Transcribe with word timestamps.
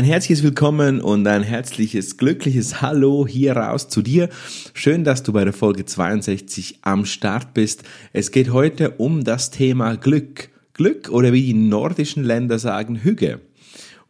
Ein 0.00 0.06
herzliches 0.06 0.42
Willkommen 0.42 1.02
und 1.02 1.26
ein 1.26 1.42
herzliches, 1.42 2.16
glückliches 2.16 2.80
Hallo 2.80 3.26
hier 3.26 3.54
raus 3.54 3.90
zu 3.90 4.00
dir. 4.00 4.30
Schön, 4.72 5.04
dass 5.04 5.22
du 5.22 5.34
bei 5.34 5.44
der 5.44 5.52
Folge 5.52 5.84
62 5.84 6.78
am 6.80 7.04
Start 7.04 7.52
bist. 7.52 7.82
Es 8.14 8.30
geht 8.30 8.50
heute 8.50 8.92
um 8.92 9.24
das 9.24 9.50
Thema 9.50 9.96
Glück. 9.96 10.48
Glück 10.72 11.10
oder 11.10 11.34
wie 11.34 11.42
die 11.42 11.52
nordischen 11.52 12.24
Länder 12.24 12.58
sagen, 12.58 12.96
Hüge. 13.02 13.40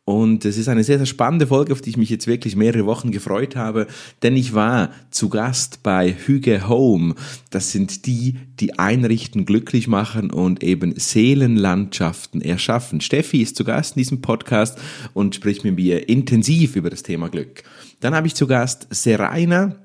Und 0.04 0.44
es 0.44 0.56
ist 0.56 0.68
eine 0.68 0.82
sehr, 0.82 0.96
sehr 0.98 1.06
spannende 1.06 1.46
Folge, 1.46 1.72
auf 1.72 1.82
die 1.82 1.90
ich 1.90 1.96
mich 1.96 2.10
jetzt 2.10 2.26
wirklich 2.26 2.56
mehrere 2.56 2.87
Wochen 2.87 3.12
gefreut 3.12 3.54
habe, 3.54 3.87
denn 4.22 4.35
ich 4.35 4.54
war 4.54 4.90
zu 5.10 5.28
Gast 5.28 5.82
bei 5.82 6.12
Hüge 6.12 6.69
Home. 6.69 7.14
Das 7.50 7.71
sind 7.71 8.06
die, 8.06 8.36
die 8.58 8.78
einrichten, 8.78 9.44
glücklich 9.44 9.86
machen 9.86 10.32
und 10.32 10.64
eben 10.64 10.94
Seelenlandschaften 10.96 12.40
erschaffen. 12.40 13.00
Steffi 13.00 13.42
ist 13.42 13.56
zu 13.56 13.63
Gast 13.63 13.96
in 13.96 14.00
diesem 14.00 14.21
Podcast 14.21 14.78
und 15.14 15.36
spricht 15.36 15.64
mit 15.64 15.76
mir 15.76 16.09
intensiv 16.09 16.74
über 16.74 16.91
das 16.91 17.04
Thema 17.04 17.28
Glück. 17.28 17.62
Dann 18.01 18.14
habe 18.14 18.26
ich 18.26 18.34
zu 18.34 18.46
Gast 18.46 18.88
Seraina. 18.90 19.76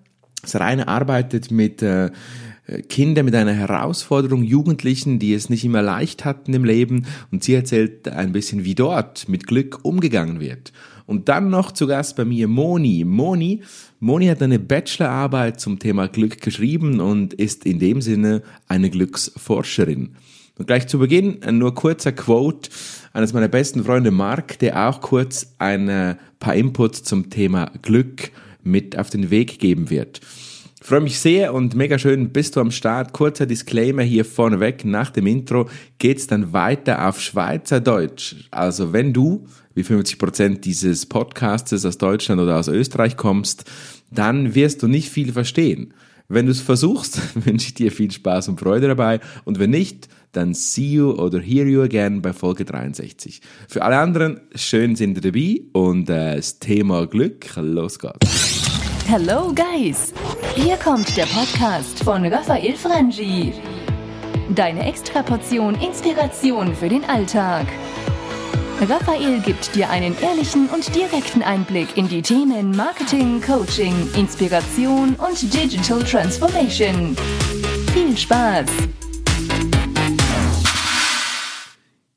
Seraina 0.43 0.87
arbeitet 0.87 1.51
mit 1.51 1.81
äh, 1.81 2.09
Kinder 2.89 3.23
mit 3.23 3.35
einer 3.35 3.53
Herausforderung, 3.53 4.43
Jugendlichen, 4.43 5.19
die 5.19 5.33
es 5.33 5.49
nicht 5.49 5.63
immer 5.63 5.81
leicht 5.81 6.25
hatten 6.25 6.53
im 6.53 6.65
Leben 6.65 7.05
und 7.31 7.43
sie 7.43 7.53
erzählt 7.53 8.07
ein 8.07 8.31
bisschen, 8.31 8.65
wie 8.65 8.75
dort 8.75 9.29
mit 9.29 9.45
Glück 9.45 9.79
umgegangen 9.83 10.39
wird. 10.39 10.73
Und 11.05 11.29
dann 11.29 11.49
noch 11.49 11.71
zu 11.71 11.85
Gast 11.85 12.15
bei 12.15 12.25
mir 12.25 12.47
Moni. 12.47 13.03
Moni, 13.05 13.61
Moni 13.99 14.25
hat 14.25 14.41
eine 14.41 14.57
Bachelorarbeit 14.57 15.59
zum 15.59 15.77
Thema 15.77 16.07
Glück 16.07 16.41
geschrieben 16.41 16.99
und 16.99 17.35
ist 17.35 17.65
in 17.65 17.77
dem 17.77 18.01
Sinne 18.01 18.41
eine 18.67 18.89
Glücksforscherin. 18.89 20.15
Und 20.57 20.67
gleich 20.67 20.87
zu 20.87 20.97
Beginn 20.97 21.39
nur 21.51 21.75
kurzer 21.75 22.13
Quote 22.13 22.69
eines 23.13 23.33
meiner 23.33 23.49
besten 23.49 23.83
Freunde 23.83 24.09
Mark, 24.09 24.57
der 24.59 24.89
auch 24.89 25.01
kurz 25.01 25.53
ein 25.59 26.17
paar 26.39 26.55
Inputs 26.55 27.03
zum 27.03 27.29
Thema 27.29 27.71
Glück 27.83 28.31
mit 28.63 28.97
auf 28.97 29.09
den 29.11 29.29
Weg 29.29 29.59
geben 29.59 29.91
wird. 29.91 30.21
Freue 30.85 31.01
mich 31.01 31.17
sehr 31.17 31.51
und 31.55 31.73
mega 31.73 31.97
schön, 31.97 32.29
bist 32.29 32.55
du 32.55 32.59
am 32.59 32.69
Start. 32.69 33.11
Kurzer 33.11 33.47
Disclaimer 33.47 34.03
hier 34.03 34.23
vorneweg. 34.23 34.85
Nach 34.85 35.09
dem 35.09 35.25
Intro 35.25 35.67
geht's 35.97 36.27
dann 36.27 36.53
weiter 36.53 37.09
auf 37.09 37.19
Schweizerdeutsch. 37.19 38.35
Also 38.51 38.93
wenn 38.93 39.11
du, 39.11 39.47
wie 39.73 39.81
50 39.81 40.19
Prozent 40.19 40.63
dieses 40.63 41.07
Podcastes 41.07 41.87
aus 41.87 41.97
Deutschland 41.97 42.39
oder 42.39 42.59
aus 42.59 42.67
Österreich 42.67 43.17
kommst, 43.17 43.65
dann 44.11 44.53
wirst 44.53 44.83
du 44.83 44.87
nicht 44.87 45.09
viel 45.09 45.33
verstehen. 45.33 45.95
Wenn 46.27 46.45
du 46.45 46.51
es 46.51 46.61
versuchst, 46.61 47.19
wünsche 47.45 47.69
ich 47.69 47.73
dir 47.73 47.91
viel 47.91 48.11
Spaß 48.11 48.49
und 48.49 48.59
Freude 48.59 48.87
dabei. 48.87 49.21
Und 49.43 49.57
wenn 49.57 49.71
nicht, 49.71 50.07
dann 50.33 50.53
see 50.53 50.91
you 50.91 51.13
oder 51.13 51.39
hear 51.39 51.65
you 51.65 51.81
again 51.81 52.21
bei 52.21 52.31
Folge 52.31 52.63
63. 52.63 53.41
Für 53.67 53.81
alle 53.81 53.97
anderen, 53.97 54.39
schön 54.53 54.95
sind 54.95 55.17
ihr 55.17 55.31
dabei 55.31 55.61
und 55.73 56.11
äh, 56.11 56.35
das 56.35 56.59
Thema 56.59 57.07
Glück, 57.07 57.47
los 57.55 57.97
geht's. 57.97 58.64
Hello 59.07 59.53
Guys! 59.53 60.13
Hier 60.55 60.77
kommt 60.77 61.15
der 61.15 61.27
Podcast 61.27 62.03
von 62.03 62.25
Raphael 62.25 62.75
Frangi. 62.75 63.53
Deine 64.55 64.83
Extraportion 64.87 65.75
Inspiration 65.75 66.75
für 66.75 66.89
den 66.89 67.05
Alltag. 67.05 67.67
Raphael 68.81 69.41
gibt 69.41 69.75
dir 69.75 69.91
einen 69.91 70.19
ehrlichen 70.21 70.67
und 70.69 70.93
direkten 70.95 71.43
Einblick 71.43 71.95
in 71.95 72.07
die 72.07 72.23
Themen 72.23 72.71
Marketing, 72.71 73.39
Coaching, 73.41 73.93
Inspiration 74.15 75.15
und 75.15 75.53
Digital 75.53 76.03
Transformation. 76.03 77.15
Viel 77.93 78.17
Spaß! 78.17 78.65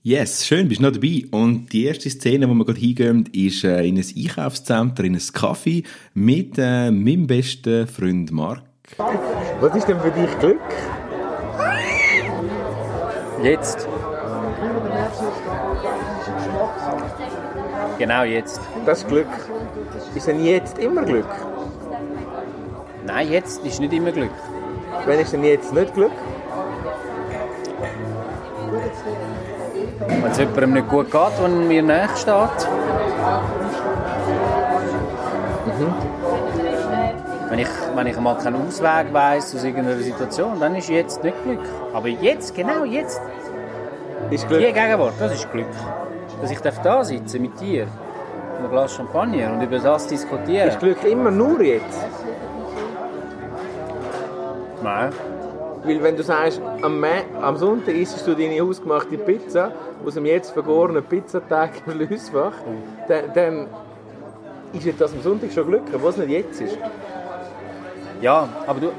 Yes, 0.08 0.46
schön, 0.46 0.68
bist 0.68 0.80
du 0.80 0.84
noch 0.84 0.92
dabei. 0.92 1.24
Und 1.32 1.70
die 1.70 1.84
erste 1.84 2.08
Szene, 2.08 2.48
wo 2.48 2.54
wir 2.54 2.64
gerade 2.64 2.80
hingehen, 2.80 3.28
ist 3.30 3.62
äh, 3.62 3.84
in 3.84 3.98
ein 3.98 4.04
Einkaufszentrum, 4.16 5.04
in 5.04 5.14
ein 5.14 5.22
Kaffee 5.34 5.82
mit 6.14 6.56
äh, 6.56 6.90
meinem 6.90 7.26
besten 7.26 7.86
Freund 7.86 8.32
Marc. 8.32 8.62
Was 9.60 9.76
ist 9.76 9.86
denn 9.86 10.00
für 10.00 10.10
dich 10.10 10.38
Glück? 10.38 10.60
Jetzt. 13.42 13.86
Genau 17.98 18.22
jetzt. 18.22 18.62
Das 18.86 19.00
ist 19.00 19.08
Glück. 19.08 19.28
Ist 20.14 20.26
denn 20.26 20.42
jetzt 20.42 20.78
immer 20.78 21.04
Glück? 21.04 21.28
Nein, 23.06 23.30
jetzt 23.30 23.62
ist 23.62 23.78
nicht 23.78 23.92
immer 23.92 24.12
Glück. 24.12 24.32
Wenn 25.04 25.20
ist 25.20 25.34
denn 25.34 25.44
jetzt 25.44 25.74
nicht 25.74 25.92
Glück? 25.92 26.12
Wenn 30.06 30.30
es 30.30 30.38
jemandem 30.38 30.72
nicht 30.74 30.88
gut 30.88 31.10
geht, 31.10 31.42
wenn 31.42 31.68
mir 31.68 31.82
näher 31.82 32.08
steht. 32.16 32.68
Mhm. 35.66 35.94
Wenn, 37.50 37.58
ich, 37.60 37.68
wenn 37.94 38.06
ich 38.06 38.20
mal 38.20 38.36
keinen 38.36 38.66
Ausweg 38.66 39.12
weiss 39.12 39.54
aus 39.54 39.64
irgendeiner 39.64 40.00
Situation, 40.00 40.60
dann 40.60 40.74
ist 40.74 40.88
jetzt 40.88 41.22
nicht 41.22 41.42
Glück. 41.44 41.60
Aber 41.94 42.08
jetzt, 42.08 42.54
genau 42.54 42.84
jetzt, 42.84 43.20
Ist 44.30 44.46
Glück. 44.48 44.60
die 44.60 44.72
Gegenwart, 44.72 45.14
das 45.18 45.32
ist 45.34 45.50
Glück. 45.50 45.66
Dass 46.40 46.50
ich 46.50 46.60
darf 46.60 46.80
da 46.82 47.02
sitzen 47.04 47.42
mit 47.42 47.58
dir, 47.60 47.86
mit 47.86 48.58
einem 48.60 48.70
Glas 48.70 48.94
Champagner 48.94 49.52
und 49.52 49.62
über 49.62 49.78
das 49.78 50.06
diskutieren. 50.06 50.68
Ist 50.68 50.78
Glück 50.78 51.02
immer 51.04 51.30
nur 51.30 51.60
jetzt? 51.62 51.98
Nein. 54.82 55.10
Weil 55.88 56.02
wenn 56.02 56.16
du 56.16 56.22
sagst, 56.22 56.60
am, 56.82 57.00
Ma 57.00 57.08
am 57.40 57.56
Sonntag 57.56 57.94
isst 57.94 58.26
du 58.26 58.34
deine 58.34 58.62
ausgemachte 58.62 59.16
Pizza 59.16 59.72
aus 60.04 60.14
dem 60.14 60.26
jetzt 60.26 60.50
vergorenen 60.50 61.02
Pizzateig 61.02 61.70
im 61.86 61.92
Schliessfach, 61.92 62.52
dann, 63.08 63.24
dann 63.34 63.66
ist 64.74 65.00
das 65.00 65.14
am 65.14 65.22
Sonntag 65.22 65.50
schon 65.50 65.66
Glück, 65.66 65.84
was 65.94 66.18
nicht 66.18 66.28
jetzt 66.28 66.60
ist. 66.60 66.76
Ja, 68.20 68.48
aber 68.66 68.80
du. 68.80 68.90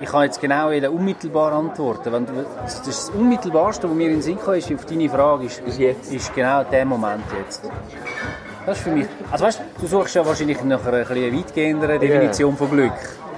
Ich 0.00 0.08
kann 0.08 0.22
jetzt 0.22 0.40
genau 0.40 0.68
unmittelbar 0.68 1.52
antworten. 1.52 2.12
Wenn 2.12 2.24
du, 2.24 2.32
das, 2.62 2.82
das 2.82 3.10
Unmittelbarste, 3.10 3.88
was 3.88 3.96
mir 3.96 4.06
in 4.06 4.12
den 4.12 4.22
Sinn 4.22 4.38
kam, 4.38 4.54
ist 4.54 4.72
auf 4.72 4.84
deine 4.84 5.08
Frage, 5.08 5.46
ist, 5.46 5.60
Ist 5.66 5.78
jetzt. 5.80 6.12
ist 6.12 6.32
genau 6.36 6.62
der 6.62 6.84
Moment 6.84 7.24
jetzt. 7.36 7.68
Das 8.64 8.76
ist 8.78 8.84
für 8.84 8.90
mich. 8.90 9.06
Also 9.32 9.44
weißt 9.46 9.60
du, 9.80 9.86
suchst 9.88 10.14
ja 10.14 10.24
wahrscheinlich 10.24 10.62
nach 10.62 10.86
einer 10.86 10.98
ein 10.98 11.08
bisschen 11.08 11.36
weitgehenderen 11.36 11.98
Definition 11.98 12.56
von 12.56 12.70
Glück. 12.70 12.92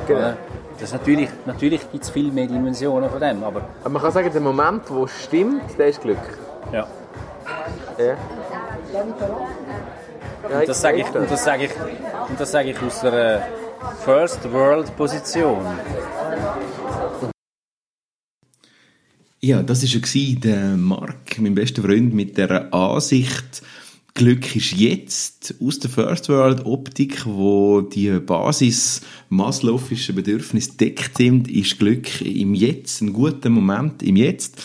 Genau. 0.06 0.34
Das 0.80 0.88
ist 0.88 0.92
natürlich, 0.94 1.28
natürlich 1.44 1.92
gibt 1.92 2.04
es 2.04 2.10
viel 2.10 2.32
mehr 2.32 2.46
Dimensionen 2.46 3.10
von 3.10 3.20
dem, 3.20 3.44
aber 3.44 3.68
Aber 3.82 3.90
man 3.90 4.00
kann 4.00 4.12
sagen, 4.12 4.32
der 4.32 4.40
Moment, 4.40 4.82
wo 4.88 5.04
es 5.04 5.24
stimmt, 5.24 5.78
der 5.78 5.88
ist 5.88 6.00
Glück. 6.00 6.18
ja. 6.72 6.86
Ja. 7.98 8.16
Und 10.42 10.66
das 10.68 10.80
sage 10.80 11.00
ich, 11.00 11.14
und 11.14 11.30
das 11.30 11.44
sage 11.44 11.64
ich, 11.66 11.70
und 12.30 12.40
das 12.40 12.50
sage 12.50 12.70
ich 12.70 12.82
aus 12.82 13.04
einer 13.04 13.42
First 14.04 14.50
World 14.50 14.96
Position. 14.96 15.58
Ja, 19.40 19.62
das 19.62 19.82
war 19.82 20.00
ja 20.14 20.38
der 20.38 20.76
Marc, 20.76 21.38
mein 21.38 21.54
bester 21.54 21.82
Freund, 21.82 22.14
mit 22.14 22.38
der 22.38 22.72
Ansicht, 22.72 23.62
Glück 24.14 24.56
ist 24.56 24.72
jetzt 24.72 25.54
aus 25.62 25.78
der 25.78 25.90
First 25.90 26.28
World 26.28 26.66
Optik, 26.66 27.24
wo 27.26 27.80
die 27.80 28.10
Basis 28.18 29.02
maslowischen 29.28 30.14
Bedürfnisse 30.14 30.76
deckt 30.76 31.18
sind, 31.18 31.50
ist 31.50 31.78
Glück 31.78 32.20
im 32.20 32.54
Jetzt, 32.54 33.00
ein 33.02 33.12
guter 33.12 33.50
Moment 33.50 34.02
im 34.02 34.16
Jetzt. 34.16 34.62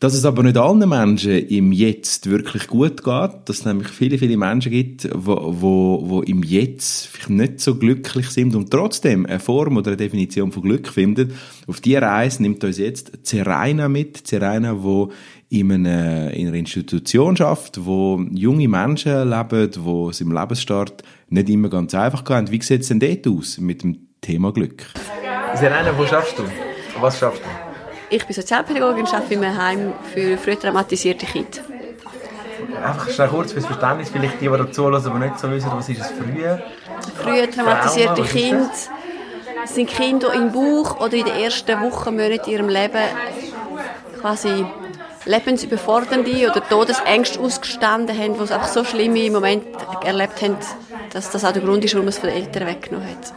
Dass 0.00 0.12
es 0.12 0.26
aber 0.26 0.42
nicht 0.42 0.58
allen 0.58 0.86
Menschen 0.86 1.48
im 1.48 1.72
Jetzt 1.72 2.28
wirklich 2.28 2.66
gut 2.66 3.02
geht, 3.04 3.30
dass 3.46 3.60
es 3.60 3.64
nämlich 3.64 3.88
viele, 3.88 4.18
viele 4.18 4.36
Menschen 4.36 4.70
gibt, 4.70 5.08
wo, 5.14 5.54
wo, 5.60 6.02
wo 6.04 6.20
im 6.20 6.42
Jetzt 6.42 7.06
vielleicht 7.06 7.30
nicht 7.30 7.60
so 7.60 7.76
glücklich 7.76 8.28
sind 8.28 8.54
und 8.54 8.70
trotzdem 8.70 9.24
eine 9.24 9.40
Form 9.40 9.78
oder 9.78 9.92
eine 9.92 9.96
Definition 9.96 10.52
von 10.52 10.62
Glück 10.62 10.88
finden. 10.88 11.32
Auf 11.66 11.80
die 11.80 11.94
Reise 11.94 12.42
nimmt 12.42 12.62
uns 12.64 12.76
jetzt 12.76 13.12
Zeraina 13.22 13.88
mit. 13.88 14.26
Zeraina, 14.26 14.82
wo 14.82 15.10
in 15.60 15.72
einer, 15.72 16.32
in 16.32 16.48
einer 16.48 16.56
Institution 16.56 17.36
schafft, 17.36 17.84
wo 17.84 18.20
junge 18.32 18.68
Menschen 18.68 19.28
leben, 19.28 19.70
wo 19.78 20.10
es 20.10 20.20
im 20.20 20.32
Lebensstart 20.32 21.02
nicht 21.28 21.48
immer 21.48 21.68
ganz 21.68 21.94
einfach 21.94 22.24
geht. 22.24 22.50
Wie 22.50 22.60
sieht 22.60 22.82
es 22.82 22.88
denn 22.88 23.00
dort 23.00 23.26
aus 23.26 23.58
mit 23.58 23.82
dem 23.82 24.08
Thema 24.20 24.52
Glück? 24.52 24.86
Serena, 25.54 25.96
wo 25.96 26.04
schaffst 26.06 26.38
du? 26.38 26.42
Was 27.00 27.18
schaffst 27.18 27.42
du? 27.42 27.48
Ich 28.10 28.24
bin 28.24 28.34
Sozialpädagogin 28.34 29.04
und 29.04 29.14
arbeite 29.14 29.34
in 29.34 29.44
einem 29.44 29.58
Heim 29.58 29.92
für 30.12 30.36
früh 30.38 30.56
traumatisierte 30.56 31.26
Kinder. 31.26 31.60
Einfach 32.84 33.10
schnell 33.10 33.28
kurz 33.28 33.52
fürs 33.52 33.66
Verständnis, 33.66 34.10
vielleicht 34.10 34.40
die, 34.40 34.48
die 34.48 34.56
dazu 34.56 34.84
hören, 34.84 35.06
aber 35.06 35.18
nicht 35.18 35.38
so 35.38 35.50
wissen, 35.50 35.70
was 35.72 35.88
ist 35.88 36.00
es 36.00 36.12
früher? 36.12 36.62
Früh 37.16 37.46
traumatisierte 37.46 38.22
Kinder 38.22 38.70
sind 39.66 39.88
Kinder, 39.88 40.30
die 40.32 40.38
im 40.38 40.52
Bauch 40.52 41.00
oder 41.00 41.14
in 41.14 41.24
den 41.24 41.34
ersten 41.34 41.80
Wochen, 41.80 42.16
Monaten 42.16 42.50
ihrem 42.50 42.68
Leben 42.68 43.04
quasi 44.20 44.64
lebensüberfordernde 45.26 46.50
oder 46.50 46.66
Todesängste 46.68 47.40
ausgestanden 47.40 48.16
haben, 48.18 48.34
die 48.38 48.46
sie 48.46 48.54
einfach 48.54 48.68
so 48.68 48.84
schlimme 48.84 49.30
Momente 49.30 49.66
erlebt 50.04 50.40
haben, 50.42 50.56
dass 51.12 51.30
das 51.30 51.44
auch 51.44 51.52
der 51.52 51.62
Grund 51.62 51.84
ist, 51.84 51.94
warum 51.94 52.06
man 52.06 52.10
es 52.10 52.18
von 52.18 52.28
den 52.28 52.38
Eltern 52.38 52.66
weggenommen 52.66 53.08
hat. 53.08 53.32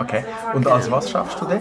Okay. 0.00 0.24
Und 0.54 0.66
als 0.68 0.88
was 0.90 1.10
schaffst 1.10 1.40
du 1.40 1.44
denn? 1.46 1.60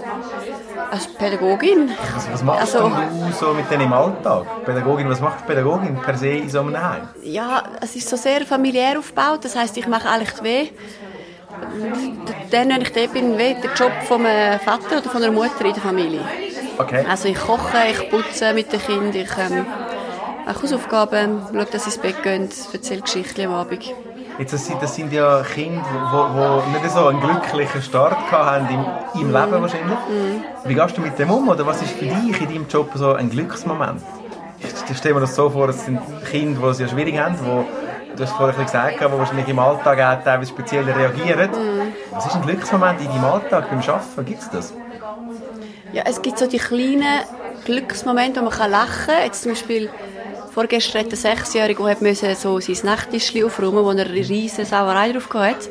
Als 0.91 1.07
Pädagogin. 1.07 1.89
Was, 2.13 2.31
was 2.31 2.43
machst 2.43 2.75
Also- 2.75 2.89
du 2.89 3.31
so 3.33 3.53
mit 3.53 3.69
denen 3.71 3.83
im 3.83 3.93
Alltag? 3.93 4.45
Pädagogin, 4.63 5.09
was 5.09 5.19
macht 5.19 5.45
Pädagogin 5.47 5.97
per 5.97 6.15
se 6.17 6.27
in 6.29 6.49
so 6.49 6.59
einem 6.59 6.77
Heim? 6.79 7.07
Ja, 7.23 7.63
es 7.81 7.95
ist 7.95 8.07
so 8.07 8.15
sehr 8.15 8.45
familiär 8.45 8.99
aufgebaut. 8.99 9.39
Das 9.43 9.55
heißt, 9.55 9.75
ich 9.77 9.87
mache 9.87 10.07
eigentlich 10.07 10.43
weh. 10.43 10.67
Dann, 12.51 12.69
wenn 12.69 12.81
ich 12.81 12.93
dort 12.93 13.13
bin, 13.13 13.37
weh 13.37 13.55
den 13.55 13.71
Job 13.75 13.91
vom 14.07 14.25
äh, 14.25 14.59
Vater 14.59 14.99
oder 14.99 15.09
von 15.09 15.21
der 15.21 15.31
Mutter 15.31 15.65
in 15.65 15.73
der 15.73 15.81
Familie. 15.81 16.21
Okay. 16.79 17.05
Also 17.09 17.27
ich 17.27 17.39
koche, 17.39 17.77
ich 17.91 18.09
putze 18.09 18.53
mit 18.53 18.71
den 18.71 18.79
Kindern, 18.79 19.15
ich 19.15 19.29
ähm, 19.37 19.65
mache 20.45 20.61
Hausaufgaben, 20.61 21.41
schaue, 21.51 21.65
dass 21.65 21.83
sie 21.83 21.89
ins 21.89 21.97
Bett 21.97 22.21
gehen, 22.23 22.49
erzähle 22.71 23.01
Geschichten 23.01 23.47
am 23.47 23.53
Abend. 23.53 23.93
Jetzt, 24.37 24.53
das, 24.53 24.67
sind, 24.67 24.81
das 24.83 24.93
sind 24.93 25.11
ja 25.11 25.41
Kinder, 25.41 26.61
die 26.67 26.71
nicht 26.79 26.91
so 26.91 27.07
einen 27.07 27.19
glücklichen 27.19 27.81
Start 27.81 28.31
hatten 28.31 28.67
im, 28.69 28.85
im 29.21 29.33
Leben 29.33 29.61
wahrscheinlich. 29.61 29.97
Wie 30.65 30.75
gehst 30.75 30.95
du 30.95 31.01
mit 31.01 31.17
dem 31.17 31.31
um? 31.31 31.49
Oder 31.49 31.65
was 31.65 31.81
ist 31.81 31.93
für 31.93 32.05
dich 32.05 32.41
in 32.41 32.47
deinem 32.47 32.67
Job 32.67 32.91
so 32.93 33.13
ein 33.13 33.31
Glücksmoment? 33.31 33.99
Ich 34.89 34.97
stelle 34.97 35.15
mir 35.15 35.21
das 35.21 35.35
so 35.35 35.49
vor, 35.49 35.69
es 35.69 35.85
sind 35.85 35.99
Kinder, 36.29 36.61
die 36.61 36.67
es 36.67 36.79
ja 36.79 36.87
schwierig 36.87 37.17
haben, 37.17 37.35
die, 37.35 38.15
du 38.15 38.23
hast 38.23 38.33
vorhin 38.33 38.63
gesagt, 38.63 38.99
die 38.99 39.03
wahrscheinlich 39.03 39.47
im 39.47 39.57
Alltag 39.57 39.99
auch 39.99 40.23
teilweise 40.23 40.49
speziell 40.51 40.83
reagieren. 40.83 41.49
Was 42.11 42.27
ist 42.27 42.35
ein 42.35 42.43
Glücksmoment 42.43 43.01
in 43.01 43.07
deinem 43.07 43.25
Alltag 43.25 43.71
beim 43.71 43.79
Arbeiten? 43.79 44.25
Gibt 44.25 44.41
es 44.43 44.49
das? 44.51 44.73
Ja, 45.93 46.03
es 46.05 46.21
gibt 46.21 46.37
so 46.37 46.47
die 46.47 46.57
kleinen 46.57 47.23
Glücksmomente, 47.65 48.39
wo 48.39 48.45
man 48.45 48.53
kann 48.53 48.71
lachen 48.71 49.07
kann. 49.07 49.23
Jetzt 49.23 49.43
zum 49.43 49.53
Beispiel 49.53 49.89
vorgestern 50.51 51.05
hat 51.05 51.11
ein 51.11 51.15
Sechsjähriger, 51.15 51.83
der 51.83 51.91
hat 51.91 52.01
müssen 52.01 52.35
so 52.35 52.59
sein 52.59 52.77
Nachttischchen 52.83 53.45
aufräumen 53.45 53.83
wo 53.83 53.91
er 53.91 54.05
eine 54.05 54.09
riesige 54.09 54.65
Sauerei 54.65 55.11
drauf 55.11 55.29
hatte. 55.33 55.69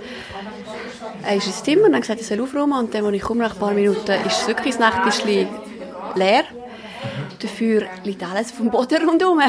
Er 1.22 1.36
ist 1.36 1.46
ins 1.46 1.62
Zimmer 1.62 1.86
und 1.86 1.94
hat 1.94 2.02
gesagt, 2.02 2.20
er 2.20 2.26
soll 2.26 2.40
aufräumen. 2.40 2.78
Und 2.78 2.94
dann, 2.94 3.04
als 3.04 3.14
ich 3.14 3.22
komme, 3.22 3.42
nach 3.42 3.54
ein 3.54 3.58
paar 3.58 3.72
Minuten, 3.72 4.12
ist 4.26 4.46
wirklich 4.46 4.76
das 4.76 4.80
Nachttischchen 4.80 5.48
leer. 6.14 6.44
Dafür 7.42 7.86
liegt 8.04 8.22
alles 8.22 8.56
dem 8.56 8.70
Boden 8.70 9.08
rundherum. 9.08 9.40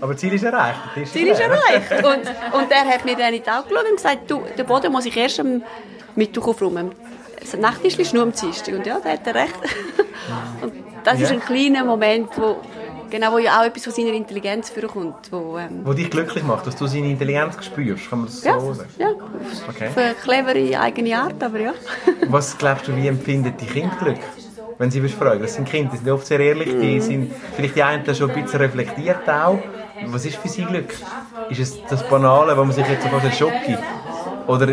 Aber 0.00 0.12
das 0.12 0.20
Ziel 0.20 0.32
ist 0.32 0.44
erreicht. 0.44 0.78
Tisch 0.94 1.10
Ziel 1.10 1.28
ist 1.28 1.40
erreicht. 1.40 1.92
Und, 1.92 2.60
und 2.60 2.70
er 2.70 2.84
hat 2.86 3.04
mir 3.04 3.16
dann 3.16 3.34
in 3.34 3.42
die 3.42 3.50
Augen 3.50 3.68
geschaut 3.68 3.86
und 3.88 3.96
gesagt, 3.96 4.30
du, 4.30 4.42
den 4.56 4.66
Boden 4.66 4.92
muss 4.92 5.04
ich 5.04 5.16
erst 5.16 5.40
am 5.40 5.62
Mittwoch 6.14 6.48
aufräumen. 6.48 6.92
Das 7.40 7.56
Nachttischchen 7.58 8.02
ist 8.02 8.14
nur 8.14 8.22
am 8.22 8.32
Dienstag. 8.32 8.74
Und 8.74 8.86
ja, 8.86 8.98
da 9.02 9.10
hat 9.10 9.26
er 9.26 9.34
recht. 9.34 9.54
Und 10.62 10.72
das 11.04 11.14
ist 11.20 11.30
Ja. 11.30 11.36
ein 11.36 11.40
kleiner 11.40 11.84
Moment, 11.84 12.28
wo, 12.36 12.56
genau, 13.10 13.32
wo 13.32 13.38
ja 13.38 13.60
auch 13.60 13.64
etwas 13.64 13.84
von 13.84 13.92
seiner 13.92 14.12
Intelligenz 14.12 14.70
vorkommt. 14.70 15.30
Wo, 15.32 15.56
ähm, 15.58 15.80
Wo 15.84 15.92
dich 15.92 16.10
glücklich 16.10 16.44
macht, 16.44 16.66
dass 16.66 16.76
du 16.76 16.86
seine 16.86 17.08
Intelligenz 17.08 17.56
spürst, 17.64 18.08
kann 18.10 18.20
man 18.20 18.28
das 18.28 18.44
ja, 18.44 18.60
so 18.60 18.74
sagen? 18.74 18.88
ja, 18.98 19.08
Okay. 19.68 19.88
auf 19.88 19.96
eine 19.96 20.14
clevere 20.14 20.78
eigene 20.80 21.16
Art, 21.18 21.42
aber 21.42 21.58
ja. 21.60 21.72
Was 22.28 22.56
glaubst 22.56 22.86
du, 22.88 22.94
wie 22.96 23.08
empfinden 23.08 23.54
die 23.58 23.66
Kinder 23.66 23.96
Glück? 23.98 24.18
Wenn 24.78 24.90
sie 24.90 25.06
fragen. 25.08 25.42
Das 25.42 25.54
sind 25.54 25.68
Kinder, 25.68 25.90
die 25.92 25.98
sind 25.98 26.10
oft 26.10 26.26
sehr 26.26 26.40
ehrlich, 26.40 26.72
Mhm. 26.74 26.80
die 26.80 27.00
sind 27.00 27.32
vielleicht 27.54 27.76
die 27.76 27.82
einen 27.82 28.14
schon 28.14 28.30
ein 28.30 28.42
bisschen 28.42 28.60
reflektiert 28.60 29.28
auch. 29.28 29.58
Was 30.06 30.24
ist 30.24 30.36
für 30.36 30.48
sie 30.48 30.64
Glück? 30.64 30.94
Ist 31.50 31.60
es 31.60 31.78
das 31.88 32.02
Banale, 32.08 32.56
wo 32.56 32.64
man 32.64 32.72
sich 32.72 32.86
jetzt 32.86 33.02
so 33.02 33.08
fast 33.10 33.36
schockt? 33.38 33.68
Oder 34.46 34.68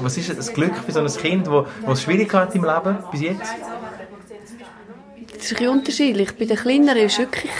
was 0.00 0.16
ist 0.16 0.36
das 0.36 0.52
Glück 0.52 0.74
für 0.84 0.92
so 0.92 1.00
ein 1.00 1.06
Kind, 1.06 1.46
das 1.46 1.64
es 1.92 2.02
schwierig 2.02 2.32
hat 2.32 2.54
im 2.54 2.64
Leben 2.64 2.98
bis 3.10 3.20
jetzt? 3.20 3.40
Das 3.40 5.44
ist 5.44 5.52
ein 5.52 5.56
bisschen 5.56 5.68
unterschiedlich. 5.68 6.36
Bei 6.36 6.44
den 6.44 6.56
Kleineren 6.56 6.98
ist 6.98 7.14
es 7.14 7.18
wirklich, 7.20 7.50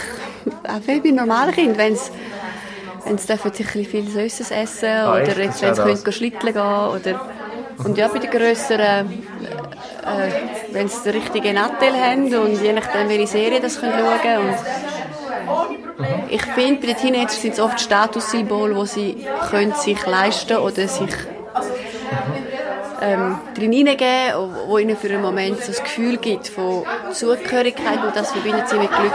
auch 0.63 0.87
wie 0.87 0.99
bei 0.99 1.11
normalen 1.11 1.53
Kindern, 1.53 1.77
wenn 1.77 1.95
sie 1.95 2.11
wenn 3.03 3.17
sie 3.17 3.27
dürfen 3.27 3.51
sich 3.51 3.75
ein 3.75 3.85
viel 3.85 4.07
Süßes 4.07 4.51
essen 4.51 4.89
Ah, 4.89 5.13
oder 5.13 5.39
jetzt, 5.39 5.61
wenn 5.61 5.73
sie 5.73 5.81
können 5.81 6.11
schlitteln 6.11 6.53
gehen 6.53 6.61
oder 6.61 7.21
und 7.83 7.97
ja, 7.97 8.07
bei 8.09 8.19
den 8.19 8.29
Grösseren, 8.29 9.09
äh, 9.09 10.31
wenn 10.71 10.87
sie 10.87 11.01
den 11.03 11.19
richtigen 11.19 11.55
Nattel 11.55 11.93
haben 11.93 12.33
und 12.35 12.61
je 12.61 12.73
nachdem, 12.73 13.09
welche 13.09 13.27
Serie 13.27 13.59
das 13.59 13.79
können 13.79 13.93
schauen 13.97 14.47
und 14.47 14.55
ich 16.29 16.43
finde, 16.43 16.79
bei 16.79 16.93
den 16.93 16.97
Teenagers 16.97 17.41
sind 17.41 17.53
es 17.53 17.59
oft 17.59 17.79
Statussymbole, 17.79 18.75
wo 18.75 18.85
sie 18.85 19.25
können 19.49 19.73
sich 19.73 20.05
leisten 20.05 20.57
oder 20.57 20.87
sich 20.87 21.09
ähm, 23.01 23.39
drin 23.55 23.71
hineingeben, 23.71 24.51
wo 24.67 24.77
ihnen 24.77 24.95
für 24.95 25.07
einen 25.07 25.21
Moment 25.21 25.61
so 25.61 25.71
das 25.71 25.83
Gefühl 25.83 26.17
gibt 26.17 26.47
von 26.47 26.83
Zugehörigkeit 27.11 28.03
und 28.03 28.15
das 28.15 28.31
verbindet 28.31 28.69
sie 28.69 28.77
mit 28.77 28.89
Glück. 28.89 29.13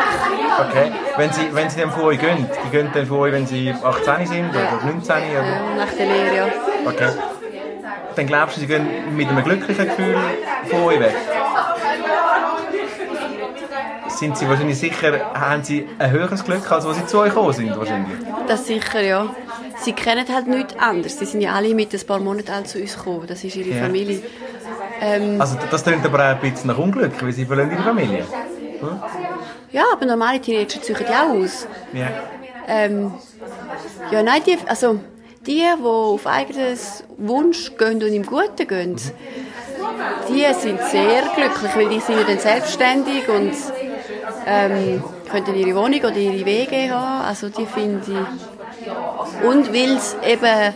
Okay. 0.68 0.92
Wenn 1.16 1.32
sie, 1.32 1.48
wenn 1.52 1.70
sie 1.70 1.80
dann 1.80 1.90
von 1.90 2.02
euch 2.02 2.18
gehen, 2.18 2.46
die 2.64 2.70
gehen 2.70 2.90
dann 2.92 3.06
von 3.06 3.18
euch, 3.18 3.32
wenn 3.32 3.46
sie 3.46 3.72
18 3.72 4.26
sind 4.26 4.50
oder 4.50 4.80
19 4.84 5.00
oder... 5.00 5.14
Äh, 5.14 5.76
nach 5.76 5.92
der 5.92 6.06
Lehre, 6.06 6.36
ja. 6.36 6.46
Okay. 6.84 7.08
Dann 8.16 8.26
glaubst 8.26 8.56
du, 8.56 8.60
sie 8.60 8.66
gehen 8.66 8.86
mit 9.14 9.28
einem 9.28 9.44
glücklichen 9.44 9.86
Gefühl 9.86 10.16
von 10.70 10.82
euch 10.84 11.00
weg? 11.00 11.14
Sind 14.08 14.38
sie 14.38 14.48
wahrscheinlich 14.48 14.78
sicher, 14.78 15.32
haben 15.34 15.62
sie 15.62 15.86
ein 15.98 16.10
höheres 16.10 16.42
Glück, 16.42 16.70
als 16.72 16.86
als 16.86 16.96
sie 16.96 17.06
zu 17.06 17.18
euch 17.18 17.28
gekommen 17.28 17.52
sind 17.52 17.76
wahrscheinlich? 17.76 18.18
Das 18.48 18.66
sicher, 18.66 19.02
ja. 19.02 19.26
Sie 19.86 19.92
kennen 19.92 20.26
halt 20.34 20.48
nichts 20.48 20.76
anderes. 20.80 21.16
Sie 21.20 21.26
sind 21.26 21.42
ja 21.42 21.52
alle 21.52 21.72
mit 21.72 21.94
ein 21.94 22.06
paar 22.08 22.18
Monaten 22.18 22.50
alt 22.50 22.66
zu 22.66 22.80
uns 22.80 22.96
gekommen. 22.96 23.24
Das 23.28 23.44
ist 23.44 23.54
ihre 23.54 23.70
Ja. 23.70 23.82
Familie. 23.84 24.20
Ähm, 25.00 25.40
Also 25.40 25.56
das 25.70 25.84
klingt 25.84 26.04
aber 26.04 26.18
auch 26.18 26.34
ein 26.34 26.40
bisschen 26.40 26.66
nach 26.66 26.78
Unglück, 26.78 27.12
weil 27.22 27.32
sie 27.32 27.46
verlieren 27.46 27.70
ihre 27.70 27.84
Familie. 27.84 28.24
ja, 29.70 29.84
aber 29.92 30.04
normale 30.06 30.40
Teenager 30.40 30.82
ziehen 30.82 30.96
ja 31.08 31.22
auch 31.24 31.34
aus. 31.36 31.68
Ja. 31.92 32.08
Ähm, 32.66 33.14
ja, 34.10 34.24
nein, 34.24 34.42
die, 34.44 34.58
also 34.66 34.98
die, 35.46 35.62
die 35.78 35.84
auf 35.84 36.26
eigenes 36.26 37.04
Wunsch 37.16 37.70
gehen 37.78 38.02
und 38.02 38.12
im 38.12 38.26
Guten 38.26 38.66
gehen, 38.66 38.96
die 40.28 40.44
sind 40.64 40.80
sehr 40.82 41.22
glücklich, 41.36 41.76
weil 41.76 41.88
die 41.90 42.00
sind 42.00 42.18
ja 42.18 42.24
dann 42.24 42.40
selbstständig 42.40 43.28
und 43.28 43.52
ähm, 44.48 45.04
können 45.30 45.54
ihre 45.54 45.76
Wohnung 45.76 46.00
oder 46.00 46.16
ihre 46.16 46.44
Wege 46.44 46.90
haben. 46.90 47.24
Also 47.24 47.50
die 47.50 47.66
finde 47.66 48.00
ich... 48.08 48.55
Und 49.46 49.72
weil 49.72 49.96
es 49.96 50.16
eben 50.26 50.74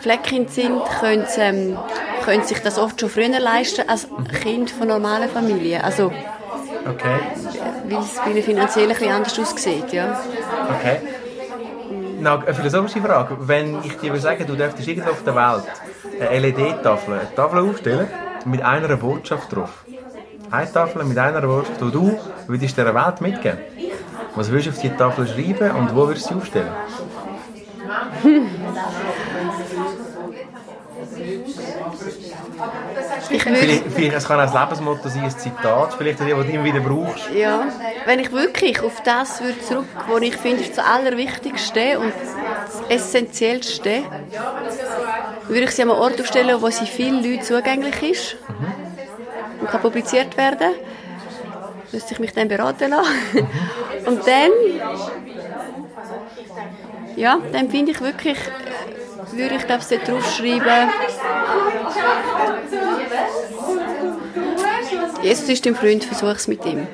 Fleckkind 0.00 0.50
sind, 0.50 0.82
können 1.00 1.24
sie, 1.26 1.40
ähm, 1.40 1.78
können 2.24 2.42
sich 2.44 2.58
das 2.60 2.78
oft 2.78 3.00
schon 3.00 3.08
früher 3.10 3.40
leisten 3.40 3.88
als 3.88 4.08
Kind 4.42 4.70
von 4.70 4.88
normalen 4.88 5.28
Familien. 5.28 5.82
Also 5.82 6.12
Okay. 6.86 7.18
weil 7.88 7.98
es 8.00 8.14
bei 8.22 8.30
ihnen 8.30 8.42
finanziell 8.42 8.84
ein 8.84 8.90
bisschen 8.90 9.10
anders 9.12 9.38
aussieht, 9.38 9.90
ja. 9.92 10.20
Okay. 10.78 10.98
Na, 12.20 12.38
eine 12.38 12.54
philosophische 12.54 13.00
Frage. 13.00 13.36
Wenn 13.40 13.78
ich 13.82 13.96
dir 13.96 14.14
sagen, 14.18 14.46
du 14.46 14.54
dürftest 14.54 14.88
irgendwo 14.88 15.10
auf 15.10 15.24
der 15.24 15.34
Welt 15.34 15.64
eine 16.20 16.38
LED-Tafel, 16.40 17.14
eine 17.14 17.34
Tafel 17.34 17.58
aufstellen 17.70 18.08
mit 18.44 18.62
einer 18.62 18.96
Botschaft 18.96 19.54
drauf. 19.54 19.84
Eine 20.50 20.70
Tafel 20.72 21.04
mit 21.04 21.16
einer 21.18 21.40
Botschaft, 21.40 21.80
die 21.80 21.90
du 21.90 22.18
würdest 22.46 22.76
dieser 22.76 22.94
Welt 22.94 23.20
mitgeben. 23.20 23.58
Was 24.36 24.50
würdest 24.50 24.66
du 24.66 24.70
auf 24.72 24.80
die 24.80 24.90
Tafel 24.90 25.26
schreiben 25.26 25.70
und 25.76 25.94
wo 25.94 26.08
würdest 26.08 26.28
du 26.30 26.34
sie 26.34 26.40
aufstellen? 26.40 26.72
Vielleicht, 33.28 33.84
vielleicht 33.94 34.16
es 34.16 34.26
kann 34.26 34.40
auch 34.40 34.54
ein 34.54 34.60
Lebensmotto 34.60 35.08
sein, 35.08 35.24
ein 35.24 35.30
Zitat, 35.30 35.94
vielleicht 35.94 36.20
das 36.20 36.26
du 36.26 36.32
immer 36.32 36.64
wieder 36.64 36.80
brauchst. 36.80 37.30
ja, 37.30 37.66
wenn 38.06 38.18
ich 38.18 38.32
wirklich 38.32 38.80
auf 38.82 39.02
das 39.02 39.42
würde 39.42 39.60
zurück, 39.60 39.86
wo 40.08 40.18
ich 40.18 40.36
finde, 40.36 40.62
ist 40.62 40.76
das 40.76 40.84
Allerwichtigste 40.84 41.98
und 41.98 42.12
das 42.66 42.82
Essentiellste, 42.88 44.02
würde 45.48 45.64
ich 45.64 45.70
sie 45.70 45.82
an 45.82 45.90
einen 45.90 46.00
Ort 46.00 46.20
aufstellen, 46.20 46.60
wo 46.60 46.70
sie 46.70 46.86
vielen 46.86 47.22
Leuten 47.22 47.42
zugänglich 47.42 48.02
ist 48.02 48.36
und 49.60 49.68
kann 49.68 49.80
publiziert 49.80 50.36
werden. 50.36 50.72
Müsste 51.92 52.14
ich 52.14 52.18
mich 52.18 52.32
dann 52.32 52.48
beraten 52.48 52.90
lassen. 52.90 53.46
Und 54.06 54.26
dann, 54.26 54.50
ja, 57.16 57.38
dann 57.52 57.70
finde 57.70 57.92
ich 57.92 58.00
wirklich, 58.00 58.38
äh, 58.38 59.36
würde 59.36 59.56
ich 59.56 59.66
glaube 59.66 59.82
ich 59.82 59.88
dort 59.98 60.08
draufschreiben, 60.08 60.90
Jesus 65.22 65.48
ist 65.48 65.64
dein 65.64 65.74
Freund, 65.74 66.04
versuch 66.04 66.28
es 66.36 66.48
mit 66.48 66.64
ihm. 66.66 66.86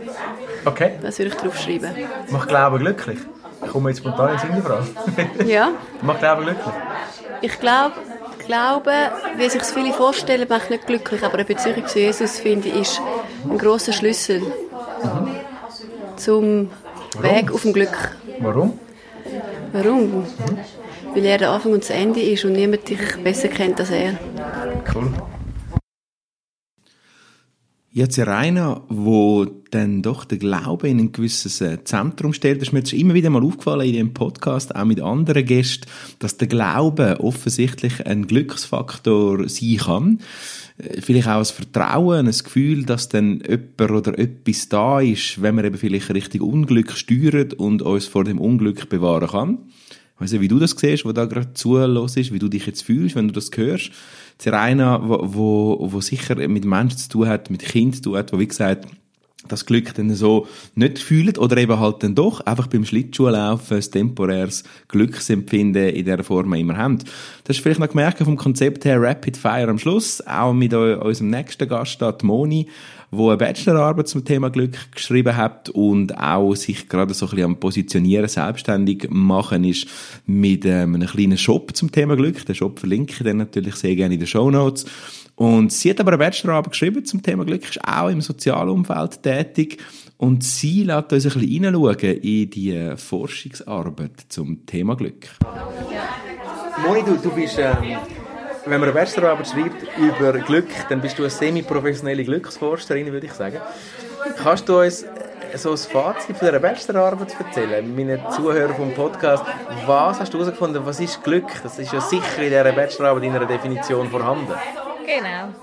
Okay. 0.65 0.93
Das 1.03 1.19
würde 1.19 1.31
ich 1.31 1.37
draufschreiben. 1.37 1.91
Macht 2.31 2.49
Glauben 2.49 2.79
glücklich? 2.79 3.19
Ich 3.65 3.71
komme 3.71 3.91
jetzt 3.91 3.99
spontan 3.99 4.33
ins 4.35 4.43
Hinterfrage. 4.43 4.87
Ja, 5.47 5.71
Macht 6.03 6.21
Glauben 6.21 6.45
glücklich? 6.45 6.75
ich 7.41 7.59
glaube, 7.61 7.95
Glaube, 8.47 8.93
wie 9.37 9.49
sich 9.49 9.63
viele 9.63 9.93
vorstellen, 9.93 10.47
macht 10.49 10.71
nicht 10.71 10.87
glücklich, 10.87 11.23
aber 11.23 11.35
eine 11.35 11.45
Beziehung 11.45 11.87
zu 11.87 12.01
Jesus, 12.01 12.41
finde 12.41 12.69
ich, 12.69 12.81
ist 12.81 13.01
ein 13.49 13.59
grosser 13.59 13.93
Schlüssel 13.93 14.43
zum 16.17 16.71
Weg 17.19 17.53
auf 17.53 17.63
dem 17.63 17.73
Glück. 17.73 18.17
Warum? 18.41 18.79
Warum? 19.73 20.27
Weil 21.13 21.25
er 21.25 21.39
der 21.39 21.51
Anfang 21.51 21.73
und 21.73 21.83
das 21.83 21.91
Ende 21.91 22.21
ist 22.21 22.45
und 22.45 22.53
niemand 22.53 22.89
dich 22.89 23.01
besser 23.23 23.49
kennt 23.49 23.81
als 23.81 23.91
er. 23.91 24.19
Cool. 24.95 25.13
Jetzt 27.93 28.21
Rainer, 28.21 28.85
wo 28.89 29.45
dann 29.73 30.01
doch 30.01 30.25
der 30.25 30.39
Glaube 30.39 30.89
in 30.89 31.01
ein 31.01 31.13
gewisses 31.13 31.61
äh, 31.61 31.83
Zentrum 31.83 32.33
stellt, 32.33 32.63
ist 32.63 32.73
mir 32.73 32.79
jetzt 32.79 32.93
immer 32.93 33.15
wieder 33.15 33.31
mal 33.31 33.43
aufgefallen 33.43 33.89
in 33.89 33.95
dem 33.95 34.15
Podcast, 34.15 34.77
auch 34.77 34.85
mit 34.85 35.01
anderen 35.01 35.45
Gästen, 35.45 35.89
dass 36.21 36.37
der 36.37 36.47
Glaube 36.47 37.19
offensichtlich 37.19 38.07
ein 38.07 38.29
Glücksfaktor 38.29 39.49
sein 39.49 39.77
kann. 39.79 40.21
Äh, 40.79 41.01
vielleicht 41.01 41.27
auch 41.27 41.39
das 41.39 41.51
Vertrauen, 41.51 42.29
ein 42.29 42.33
Gefühl, 42.33 42.85
dass 42.85 43.09
dann 43.09 43.43
jemand 43.45 43.91
oder 43.91 44.17
etwas 44.17 44.69
da 44.69 45.01
ist, 45.01 45.43
wenn 45.43 45.57
man 45.57 45.65
eben 45.65 45.77
vielleicht 45.77 46.15
richtig 46.15 46.43
Unglück 46.43 46.93
steuert 46.93 47.55
und 47.55 47.83
uns 47.83 48.07
vor 48.07 48.23
dem 48.23 48.39
Unglück 48.39 48.89
bewahren 48.89 49.29
kann. 49.29 49.59
Ich 50.23 50.33
nicht, 50.33 50.41
wie 50.41 50.49
du 50.49 50.59
das 50.59 50.73
siehst, 50.73 51.05
wo 51.05 51.13
da 51.13 51.25
gerade 51.25 51.55
zuhörst, 51.55 52.33
wie 52.33 52.39
du 52.39 52.49
dich 52.49 52.67
jetzt 52.67 52.83
fühlst, 52.83 53.17
wenn 53.17 53.29
du 53.29 53.33
das 53.33 53.51
hörst. 53.55 53.91
Serena, 54.39 55.01
wo, 55.03 55.19
wo, 55.23 55.93
wo 55.93 56.01
sicher 56.01 56.37
mit 56.49 56.65
Menschen 56.65 56.99
zu 56.99 57.09
tun 57.09 57.29
hat, 57.29 57.51
mit 57.51 57.61
Kindern 57.61 57.95
zu 57.95 58.03
tun 58.03 58.17
hat, 58.17 58.33
wo 58.33 58.39
wie 58.39 58.49
gesagt, 58.49 58.87
das 59.49 59.65
Glück 59.65 59.95
dann 59.95 60.15
so 60.15 60.47
nicht 60.75 60.99
fühlt 60.99 61.39
oder 61.39 61.57
eben 61.57 61.79
halt 61.79 62.03
dann 62.03 62.15
doch 62.15 62.41
einfach 62.41 62.67
beim 62.67 62.85
Schlittschuhlaufen 62.85 63.79
ein 63.79 63.91
temporäres 63.91 64.65
Glücksempfinden 64.89 65.89
in 65.89 66.05
der 66.05 66.23
Form 66.23 66.53
immer 66.53 66.77
haben. 66.77 66.99
Das 67.45 67.57
ist 67.57 67.63
vielleicht 67.63 67.81
noch 67.81 67.89
gemerkt 67.89 68.19
vom 68.19 68.37
Konzept 68.37 68.85
her 68.85 69.01
Rapid 69.01 69.37
Fire 69.37 69.69
am 69.69 69.79
Schluss, 69.79 70.21
auch 70.27 70.53
mit 70.53 70.75
unserem 70.75 71.31
nächsten 71.31 71.69
Gast, 71.69 72.01
da, 72.03 72.17
Moni, 72.23 72.69
wo 73.11 73.29
eine 73.29 73.39
Bachelorarbeit 73.39 74.09
zum 74.09 74.25
Thema 74.25 74.51
Glück 74.51 74.93
geschrieben 74.95 75.37
hat 75.37 75.69
und 75.71 76.17
auch 76.17 76.55
sich 76.55 76.89
gerade 76.89 77.13
so 77.13 77.27
ein 77.27 77.31
bisschen 77.31 77.45
am 77.45 77.57
Positionieren 77.57 78.29
selbstständig 78.29 79.09
machen 79.11 79.65
ist 79.65 79.89
mit 80.27 80.65
ähm, 80.65 80.95
einem 80.95 81.09
kleinen 81.09 81.39
Shop 81.39 81.75
zum 81.75 81.91
Thema 81.91 82.17
Glück. 82.17 82.47
Den 82.47 82.55
Shop 82.55 82.79
verlinke 82.79 83.13
ich 83.13 83.25
dann 83.25 83.39
natürlich 83.39 83.75
sehr 83.75 83.97
gerne 83.97 84.15
in 84.15 84.21
den 84.21 84.27
Show 84.27 84.51
Notes. 84.51 84.87
Und 85.35 85.73
sie 85.73 85.91
hat 85.91 86.01
aber 86.01 86.13
eine 86.13 86.19
Bachelorarbeit 86.19 86.73
geschrieben 86.73 87.05
zum 87.05 87.23
Thema 87.23 87.45
Glück, 87.45 87.65
ist 87.69 87.83
auch 87.85 88.09
im 88.09 88.21
Sozialumfeld 88.21 89.23
tätig 89.23 89.79
und 90.19 90.45
sie 90.45 90.85
lässt 90.85 91.13
uns 91.13 91.25
ein 91.25 91.33
bisschen 91.33 91.49
hineinschauen 91.49 92.17
in 92.19 92.51
die 92.51 92.93
Forschungsarbeit 92.97 94.27
zum 94.29 94.67
Thema 94.67 94.95
Glück. 94.95 95.29
Moni, 96.87 97.03
du, 97.05 97.17
du 97.17 97.31
bist, 97.35 97.59
ähm, 97.59 97.97
wenn 98.67 98.81
man 98.81 98.89
eine 98.91 98.93
Bachelorarbeit 98.93 99.49
schreibt 99.49 99.99
über 99.99 100.33
Glück, 100.39 100.69
dann 100.89 101.01
bist 101.01 101.19
du 101.19 101.23
eine 101.23 101.31
semi-professionelle 101.31 102.25
Glücksforscherin, 102.25 103.13
würde 103.13 103.27
ich 103.27 103.33
sagen. 103.33 103.61
Kannst 104.43 104.69
du 104.69 104.81
uns 104.81 105.07
so 105.55 105.73
ein 105.73 105.77
Fazit 105.77 106.37
von 106.37 106.49
dieser 106.49 106.61
Bachelorarbeit 106.61 107.35
erzählen? 107.39 107.97
Meine 107.97 108.21
Zuhörer 108.31 108.75
vom 108.75 108.93
Podcast, 108.95 109.45
was 109.87 110.21
hast 110.21 110.35
du 110.35 110.39
herausgefunden, 110.39 110.85
was 110.85 111.01
ist 111.01 111.23
Glück? 111.25 111.49
Das 111.63 111.79
ist 111.79 111.93
ja 111.93 112.01
sicher 112.01 112.39
in 112.39 112.51
dieser 112.51 112.73
Bachelorarbeit 112.73 113.25
in 113.25 113.35
einer 113.35 113.47
Definition 113.47 114.11
vorhanden. 114.11 114.55
Genau. 115.07 115.55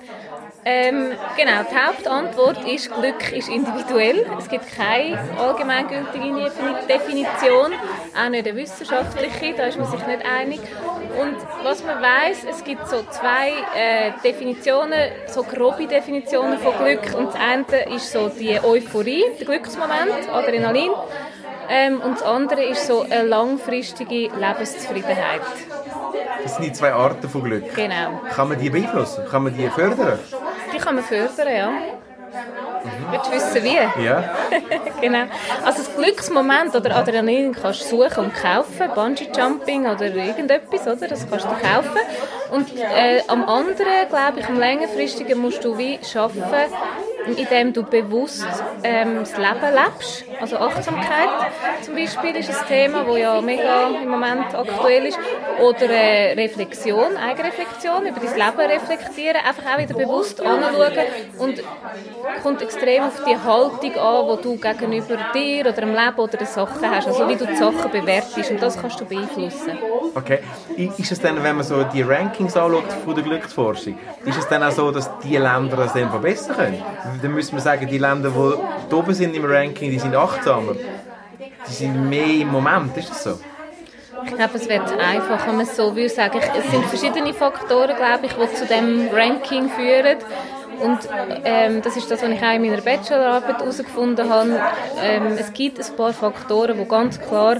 Ähm, 0.69 1.13
genau, 1.37 1.63
die 1.63 1.75
Hauptantwort 1.77 2.67
ist, 2.67 2.93
Glück 2.93 3.31
ist 3.31 3.47
individuell. 3.47 4.25
Es 4.37 4.49
gibt 4.49 4.65
keine 4.75 5.17
allgemeingültige 5.39 6.51
Definition, 6.89 7.71
auch 8.13 8.29
nicht 8.29 8.45
eine 8.45 8.55
wissenschaftliche, 8.57 9.53
da 9.55 9.67
ist 9.67 9.77
man 9.77 9.89
sich 9.89 10.05
nicht 10.05 10.25
einig. 10.25 10.59
Und 11.21 11.35
was 11.63 11.83
man 11.83 12.01
weiß, 12.01 12.45
es 12.49 12.63
gibt 12.63 12.87
so 12.87 13.03
zwei 13.09 13.49
äh, 13.75 14.11
Definitionen, 14.23 15.11
so 15.27 15.43
grobe 15.43 15.87
Definitionen 15.87 16.59
von 16.59 16.73
Glück. 16.77 17.15
Und 17.15 17.27
das 17.27 17.35
eine 17.35 17.95
ist 17.95 18.11
so 18.11 18.29
die 18.29 18.59
Euphorie, 18.63 19.23
der 19.39 19.45
Glücksmoment, 19.45 20.29
Adrenalin. 20.31 20.91
Ähm, 21.69 22.01
und 22.01 22.13
das 22.15 22.23
andere 22.23 22.63
ist 22.63 22.87
so 22.87 23.01
eine 23.01 23.23
langfristige 23.23 24.29
Lebenszufriedenheit. 24.35 25.41
Das 26.43 26.55
sind 26.55 26.65
die 26.65 26.71
zwei 26.73 26.93
Arten 26.93 27.27
von 27.27 27.43
Glück. 27.43 27.75
Genau. 27.75 28.21
Kann 28.33 28.49
man 28.49 28.59
die 28.59 28.69
beeinflussen? 28.69 29.25
Kann 29.29 29.43
man 29.43 29.57
die 29.57 29.67
fördern? 29.69 30.19
Die 30.73 30.77
kann 30.77 30.95
man 30.95 31.03
fördern, 31.03 31.55
ja. 31.55 31.71
Du 33.11 33.31
wissen, 33.31 33.63
wie? 33.63 34.03
Ja. 34.03 34.23
genau. 35.01 35.23
Also 35.63 35.83
das 35.83 35.95
Glücksmoment 35.95 36.75
oder 36.75 36.95
Adrenalin 36.95 37.53
kannst 37.53 37.91
du 37.91 38.03
suchen 38.03 38.25
und 38.25 38.33
kaufen, 38.33 38.89
Bungee-Jumping 38.93 39.87
oder 39.87 40.13
irgendetwas, 40.13 40.81
oder? 40.81 41.07
Das 41.07 41.29
kannst 41.29 41.45
du 41.45 41.49
kaufen. 41.49 41.99
Und 42.51 42.77
äh, 42.77 43.21
am 43.27 43.43
anderen, 43.47 44.07
glaube 44.09 44.39
ich, 44.39 44.47
am 44.47 44.59
längerfristigen 44.59 45.39
musst 45.39 45.63
du 45.63 45.77
wie 45.77 45.99
schaffen, 46.03 46.43
indem 47.35 47.73
du 47.73 47.83
bewusst 47.83 48.45
ähm, 48.83 49.19
das 49.19 49.37
Leben 49.37 49.73
lebst. 49.73 50.23
Also 50.39 50.57
Achtsamkeit 50.57 51.51
zum 51.81 51.95
Beispiel 51.95 52.35
ist 52.37 52.49
ein 52.49 52.67
Thema, 52.67 53.03
das 53.03 53.17
ja 53.17 53.41
mega 53.41 53.89
im 54.01 54.09
Moment 54.09 54.53
aktuell 54.53 55.05
ist. 55.07 55.19
Oder 55.59 55.89
äh, 55.89 56.33
Reflexion, 56.33 57.17
Eigenreflexion, 57.17 58.05
über 58.05 58.19
dein 58.19 58.35
Leben 58.35 58.71
reflektieren, 58.71 59.37
einfach 59.37 59.73
auch 59.73 59.79
wieder 59.79 59.95
bewusst 59.95 60.39
anschauen 60.39 60.93
und 61.39 61.63
kommt 62.43 62.61
extrem 62.61 62.96
auf 63.01 63.23
die 63.25 63.37
Haltung 63.37 63.95
an, 63.95 64.37
die 64.37 64.43
du 64.43 64.57
gegenüber 64.57 65.17
dir 65.33 65.61
oder 65.61 65.73
dem 65.73 65.89
Leben 65.89 66.17
oder 66.17 66.37
den 66.37 66.47
Sachen 66.47 66.89
hast, 66.89 67.07
also 67.07 67.27
wie 67.27 67.35
du 67.35 67.45
die 67.45 67.55
Sachen 67.55 67.91
bewertest 67.91 68.51
und 68.51 68.61
das 68.61 68.79
kannst 68.79 68.99
du 68.99 69.05
beeinflussen. 69.05 69.77
Okay. 70.15 70.39
Ist 70.75 71.11
es 71.11 71.19
dann, 71.19 71.41
wenn 71.43 71.55
man 71.55 71.65
so 71.65 71.83
die 71.83 72.01
Rankings 72.01 72.55
anschaut 72.55 72.91
von 73.03 73.15
der 73.15 73.23
Glücksforschung, 73.23 73.97
ist 74.25 74.37
es 74.37 74.47
dann 74.47 74.63
auch 74.63 74.71
so, 74.71 74.91
dass 74.91 75.09
die 75.19 75.37
Länder 75.37 75.77
das 75.77 75.95
einfach 75.95 76.19
besser 76.19 76.53
können? 76.53 76.81
Dann 77.21 77.33
müssen 77.33 77.53
wir 77.53 77.61
sagen, 77.61 77.87
die 77.87 77.97
Länder, 77.97 78.31
die 78.31 78.93
oben 78.93 79.13
sind 79.13 79.35
im 79.35 79.45
Ranking, 79.45 79.91
die 79.91 79.99
sind 79.99 80.15
achtsamer. 80.15 80.73
Die 81.69 81.73
sind 81.73 82.09
mehr 82.09 82.41
im 82.41 82.49
Moment, 82.49 82.95
ist 82.97 83.09
das 83.09 83.23
so? 83.23 83.39
Ich 84.25 84.35
glaube, 84.35 84.55
es 84.55 84.67
wird 84.67 84.81
einfach, 84.99 85.47
wenn 85.47 85.57
man 85.57 85.65
es 85.65 85.75
so 85.75 85.95
will 85.95 86.09
sagen. 86.09 86.39
Es 86.57 86.71
sind 86.71 86.85
verschiedene 86.85 87.33
Faktoren, 87.33 87.95
glaube 87.95 88.25
ich, 88.25 88.33
die 88.33 88.53
zu 88.55 88.65
dem 88.65 89.09
Ranking 89.13 89.69
führen. 89.69 90.17
Und 90.81 90.99
ähm, 91.43 91.81
das 91.81 91.97
ist 91.97 92.09
das, 92.09 92.21
was 92.21 92.29
ich 92.29 92.43
auch 92.43 92.53
in 92.53 92.61
meiner 92.61 92.81
Bachelorarbeit 92.81 93.59
herausgefunden 93.59 94.29
habe. 94.29 94.59
Ähm, 95.01 95.35
es 95.37 95.53
gibt 95.53 95.79
ein 95.79 95.95
paar 95.95 96.13
Faktoren, 96.13 96.77
die 96.77 96.87
ganz 96.87 97.19
klar 97.19 97.57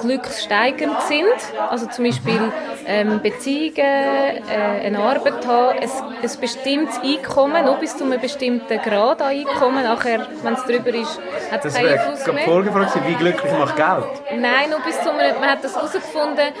glückssteigernd 0.00 1.00
sind. 1.02 1.26
Also 1.70 1.86
zum 1.86 2.04
Beispiel 2.04 2.52
ähm, 2.86 3.20
Beziehungen, 3.20 3.76
äh, 3.78 4.86
eine 4.86 4.98
Arbeit 4.98 5.46
haben, 5.46 5.78
ein, 5.78 5.90
ein 6.22 6.40
bestimmtes 6.40 6.98
Einkommen, 7.00 7.64
nur 7.64 7.76
bis 7.76 7.96
zu 7.96 8.04
einem 8.04 8.20
bestimmten 8.20 8.78
Grad 8.78 9.20
an 9.20 9.28
Einkommen. 9.28 9.82
Nachher, 9.82 10.26
wenn 10.42 10.54
es 10.54 10.64
drüber 10.64 10.94
ist, 10.94 11.20
hat 11.50 11.64
es 11.64 11.74
keinen 11.74 11.98
Einfluss 11.98 12.06
mehr. 12.06 12.16
Das 12.16 12.26
wäre 12.26 12.36
die 12.36 12.50
Folgefrage, 12.50 13.00
wie 13.06 13.14
glücklich 13.14 13.52
macht 13.52 13.76
Geld? 13.76 14.40
Nein, 14.40 14.70
nur 14.70 14.80
bis 14.80 15.00
zu 15.02 15.10
einem, 15.10 15.40
man 15.40 15.50
hat 15.50 15.64
das 15.64 15.74
herausgefunden, 15.74 16.52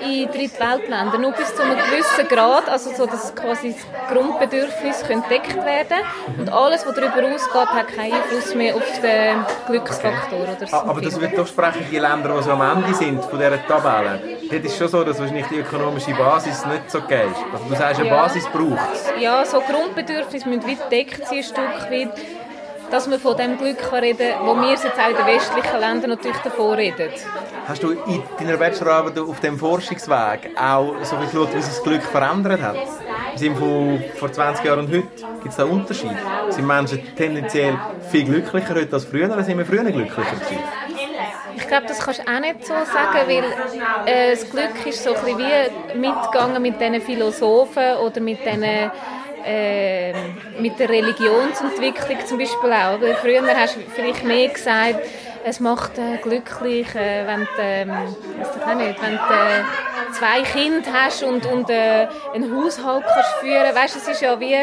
in 0.00 0.30
Drittweltländern 0.30 1.20
nur 1.20 1.32
bis 1.32 1.54
zu 1.54 1.62
einem 1.62 1.76
gewissen 1.76 2.28
Grad, 2.28 2.68
also 2.68 2.90
so, 2.94 3.06
dass 3.06 3.34
quasi 3.34 3.74
das 3.74 4.12
Grundbedürfnis 4.12 5.02
gedeckt 5.06 5.56
werden 5.56 5.98
und 6.38 6.52
alles, 6.52 6.86
was 6.86 6.94
darüber 6.94 7.34
ausgeht, 7.34 7.68
hat 7.68 7.88
keinen 7.88 8.12
Einfluss 8.14 8.54
mehr 8.54 8.74
auf 8.76 9.00
den 9.00 9.44
Glücksfaktor 9.66 10.40
okay. 10.40 10.56
oder 10.56 10.66
so. 10.66 10.76
Aber 10.76 11.00
das 11.00 11.20
wird 11.20 11.38
doch 11.38 11.46
sprechen, 11.46 11.86
die 11.90 11.98
Länder, 11.98 12.36
die 12.36 12.42
so 12.42 12.50
am 12.52 12.60
Ende 12.60 12.94
sind 12.94 13.24
von 13.24 13.38
dieser 13.38 13.66
Tabelle. 13.66 14.20
Das 14.50 14.60
ist 14.60 14.78
schon 14.78 14.88
so, 14.88 15.04
dass 15.04 15.18
wahrscheinlich 15.18 15.46
die 15.46 15.58
ökonomische 15.58 16.12
Basis 16.14 16.64
nicht 16.66 16.90
so 16.90 17.00
geil 17.00 17.28
ist. 17.32 17.42
Also 17.52 17.64
du 17.68 17.74
sagst, 17.74 18.00
eine 18.00 18.08
ja. 18.08 18.16
Basis 18.16 18.46
braucht 18.46 18.92
es. 18.92 19.12
Ja, 19.20 19.44
so 19.44 19.60
Grundbedürfnisse 19.60 20.48
müssen 20.48 20.68
weit 20.68 20.90
gedeckt 20.90 21.26
sein, 21.26 21.38
ein 21.38 21.44
Stück 21.44 21.90
weit 21.90 22.12
dass 22.90 23.06
man 23.06 23.18
von 23.18 23.36
dem 23.36 23.58
Glück 23.58 23.92
reden 23.92 24.32
kann, 24.32 24.46
wo 24.46 24.54
wir 24.54 24.70
jetzt 24.70 24.86
auch 24.86 25.10
in 25.10 25.16
den 25.16 25.26
westlichen 25.26 25.80
Ländern 25.80 26.10
natürlich 26.10 26.38
davon 26.38 26.74
reden. 26.74 27.10
Hast 27.66 27.82
du 27.82 27.90
in 27.90 28.22
deiner 28.38 28.56
Bachelorarbeit 28.56 29.18
auf 29.18 29.40
dem 29.40 29.58
Forschungsweg 29.58 30.50
auch 30.56 30.94
so 31.02 31.16
geschaut, 31.16 31.54
wie 31.54 31.60
sich 31.60 31.74
das 31.74 31.82
Glück 31.82 32.02
verändert 32.02 32.62
hat? 32.62 32.76
Sind 33.34 33.56
von 33.56 34.02
vor 34.14 34.32
20 34.32 34.64
Jahren 34.64 34.80
und 34.80 34.88
heute? 34.88 35.08
Gibt 35.42 35.48
es 35.48 35.56
da 35.56 35.64
Unterschiede? 35.64 36.16
Sind 36.50 36.66
Menschen 36.66 37.02
tendenziell 37.16 37.78
viel 38.10 38.24
glücklicher 38.24 38.74
heute 38.74 38.92
als 38.92 39.04
früher 39.04 39.26
oder 39.26 39.42
sind 39.42 39.58
wir 39.58 39.66
früher 39.66 39.84
glücklicher 39.84 40.36
gewesen? 40.36 40.58
Ich 41.56 41.66
glaube, 41.66 41.86
das 41.86 41.98
kannst 41.98 42.20
du 42.20 42.32
auch 42.32 42.40
nicht 42.40 42.64
so 42.64 42.74
sagen, 42.74 43.26
weil 43.26 43.44
äh, 44.06 44.30
das 44.30 44.48
Glück 44.48 44.86
ist 44.86 45.02
so 45.02 45.14
ein 45.14 45.24
bisschen 45.24 45.38
wie 45.38 45.98
mitgegangen 45.98 46.62
mit 46.62 46.80
diesen 46.80 47.00
Philosophen 47.00 47.96
oder 47.96 48.20
mit 48.20 48.38
diesen 48.44 48.90
äh, 49.46 50.12
mit 50.60 50.78
der 50.78 50.88
Religionsentwicklung 50.88 52.26
zum 52.26 52.38
Beispiel 52.38 52.72
auch. 52.72 52.98
Früher 53.20 53.42
hast 53.56 53.76
du 53.76 53.80
vielleicht 53.94 54.24
mehr 54.24 54.48
gesagt, 54.48 55.00
es 55.48 55.60
macht 55.60 55.96
äh, 55.96 56.16
glücklich, 56.16 56.92
äh, 56.96 57.24
wenn 57.24 57.40
du, 57.40 57.62
ähm, 57.62 57.90
nicht, 58.78 59.00
wenn 59.00 59.12
du 59.12 59.16
äh, 59.16 59.62
zwei 60.12 60.42
Kinder 60.42 60.92
hast 60.92 61.22
und, 61.22 61.46
und 61.46 61.70
äh, 61.70 62.08
einen 62.34 62.52
Haushalt 62.52 63.04
kannst 63.06 63.30
führen. 63.40 63.74
Weißt, 63.74 63.94
es 63.94 64.08
ist 64.08 64.22
ja 64.22 64.40
wie 64.40 64.56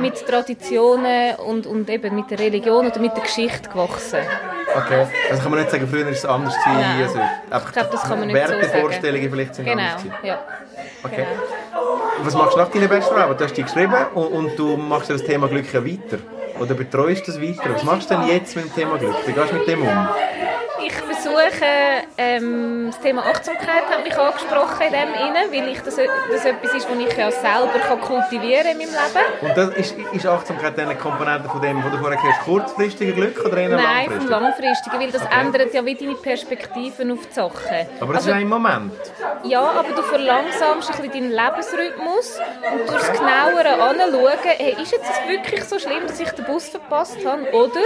mit 0.00 0.26
Traditionen 0.26 1.36
und, 1.36 1.66
und 1.66 1.90
eben 1.90 2.14
mit 2.14 2.30
der 2.30 2.38
Religion 2.38 2.86
oder 2.86 2.98
mit 3.00 3.14
der 3.14 3.22
Geschichte 3.22 3.68
gewachsen. 3.68 4.20
Okay, 4.74 5.06
also 5.30 5.42
kann 5.42 5.50
man 5.50 5.60
nicht 5.60 5.70
sagen, 5.70 5.86
früher 5.86 6.06
war 6.06 6.12
es 6.12 6.24
anders. 6.24 6.54
Nein. 6.64 7.02
Also, 7.02 7.66
ich 7.66 7.72
glaube, 7.72 7.88
das 7.92 8.02
kann 8.02 8.18
man 8.18 8.28
nicht 8.28 8.40
so 8.40 8.46
sagen. 8.46 8.62
Wertevorstellungen 8.62 9.30
vielleicht 9.30 9.54
sind 9.54 9.66
genau. 9.66 9.82
anders. 9.82 10.04
Ja. 10.22 10.38
Okay. 11.02 11.16
Genau. 11.16 12.00
Was 12.22 12.34
machst 12.34 12.54
du 12.54 12.58
nach 12.58 12.68
deiner 12.68 12.88
Bachelorarbeit? 12.88 13.40
Du 13.40 13.44
hast 13.44 13.56
die 13.56 13.62
geschrieben 13.62 13.94
und, 14.14 14.26
und 14.26 14.58
du 14.58 14.76
machst 14.78 15.10
das 15.10 15.22
Thema 15.22 15.48
Glück 15.48 15.72
ja 15.72 15.84
weiter. 15.84 16.18
Oder 16.60 16.74
betreust 16.74 17.26
das 17.28 17.40
weiter? 17.40 17.74
Was 17.74 17.82
machst 17.84 18.10
du 18.10 18.14
denn 18.14 18.28
jetzt 18.28 18.54
mit 18.56 18.66
dem 18.66 18.74
Thema 18.74 18.96
Glück? 18.98 19.14
Wie 19.26 19.32
gehst 19.32 19.50
du 19.50 19.56
mit 19.56 19.66
dem 19.66 19.82
um? 19.82 20.08
Ich 20.86 20.92
versuche 21.24 21.54
versuche, 21.54 21.64
ähm, 22.18 22.86
das 22.90 23.00
Thema 23.00 23.22
Achtsamkeit 23.22 23.84
hat 23.90 24.04
mich 24.04 24.16
angesprochen 24.16 24.82
in 24.86 24.92
dem 24.92 25.14
Innen, 25.14 25.52
weil 25.52 25.68
ich 25.72 25.80
das, 25.80 25.96
das 25.96 26.44
etwas 26.44 26.74
ist, 26.74 26.88
was 26.88 26.98
ich 26.98 27.16
ja 27.16 27.30
selber 27.30 27.78
kann 27.86 28.00
kultivieren 28.00 28.66
in 28.72 28.78
meinem 28.78 28.90
Leben. 28.90 29.48
Und 29.48 29.56
das 29.56 29.68
ist, 29.76 29.94
ist 30.12 30.26
Achtsamkeit 30.26 30.78
eine 30.78 30.94
Komponente 30.96 31.48
von 31.48 31.60
dem, 31.60 31.82
was 31.82 31.92
du 31.92 31.98
vorher 31.98 32.16
gesagt 32.18 32.38
hast, 32.38 32.44
kurzfristige 32.44 33.12
Glück 33.12 33.44
oder 33.44 33.56
eher 33.56 33.68
Nein, 33.70 34.10
vom 34.10 34.28
langfristigen, 34.28 35.00
weil 35.00 35.10
das 35.10 35.24
Okay. 35.24 35.40
ändert 35.40 35.72
ja 35.72 35.84
wie 35.86 35.94
deine 35.94 36.14
Perspektiven 36.16 37.10
auf 37.12 37.26
die 37.26 37.32
Sachen. 37.32 37.86
Aber 38.00 38.12
das 38.12 38.24
Also, 38.24 38.36
ist 38.36 38.42
im 38.42 38.48
Moment. 38.48 38.92
Ja, 39.44 39.62
aber 39.62 39.88
du 39.96 40.02
verlangsamst 40.02 40.90
ein 40.90 40.96
bisschen 40.96 41.12
deinen 41.12 41.30
Lebensrhythmus 41.30 42.38
und 42.72 42.88
durchs 42.88 43.12
genauere 43.12 43.80
anschauen, 43.82 44.38
hey, 44.42 44.76
ist 44.82 44.92
jetzt 44.92 45.08
das 45.08 45.18
wirklich 45.28 45.64
so 45.64 45.78
schlimm, 45.78 46.06
dass 46.06 46.20
ich 46.20 46.30
den 46.32 46.44
Bus 46.44 46.68
verpasst 46.68 47.16
habe? 47.24 47.50
Oder 47.52 47.80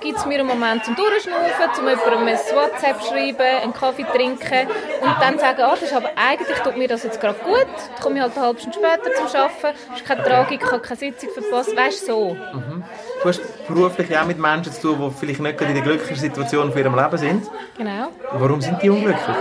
gibt 0.00 0.18
es 0.18 0.26
mir 0.26 0.40
einen 0.40 0.48
Moment 0.48 0.84
zum 0.84 0.96
Durchschnaufen, 0.96 1.74
zum 1.74 1.88
jemandem 1.88 2.26
ein 2.28 2.38
WhatsApp 2.54 2.81
schreiben, 3.06 3.62
einen 3.62 3.72
Kaffee 3.72 4.04
trinken 4.04 4.68
und 5.00 5.16
dann 5.20 5.38
sagen, 5.38 5.62
ah, 5.62 5.70
das 5.72 5.82
ist 5.82 5.92
aber 5.94 6.10
eigentlich 6.16 6.58
tut 6.58 6.76
mir 6.76 6.88
das 6.88 7.02
jetzt 7.02 7.20
gerade 7.20 7.38
gut, 7.40 7.66
dann 7.94 8.02
komme 8.02 8.16
ich 8.16 8.22
halt 8.22 8.36
eine 8.36 8.46
halbe 8.46 8.60
Stunde 8.60 8.78
später 8.78 9.14
zum 9.14 9.26
Arbeiten, 9.26 9.78
ist 9.94 10.04
keine 10.04 10.22
Tragik, 10.22 10.62
ich 10.64 10.70
habe 10.70 10.82
keine 10.82 10.98
Sitzung 10.98 11.30
verpasst, 11.30 11.76
weißt 11.76 12.08
du, 12.08 12.12
so. 12.12 12.36
Du 13.22 13.28
hast 13.28 13.40
beruflich 13.68 14.18
auch 14.18 14.26
mit 14.26 14.38
Menschen 14.38 14.72
zu 14.72 14.80
tun, 14.80 14.98
die 15.10 15.18
vielleicht 15.18 15.40
nicht 15.40 15.60
in 15.60 15.74
der 15.74 15.82
glücklichen 15.82 16.16
Situation 16.16 16.72
von 16.72 16.80
ihrem 16.80 16.96
Leben 16.96 17.18
sind. 17.18 17.50
Genau. 17.78 18.08
Warum 18.32 18.60
sind 18.60 18.82
die 18.82 18.90
unglücklich? 18.90 19.36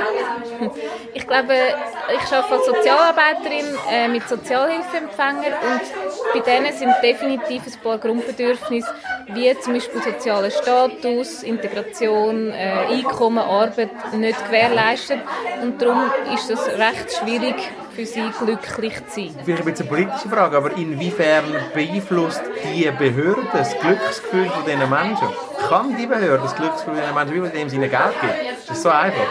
Ich 1.13 1.27
glaube, 1.27 1.53
ich 1.53 2.33
arbeite 2.33 2.53
als 2.53 2.65
Sozialarbeiterin 2.65 3.65
äh, 3.91 4.07
mit 4.07 4.27
Sozialhilfeempfängern 4.29 5.53
und 5.53 6.33
bei 6.33 6.39
denen 6.39 6.71
sind 6.73 6.93
definitiv 7.03 7.63
ein 7.65 7.83
paar 7.83 7.97
Grundbedürfnisse, 7.97 8.93
wie 9.33 9.57
zum 9.59 9.73
Beispiel 9.73 10.01
sozialer 10.01 10.51
Status, 10.51 11.43
Integration, 11.43 12.51
äh, 12.51 12.85
Einkommen, 12.91 13.39
Arbeit 13.39 14.13
nicht 14.13 14.45
gewährleistet 14.45 15.19
und 15.61 15.81
darum 15.81 16.11
ist 16.33 16.49
es 16.49 16.65
recht 16.67 17.11
schwierig 17.19 17.55
für 17.93 18.05
sie 18.05 18.23
glücklich 18.39 18.95
zu 19.07 19.21
sein. 19.21 19.35
Vielleicht 19.43 19.61
ein 19.63 19.73
bisschen 19.73 19.89
eine 19.89 20.05
politische 20.05 20.29
Frage, 20.29 20.57
aber 20.57 20.77
inwiefern 20.77 21.43
beeinflusst 21.73 22.41
die 22.63 22.89
Behörde 22.91 23.41
das 23.51 23.70
Glücksgefühl 23.79 24.49
von 24.49 24.65
diesen 24.65 24.89
Menschen? 24.89 25.27
Kann 25.69 25.95
die 25.97 26.05
Behörde 26.05 26.43
das 26.43 26.55
Glücksgefühl 26.55 26.95
von 26.95 27.01
diesen 27.01 27.15
Menschen, 27.15 27.35
wie 27.35 27.39
man 27.39 27.51
dem 27.51 27.67
ihnen 27.67 27.89
Geld 27.89 28.21
gibt? 28.21 28.59
Ist 28.59 28.69
das 28.69 28.83
so 28.83 28.89
einfach? 28.89 29.27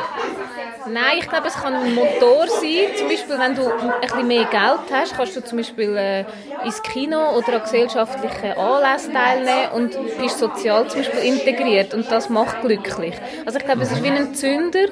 Nein, 0.92 1.18
ich 1.18 1.28
glaube, 1.28 1.48
es 1.48 1.54
kann 1.54 1.74
ein 1.74 1.94
Motor 1.94 2.48
sein. 2.48 2.96
Zum 2.96 3.08
Beispiel, 3.08 3.38
wenn 3.38 3.54
du 3.54 3.66
ein 3.66 4.00
bisschen 4.00 4.26
mehr 4.26 4.44
Geld 4.44 4.80
hast, 4.92 5.16
kannst 5.16 5.36
du 5.36 5.44
zum 5.44 5.58
Beispiel 5.58 5.96
äh, 5.96 6.24
ins 6.64 6.82
Kino 6.82 7.36
oder 7.36 7.54
an 7.54 7.62
gesellschaftlichen 7.62 8.52
Anlässen 8.58 9.12
teilnehmen 9.12 9.72
und 9.74 10.18
bist 10.18 10.38
sozial 10.38 10.88
zum 10.88 11.02
Beispiel 11.02 11.20
integriert. 11.20 11.94
Und 11.94 12.10
das 12.10 12.28
macht 12.28 12.60
glücklich. 12.62 13.14
Also 13.46 13.58
ich 13.58 13.64
glaube, 13.64 13.82
es 13.82 13.92
ist 13.92 14.02
wie 14.02 14.10
ein 14.10 14.34
Zünder 14.34 14.86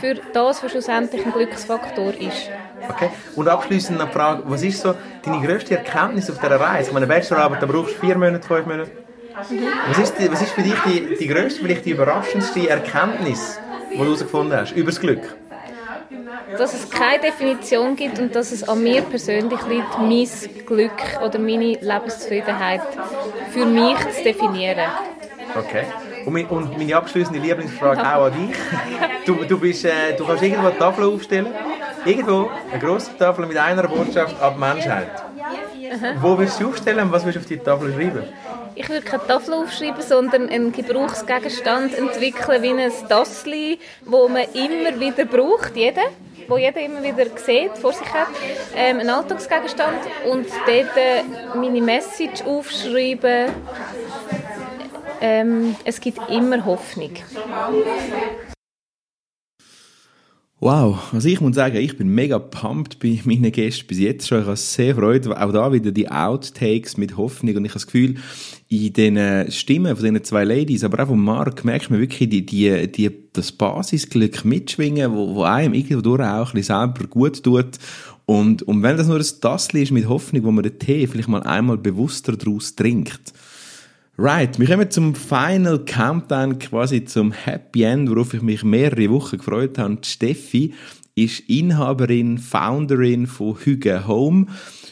für 0.00 0.14
das, 0.32 0.62
was 0.62 0.70
schlussendlich 0.70 1.24
ein 1.24 1.32
Glücksfaktor 1.32 2.14
ist. 2.14 2.50
Okay. 2.88 3.10
Und 3.36 3.48
abschließend 3.48 4.00
die 4.00 4.12
Frage, 4.12 4.42
was 4.46 4.62
ist 4.62 4.80
so 4.80 4.94
deine 5.24 5.44
grösste 5.44 5.76
Erkenntnis 5.76 6.30
auf 6.30 6.38
dieser 6.38 6.60
Reise? 6.60 6.88
Ich 6.88 6.94
meine, 6.94 7.06
eine 7.06 7.14
Bachelorarbeit, 7.14 7.62
da 7.62 7.66
brauchst 7.66 7.94
du 7.96 8.06
vier 8.06 8.16
Monate, 8.16 8.46
fünf 8.46 8.66
Monate. 8.66 8.90
Was 9.88 9.98
ist, 9.98 10.18
die, 10.18 10.30
was 10.30 10.42
ist 10.42 10.52
für 10.52 10.62
dich 10.62 10.74
die, 10.86 11.16
die 11.16 11.26
grösste, 11.26 11.62
vielleicht 11.62 11.86
die 11.86 11.90
überraschendste 11.90 12.68
Erkenntnis, 12.68 13.58
die 13.92 13.98
du 13.98 14.04
herausgefunden 14.04 14.58
hast, 14.58 14.72
über 14.72 14.90
das 14.90 15.00
Glück? 15.00 15.36
Dass 16.58 16.74
es 16.74 16.90
keine 16.90 17.22
Definition 17.22 17.96
gibt 17.96 18.18
und 18.18 18.34
dass 18.34 18.52
es 18.52 18.68
an 18.68 18.82
mir 18.82 19.02
persönlich 19.02 19.60
liegt, 19.66 19.98
mein 19.98 20.28
Glück 20.66 21.20
oder 21.24 21.38
meine 21.38 21.78
Lebenszufriedenheit 21.80 22.82
für 23.50 23.64
mich 23.64 23.98
zu 23.98 24.22
definieren. 24.22 24.90
Okay. 25.56 25.84
Und, 26.24 26.32
mein, 26.32 26.46
und 26.46 26.76
meine 26.78 26.96
abschließende 26.96 27.40
Lieblingsfrage 27.40 28.00
auch 28.00 28.26
an 28.26 28.32
dich. 28.32 28.56
Du, 29.26 29.34
du, 29.44 29.58
bist, 29.58 29.84
äh, 29.84 30.16
du 30.16 30.26
kannst 30.26 30.42
irgendwo 30.42 30.68
eine 30.68 30.78
Tafel 30.78 31.04
aufstellen. 31.04 31.48
Irgendwo 32.04 32.50
eine 32.70 32.80
grosse 32.80 33.16
Tafel 33.16 33.46
mit 33.46 33.56
einer 33.56 33.86
Botschaft 33.86 34.40
an 34.40 34.54
die 34.76 34.82
Wo 36.20 36.38
willst 36.38 36.60
du 36.60 36.68
aufstellen 36.68 37.06
und 37.06 37.12
was 37.12 37.24
willst 37.24 37.36
du 37.36 37.40
auf 37.40 37.46
die 37.46 37.58
Tafel 37.58 37.92
schreiben? 37.92 38.24
Ich 38.74 38.88
würde 38.88 39.02
keine 39.02 39.26
Tafel 39.26 39.54
aufschreiben, 39.54 40.02
sondern 40.02 40.48
einen 40.48 40.72
Gebrauchsgegenstand 40.72 41.96
entwickeln 41.96 42.62
wie 42.62 42.70
ein 42.70 42.92
Tassli, 43.08 43.78
wo 44.04 44.28
man 44.28 44.44
immer 44.54 44.98
wieder 44.98 45.24
braucht, 45.24 45.76
jeder, 45.76 46.02
wo 46.48 46.56
jeder 46.56 46.80
immer 46.80 47.02
wieder 47.02 47.26
sieht, 47.36 47.76
vor 47.76 47.92
sich 47.92 48.12
hat. 48.12 48.28
Ähm, 48.74 49.00
ein 49.00 49.10
Alltagsgegenstand 49.10 49.98
und 50.30 50.46
dort 50.66 50.96
äh, 50.96 51.22
meine 51.54 51.82
Message 51.82 52.42
aufschreiben. 52.42 53.50
Ähm, 55.20 55.76
es 55.84 56.00
gibt 56.00 56.18
immer 56.30 56.64
Hoffnung. 56.64 57.12
Wow, 60.64 61.12
also 61.12 61.28
ich 61.28 61.40
muss 61.40 61.56
sagen, 61.56 61.78
ich 61.78 61.96
bin 61.96 62.06
mega 62.06 62.38
pumped 62.38 63.00
bei 63.00 63.20
meinen 63.24 63.50
Gästen 63.50 63.84
bis 63.88 63.98
jetzt 63.98 64.28
schon. 64.28 64.42
Ich 64.42 64.46
habe 64.46 64.56
sehr 64.56 64.94
Freude, 64.94 65.36
auch 65.36 65.52
da 65.52 65.72
wieder 65.72 65.90
die 65.90 66.08
Outtakes 66.08 66.96
mit 66.96 67.16
Hoffnung 67.16 67.56
und 67.56 67.64
ich 67.64 67.72
habe 67.72 67.80
das 67.80 67.86
Gefühl, 67.86 68.14
in 68.68 68.92
den 68.92 69.50
Stimmen 69.50 69.96
von 69.96 70.04
diesen 70.04 70.22
zwei 70.22 70.44
Ladies, 70.44 70.84
aber 70.84 71.02
auch 71.02 71.08
von 71.08 71.18
Mark, 71.18 71.64
merkst 71.64 71.90
du 71.90 71.98
wirklich 71.98 72.30
die, 72.30 72.46
die, 72.46 72.92
die, 72.92 73.10
das 73.32 73.50
Basisglück 73.50 74.44
mitschwingen, 74.44 75.12
wo, 75.12 75.34
wo 75.34 75.42
einem 75.42 75.74
irgendwo 75.74 76.14
auch 76.14 76.20
ein 76.20 76.44
bisschen 76.54 76.62
selber 76.62 77.08
gut 77.08 77.42
tut. 77.42 77.80
Und, 78.26 78.62
und 78.62 78.84
wenn 78.84 78.96
das 78.96 79.08
nur 79.08 79.18
ein 79.18 79.40
Tassel 79.40 79.82
ist 79.82 79.90
mit 79.90 80.08
Hoffnung, 80.08 80.44
wo 80.44 80.52
man 80.52 80.62
den 80.62 80.78
Tee 80.78 81.08
vielleicht 81.08 81.28
mal 81.28 81.42
einmal 81.42 81.76
bewusster 81.76 82.36
daraus 82.36 82.76
trinkt, 82.76 83.32
Right, 84.18 84.58
wir 84.58 84.66
kommen 84.66 84.90
zum 84.90 85.14
Final 85.14 85.86
Countdown, 85.86 86.58
quasi 86.58 87.02
zum 87.06 87.32
Happy 87.32 87.84
End, 87.84 88.10
worauf 88.10 88.34
ich 88.34 88.42
mich 88.42 88.62
mehrere 88.62 89.08
Wochen 89.08 89.38
gefreut 89.38 89.78
habe. 89.78 89.96
Steffi 90.04 90.74
ist 91.14 91.40
Inhaberin, 91.48 92.36
Founderin 92.36 93.26
von 93.26 93.56
Hüge 93.56 94.06
Home. 94.06 94.48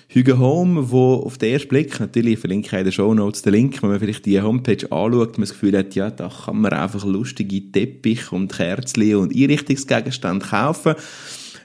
Hüge 0.08 0.38
Home, 0.38 0.90
wo 0.90 1.16
auf 1.16 1.36
den 1.36 1.52
ersten 1.52 1.68
Blick, 1.68 2.00
natürlich 2.00 2.38
verlinke 2.38 2.68
ich 2.68 2.72
in 2.72 2.84
den 2.84 2.92
Show 2.92 3.12
Notes 3.12 3.42
den 3.42 3.52
Link, 3.52 3.82
wenn 3.82 3.90
man 3.90 4.00
vielleicht 4.00 4.24
die 4.24 4.40
Homepage 4.40 4.90
anschaut, 4.90 5.32
man 5.36 5.42
das 5.42 5.52
Gefühl 5.52 5.76
hat, 5.76 5.94
ja, 5.94 6.10
da 6.10 6.30
kann 6.30 6.58
man 6.58 6.72
einfach 6.72 7.04
lustige 7.04 7.70
Teppich 7.70 8.32
und 8.32 8.50
Kerzen 8.50 9.16
und 9.16 9.36
Einrichtungsgegenstände 9.36 10.46
kaufen. 10.46 10.94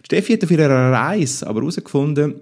Steffi 0.04 0.34
hat 0.34 0.44
auf 0.44 0.52
ihrer 0.52 0.92
Reise 0.92 1.48
aber 1.48 1.62
herausgefunden, 1.62 2.36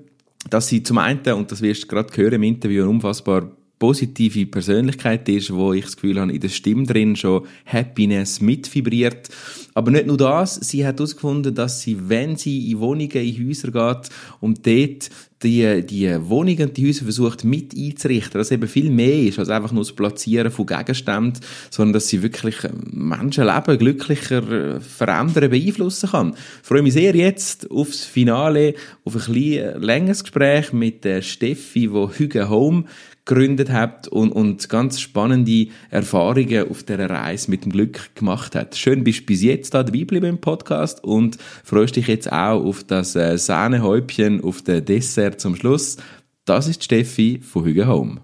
dass 0.49 0.69
sie 0.69 0.82
zum 0.82 0.97
einen, 0.97 1.21
und 1.34 1.52
das 1.52 1.62
wirst 1.62 1.84
du 1.84 1.88
gerade 1.88 2.17
hören 2.17 2.34
im 2.34 2.43
Interview, 2.43 2.89
unfassbar 2.89 3.52
positive 3.84 4.46
Persönlichkeit 4.46 5.28
ist, 5.28 5.54
wo 5.54 5.74
ich 5.74 5.84
das 5.84 5.98
Gefühl 5.98 6.17
habe, 6.17 6.32
in 6.32 6.39
der 6.39 6.48
Stimme 6.48 6.86
drin 6.86 7.17
schon 7.17 7.46
Happiness 7.65 8.39
mitvibriert. 8.39 9.28
Aber 9.74 9.91
nicht 9.91 10.08
nur 10.08 10.15
das, 10.15 10.56
sie 10.56 10.88
hat 10.88 11.00
herausgefunden, 11.00 11.54
dass 11.54 11.82
sie, 11.82 12.08
wenn 12.08 12.38
sie 12.38 12.72
in 12.72 12.80
Wohnungen, 12.80 13.12
in 13.12 13.46
Häuser 13.46 13.72
geht 13.72 14.10
und 14.39 14.65
dort 14.65 15.10
die, 15.44 15.86
die 15.86 16.10
Wohnungen 16.30 16.70
und 16.70 16.78
die 16.78 16.88
Häuser 16.88 17.04
versucht 17.04 17.44
mit 17.44 17.76
einzurichten, 17.78 18.40
dass 18.40 18.52
eben 18.52 18.68
viel 18.68 18.90
mehr 18.90 19.20
ist 19.20 19.40
als 19.40 19.50
einfach 19.50 19.72
nur 19.72 19.84
das 19.84 19.94
Platzieren 19.94 20.52
von 20.52 20.66
Gegenständen, 20.66 21.42
sondern 21.70 21.94
dass 21.94 22.08
sie 22.08 22.24
wirklich 22.24 22.56
Menschenleben 22.92 23.78
glücklicher 23.78 24.76
äh, 24.76 24.80
verändern, 24.80 25.50
beeinflussen 25.50 26.10
kann. 26.10 26.34
Ich 26.62 26.68
freue 26.68 26.82
mich 26.82 26.94
sehr 26.94 27.16
jetzt 27.16 27.70
aufs 27.70 28.04
Finale, 28.04 28.74
auf 29.04 29.16
ein 29.16 29.34
bisschen 29.34 29.82
längeres 29.82 30.24
Gespräch 30.24 30.74
mit 30.74 31.04
der 31.04 31.22
Steffi, 31.22 31.88
die 31.88 32.18
Hüge 32.18 32.50
Home 32.50 32.86
gegründet 33.26 33.72
hat 33.72 34.08
und, 34.10 34.32
und 34.32 34.68
ganz 34.68 35.00
spannende 35.00 35.68
Erfahrungen 35.90 36.70
auf 36.70 36.84
dieser 36.84 37.10
Reise 37.10 37.50
mit 37.50 37.64
dem 37.64 37.72
Glück 37.72 38.14
gemacht 38.16 38.54
hat. 38.54 38.76
Schön 38.76 39.04
bist 39.04 39.22
du 39.22 39.26
bis 39.28 39.42
jetzt 39.42 39.74
da 39.74 39.84
dabei 39.84 40.00
geblieben 40.00 40.26
im 40.26 40.38
Podcast 40.40 41.04
und 41.04 41.38
freust 41.64 41.96
dich 41.96 42.08
jetzt 42.08 42.32
auch 42.32 42.64
auf 42.64 42.84
das 42.84 43.16
äh, 43.16 43.38
Sahnehäubchen 43.38 44.44
auf 44.44 44.62
den 44.62 44.84
Dessert 44.84 45.33
zum 45.38 45.56
Schluss. 45.56 45.98
Das 46.46 46.67
ist 46.67 46.84
Steffi 46.84 47.39
von 47.41 47.63
Hüge 47.65 47.88
Home. 47.88 48.22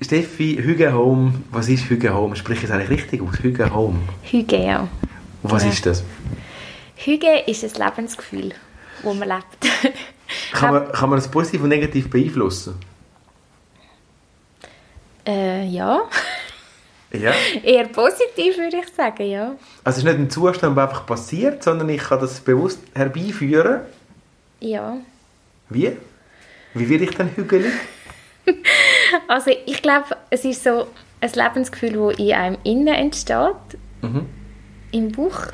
Steffi, 0.00 0.56
Hüge 0.62 0.92
Home, 0.92 1.34
was 1.50 1.68
ist 1.68 1.88
Hüge 1.88 2.12
Home? 2.14 2.36
Sprich 2.36 2.62
es 2.62 2.70
eigentlich 2.70 2.90
richtig 2.90 3.22
aus, 3.22 3.38
Hüge 3.42 3.72
Home. 3.74 3.98
Hüge, 4.30 4.62
ja. 4.62 4.80
Und 5.42 5.50
was 5.50 5.64
Ja. 5.64 5.70
ist 5.70 5.86
das? 5.86 6.04
Hüge 6.96 7.38
ist 7.46 7.64
ein 7.64 7.82
Lebensgefühl, 7.86 8.52
wo 9.02 9.14
man 9.14 9.28
lebt. 9.28 9.94
Kann 10.52 10.74
man, 10.74 10.92
kann 10.92 11.08
man 11.10 11.18
das 11.18 11.28
positiv 11.30 11.62
und 11.62 11.68
negativ 11.68 12.10
beeinflussen? 12.10 12.74
äh, 15.26 15.66
ja, 15.66 16.00
Ja. 17.12 17.32
eher 17.62 17.86
positiv 17.88 18.58
würde 18.58 18.78
ich 18.84 18.88
sagen, 18.94 19.24
ja. 19.26 19.54
Also 19.84 19.98
es 19.98 19.98
ist 19.98 20.04
nicht 20.04 20.18
ein 20.18 20.30
Zustand, 20.30 20.76
der 20.76 20.84
einfach 20.84 21.06
passiert, 21.06 21.62
sondern 21.62 21.88
ich 21.88 22.02
kann 22.02 22.20
das 22.20 22.40
bewusst 22.40 22.80
herbeiführen. 22.94 23.82
Ja. 24.60 24.96
Wie? 25.70 25.96
Wie 26.74 26.88
werde 26.88 27.04
ich 27.04 27.10
dann 27.16 27.30
hügelig? 27.36 27.72
Also 29.28 29.50
ich 29.66 29.82
glaube, 29.82 30.16
es 30.30 30.44
ist 30.44 30.62
so 30.62 30.86
ein 31.20 31.30
Lebensgefühl, 31.32 31.92
das 32.10 32.18
in 32.18 32.32
einem 32.32 32.58
innen 32.64 32.88
entsteht, 32.94 33.54
im 34.92 35.12
Bauch. 35.12 35.46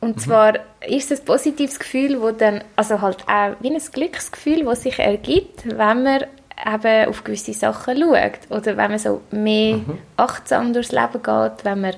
Und 0.00 0.20
zwar 0.20 0.54
ist 0.86 1.10
es 1.10 1.20
ein 1.20 1.24
positives 1.26 1.78
Gefühl, 1.78 2.20
wo 2.22 2.30
dann, 2.30 2.62
also 2.76 3.00
halt 3.02 3.26
auch 3.28 3.56
wie 3.60 3.70
ein 3.74 3.82
Glücksgefühl, 3.92 4.64
das 4.64 4.82
sich 4.84 4.98
ergibt, 4.98 5.66
wenn 5.66 6.02
man 6.02 6.24
eben 6.74 7.08
auf 7.08 7.24
gewisse 7.24 7.52
Sachen 7.52 7.98
schaut. 8.00 8.38
Oder 8.50 8.76
wenn 8.76 8.90
man 8.90 8.98
so 8.98 9.20
mehr 9.30 9.76
Mhm. 9.78 9.98
achtsam 10.16 10.72
durchs 10.72 10.92
Leben 10.92 11.22
geht, 11.22 11.64
wenn 11.64 11.80
man 11.80 11.94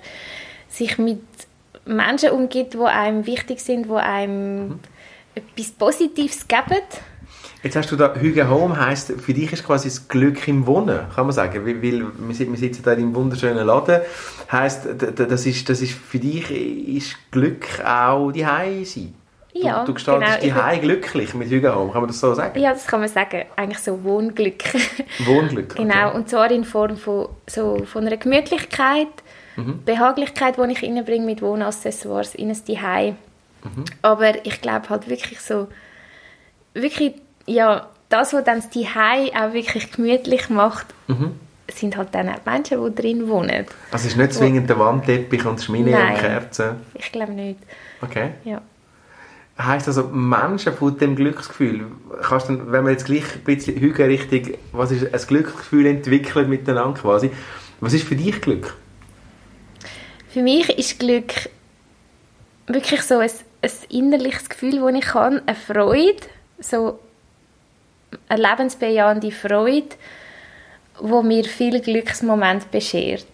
sich 0.68 0.98
mit 0.98 1.20
Menschen 1.84 2.30
umgibt, 2.30 2.74
die 2.74 2.78
einem 2.78 3.26
wichtig 3.26 3.60
sind, 3.60 3.86
die 3.86 3.92
einem 3.92 4.68
Mhm. 4.68 4.80
Etwas 5.56 5.70
Positives 5.72 6.46
geben. 6.46 6.82
Jetzt 7.62 7.76
hast 7.76 7.90
du 7.92 7.96
da 7.96 8.14
Hüge 8.14 8.48
Home 8.48 8.78
heisst, 8.80 9.12
für 9.20 9.34
dich 9.34 9.52
ist 9.52 9.66
quasi 9.66 9.88
das 9.88 10.08
Glück 10.08 10.48
im 10.48 10.66
Wohnen, 10.66 11.00
kann 11.14 11.26
man 11.26 11.32
sagen, 11.34 11.66
weil, 11.66 11.82
weil 11.82 12.06
wir 12.18 12.34
sit- 12.34 12.50
wir 12.50 12.56
sitzen 12.58 12.82
da 12.82 12.92
in 12.92 13.00
einem 13.00 13.14
wunderschönen 13.14 13.66
Laden, 13.66 14.00
d- 15.12 15.26
das 15.26 15.44
ist, 15.44 15.68
das 15.68 15.82
ist 15.82 15.92
für 15.92 16.18
dich 16.18 16.50
ist 16.96 17.16
Glück 17.30 17.66
auch 17.84 18.30
die 18.32 18.44
sein. 18.86 19.14
Du, 19.52 19.60
Ja, 19.66 19.84
du 19.84 19.92
gestaltest 19.92 20.40
genau. 20.40 20.54
die 20.54 20.80
glücklich 20.80 21.34
mit 21.34 21.50
Hüge 21.50 21.74
Home, 21.74 21.92
kann 21.92 22.00
man 22.00 22.08
das 22.08 22.18
so 22.20 22.32
sagen? 22.34 22.58
Ja, 22.58 22.72
das 22.72 22.86
kann 22.86 23.00
man 23.00 23.08
sagen. 23.10 23.42
Eigentlich 23.56 23.80
so 23.80 24.02
Wohnglück. 24.04 24.62
Wohnglück. 25.26 25.74
Genau, 25.76 26.08
okay. 26.08 26.16
und 26.16 26.28
zwar 26.30 26.50
in 26.50 26.64
Form 26.64 26.96
von, 26.96 27.28
so, 27.46 27.82
von 27.84 28.06
einer 28.06 28.16
Gemütlichkeit, 28.16 29.08
Mhm. 29.56 29.80
Behaglichkeit, 29.84 30.54
die 30.56 30.72
ich 30.72 30.82
reinbringe 30.82 31.26
mit 31.26 31.42
Wohnaccessoires 31.42 32.36
in 32.36 32.48
ein 32.50 32.54
Zuhause. 32.54 33.16
Mhm. 33.64 33.84
Aber 34.02 34.44
ich 34.46 34.60
glaube 34.60 34.88
halt 34.88 35.08
wirklich 35.08 35.40
so, 35.40 35.68
wirklich, 36.74 37.14
ja, 37.46 37.88
das, 38.08 38.32
was 38.32 38.44
dann 38.44 38.56
das 38.60 38.70
Zuhause 38.70 39.30
auch 39.36 39.52
wirklich 39.52 39.92
gemütlich 39.92 40.48
macht, 40.50 40.86
Mhm. 41.08 41.32
sind 41.72 41.96
halt 41.96 42.08
dann 42.14 42.28
auch 42.28 42.38
die 42.44 42.50
Menschen, 42.50 42.84
die 42.94 43.02
drin 43.02 43.28
wohnen. 43.28 43.50
Also 43.92 44.06
es 44.06 44.12
ist 44.12 44.16
nicht 44.16 44.32
zwingend 44.34 44.68
der 44.68 44.78
Wandteppich 44.78 45.44
und 45.46 45.60
die 45.60 45.64
Schmine 45.64 45.90
Nein. 45.92 46.14
und 46.14 46.20
Kerzen. 46.20 46.76
Ich 46.94 47.12
glaube 47.12 47.32
nicht, 47.32 47.58
Okay. 48.02 48.30
ja. 48.44 48.60
Heißt 49.58 49.88
also, 49.88 50.04
Menschen 50.04 50.72
von 50.72 50.96
dem 50.96 51.14
Glücksgefühl, 51.16 51.84
kannst 52.22 52.48
du, 52.48 52.72
wenn 52.72 52.84
wir 52.84 52.92
jetzt 52.92 53.04
gleich 53.04 53.24
ein 53.34 53.44
bisschen 53.44 53.78
Hüge 53.78 54.08
richtig, 54.08 54.58
was 54.72 54.90
ist 54.90 55.12
ein 55.12 55.20
Glücksgefühl 55.26 55.84
entwickelt 55.86 56.48
miteinander 56.48 56.98
quasi, 56.98 57.30
was 57.80 57.92
ist 57.92 58.04
für 58.08 58.16
dich 58.16 58.40
Glück? 58.40 58.74
Für 60.30 60.40
mich 60.42 60.68
ist 60.78 60.98
Glück 60.98 61.32
wirklich 62.68 63.02
so 63.02 63.18
ein, 63.18 63.30
ein 63.62 63.70
innerliches 63.90 64.48
Gefühl, 64.48 64.80
das 64.80 64.94
ich 64.94 65.14
habe, 65.14 65.42
eine 65.46 65.56
Freude, 65.56 66.26
so 66.58 66.98
eine 68.28 68.42
lebensbejahende 68.42 69.30
Freude, 69.30 69.96
wo 70.98 71.22
mir 71.22 71.44
viele 71.44 71.80
Glücksmomente 71.80 72.66
beschert. 72.70 73.26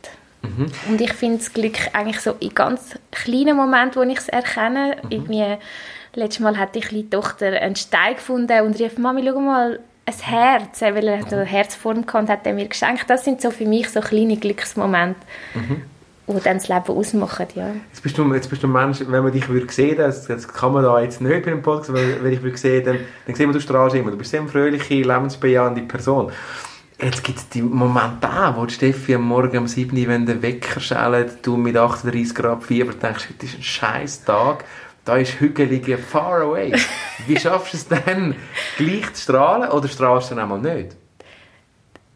Und 0.88 1.00
ich 1.00 1.12
finde 1.12 1.38
das 1.38 1.52
Glück 1.52 1.76
eigentlich 1.92 2.20
so 2.20 2.36
in 2.38 2.54
ganz 2.54 2.96
kleinen 3.10 3.56
Momenten, 3.56 3.96
wo 3.96 4.02
ich 4.02 4.18
es 4.18 4.28
erkenne. 4.28 4.96
Irgendwie, 5.10 5.56
letztes 6.14 6.40
Mal 6.40 6.56
hat 6.56 6.74
die 6.74 6.80
kleine 6.80 7.10
Tochter 7.10 7.48
einen 7.48 7.76
Stein 7.76 8.14
gefunden 8.14 8.60
und 8.60 8.78
rief, 8.78 8.96
Mami, 8.98 9.22
schau 9.26 9.40
mal, 9.40 9.80
ein 10.06 10.14
Herz, 10.14 10.82
weil 10.82 11.08
er 11.08 11.28
so 11.28 11.34
eine 11.34 11.44
Herzform 11.44 12.04
hatte, 12.06 12.32
hat 12.32 12.46
er 12.46 12.52
mir 12.52 12.68
geschenkt. 12.68 13.10
Das 13.10 13.24
sind 13.24 13.40
so 13.40 13.50
für 13.50 13.66
mich 13.66 13.88
so 13.90 14.00
kleine 14.00 14.36
Glücksmomente, 14.36 15.18
die 16.28 16.40
dann 16.40 16.58
das 16.58 16.68
Leben 16.68 16.88
ausmachen, 16.88 17.46
ja. 17.54 17.68
Jetzt 17.90 18.02
bist 18.02 18.18
du, 18.18 18.34
jetzt 18.34 18.50
bist 18.50 18.62
du 18.62 18.66
ein 18.66 18.72
Mensch, 18.72 19.00
wenn 19.00 19.22
man 19.22 19.32
dich 19.32 19.48
würde 19.48 19.72
sehen, 19.72 19.96
das, 19.96 20.26
das 20.26 20.48
kann 20.48 20.72
man 20.72 20.82
da 20.82 21.00
jetzt 21.00 21.20
nicht 21.20 21.44
bei 21.44 21.50
dem 21.50 21.62
Podcast, 21.62 21.92
weil 21.92 22.22
wenn 22.22 22.32
ich 22.32 22.42
würde 22.42 22.56
sehen, 22.56 22.84
dann, 22.84 22.98
dann 23.26 23.34
sehen 23.34 23.48
wir, 23.48 23.54
du 23.54 23.60
strahlst 23.60 23.94
immer, 23.94 24.10
du 24.10 24.16
bist 24.16 24.34
eine 24.34 24.48
sehr 24.48 24.52
fröhliche, 24.52 24.94
lebensbejahende 24.94 25.82
Person. 25.82 26.32
Jetzt 27.00 27.22
gibt 27.22 27.38
es 27.38 27.48
die 27.50 27.60
Momente 27.60 28.26
wo 28.54 28.66
Steffi 28.66 29.14
am 29.14 29.22
Morgen 29.22 29.58
um 29.58 29.66
7 29.68 29.96
Uhr, 29.96 30.08
wenn 30.08 30.24
der 30.24 30.40
Wecker 30.40 30.80
schellt, 30.80 31.46
du 31.46 31.56
mit 31.56 31.76
38 31.76 32.34
Grad 32.34 32.64
Fieber 32.64 32.94
denkst, 32.94 33.28
heute 33.28 33.46
ist 33.46 33.56
ein 33.56 33.62
scheiß 33.62 34.24
Tag, 34.24 34.64
da 35.04 35.16
ist 35.16 35.38
hügelige 35.38 35.98
far 35.98 36.40
away. 36.40 36.72
Wie 37.26 37.38
schaffst 37.38 37.74
du 37.74 37.76
es 37.76 37.88
dann, 37.88 38.34
gleich 38.78 39.12
zu 39.12 39.22
strahlen 39.22 39.70
oder 39.70 39.88
strahlst 39.88 40.30
du 40.30 40.34
dann 40.34 40.50
einmal 40.50 40.60
nicht? 40.60 40.96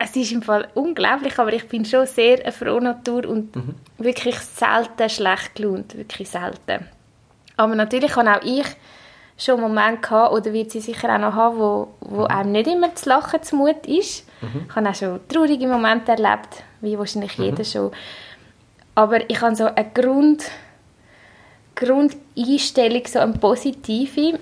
Es 0.02 0.16
ist 0.16 0.32
im 0.32 0.40
Fall 0.40 0.66
unglaublich, 0.74 1.38
aber 1.38 1.52
ich 1.52 1.68
bin 1.68 1.84
schon 1.84 2.06
sehr 2.06 2.40
eine 2.42 2.52
frohe 2.52 2.80
Natur 2.80 3.28
und 3.28 3.52
wirklich 3.98 4.38
selten 4.38 5.10
schlecht 5.10 5.54
gelaunt, 5.54 5.94
wirklich 5.94 6.30
selten. 6.30 6.88
Aber 7.58 7.74
natürlich 7.74 8.16
habe 8.16 8.30
auch 8.30 8.42
ich 8.42 8.64
schon 9.36 9.60
Momente 9.60 10.00
gehabt, 10.00 10.32
oder 10.32 10.54
wird 10.54 10.70
sie 10.70 10.80
sicher 10.80 11.14
auch 11.14 11.18
noch 11.18 11.34
haben, 11.34 11.58
wo, 11.58 11.88
wo 12.00 12.24
einem 12.24 12.52
nicht 12.52 12.68
immer 12.68 12.94
zu 12.94 13.10
lachen 13.10 13.42
zumut 13.42 13.86
ist. 13.86 14.26
Ich 14.68 14.74
habe 14.74 14.88
auch 14.88 14.94
schon 14.94 15.20
traurige 15.28 15.66
Momente 15.66 16.12
erlebt, 16.12 16.62
wie 16.80 16.98
wahrscheinlich 16.98 17.34
jeder 17.34 17.62
schon. 17.62 17.92
Aber 18.94 19.28
ich 19.28 19.42
habe 19.42 19.54
so 19.54 19.66
eine 19.66 19.90
Grund, 19.92 20.50
Grundeinstellung, 21.80 23.02
so 23.06 23.18
eine 23.18 23.32
positive, 23.32 24.38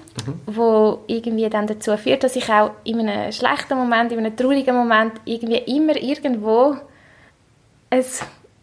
wo 0.46 1.00
irgendwie 1.06 1.48
dann 1.48 1.66
dazu 1.66 1.96
führt, 1.96 2.24
dass 2.24 2.36
ich 2.36 2.48
auch 2.50 2.72
in 2.84 3.00
einem 3.00 3.32
schlechten 3.32 3.78
Moment, 3.78 4.12
in 4.12 4.18
einem 4.18 4.36
traurigen 4.36 4.76
Moment 4.76 5.12
irgendwie 5.24 5.76
immer 5.76 5.96
irgendwo 5.96 6.76
ein 7.90 8.04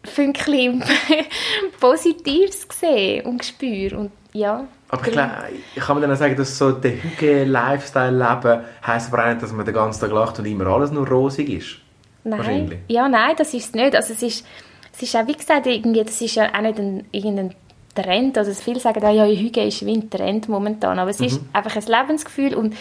Fünkchen 0.03 0.83
Positives 1.79 2.67
sehe 2.79 3.23
und 3.23 3.43
spüre. 3.43 3.97
Und 3.97 4.11
ja, 4.33 4.65
Aber 4.89 5.07
ich, 5.07 5.13
glaube, 5.13 5.31
ich 5.75 5.81
kann 5.81 5.95
mir 5.95 6.01
dann 6.01 6.11
auch 6.11 6.19
sagen, 6.19 6.35
dass 6.35 6.57
so 6.57 6.71
der 6.71 6.91
Hüge-Lifestyle-Leben 7.01 8.61
heisst 8.85 9.11
aber 9.11 9.23
auch 9.23 9.29
nicht, 9.29 9.41
dass 9.41 9.51
man 9.51 9.65
den 9.65 9.73
ganzen 9.73 10.01
Tag 10.01 10.11
lacht 10.11 10.37
und 10.39 10.45
immer 10.45 10.67
alles 10.67 10.91
nur 10.91 11.07
rosig 11.07 11.49
ist. 11.49 11.77
Nein, 12.23 12.81
ja, 12.87 13.07
nein, 13.07 13.35
das 13.37 13.53
ist 13.53 13.67
es 13.67 13.73
nicht. 13.73 13.95
Also 13.95 14.13
es 14.13 14.21
ist, 14.21 14.45
es 14.93 15.01
ist 15.01 15.15
auch, 15.15 15.27
wie 15.27 15.33
gesagt, 15.33 15.67
irgendwie, 15.67 16.03
das 16.03 16.19
ist 16.21 16.35
ja 16.35 16.53
auch 16.53 16.61
nicht 16.61 16.79
ein, 16.79 17.05
irgendein 17.11 17.55
Trend. 17.95 18.37
Also 18.37 18.53
viele 18.53 18.79
sagen, 18.79 19.03
ah, 19.03 19.11
ja, 19.11 19.25
Hüge 19.25 19.63
ist 19.63 19.85
wie 19.85 19.93
ein 19.93 20.09
Trend 20.09 20.49
momentan. 20.49 20.99
Aber 20.99 21.09
es 21.09 21.19
ist 21.19 21.41
einfach 21.53 21.75
ein 21.75 21.83
Lebensgefühl 21.83 22.53
und 22.53 22.75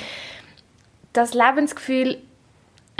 das 1.13 1.33
Lebensgefühl 1.33 2.19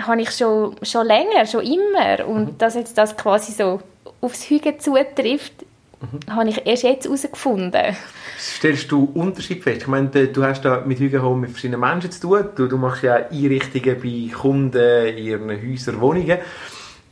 habe 0.01 0.23
ich 0.23 0.31
schon, 0.31 0.77
schon 0.83 1.07
länger, 1.07 1.47
schon 1.47 1.65
immer. 1.65 2.27
Und 2.27 2.63
dass 2.63 2.75
jetzt 2.75 2.97
das 2.97 3.17
quasi 3.17 3.53
so 3.53 3.81
aufs 4.21 4.49
Hüge 4.49 4.79
zutrifft, 4.79 5.53
habe 6.31 6.49
ich 6.49 6.67
erst 6.67 6.83
jetzt 6.83 7.05
herausgefunden. 7.05 7.97
Stellst 8.39 8.91
du 8.91 9.11
Unterschied 9.15 9.63
fest? 9.63 9.83
Ich 9.83 9.87
meine, 9.87 10.09
du 10.09 10.45
hast 10.45 10.63
da 10.63 10.83
mit 10.85 10.99
Hüge 10.99 11.23
Home 11.23 11.43
mit 11.43 11.51
verschiedenen 11.51 11.81
Menschen 11.81 12.11
zu 12.11 12.21
tun. 12.21 12.45
Du, 12.57 12.67
du 12.67 12.77
machst 12.77 13.03
ja 13.03 13.15
Einrichtungen 13.15 14.01
bei 14.03 14.35
Kunden, 14.35 15.07
in 15.07 15.19
ihren 15.19 15.51
Häusern, 15.51 16.01
Wohnungen. 16.01 16.39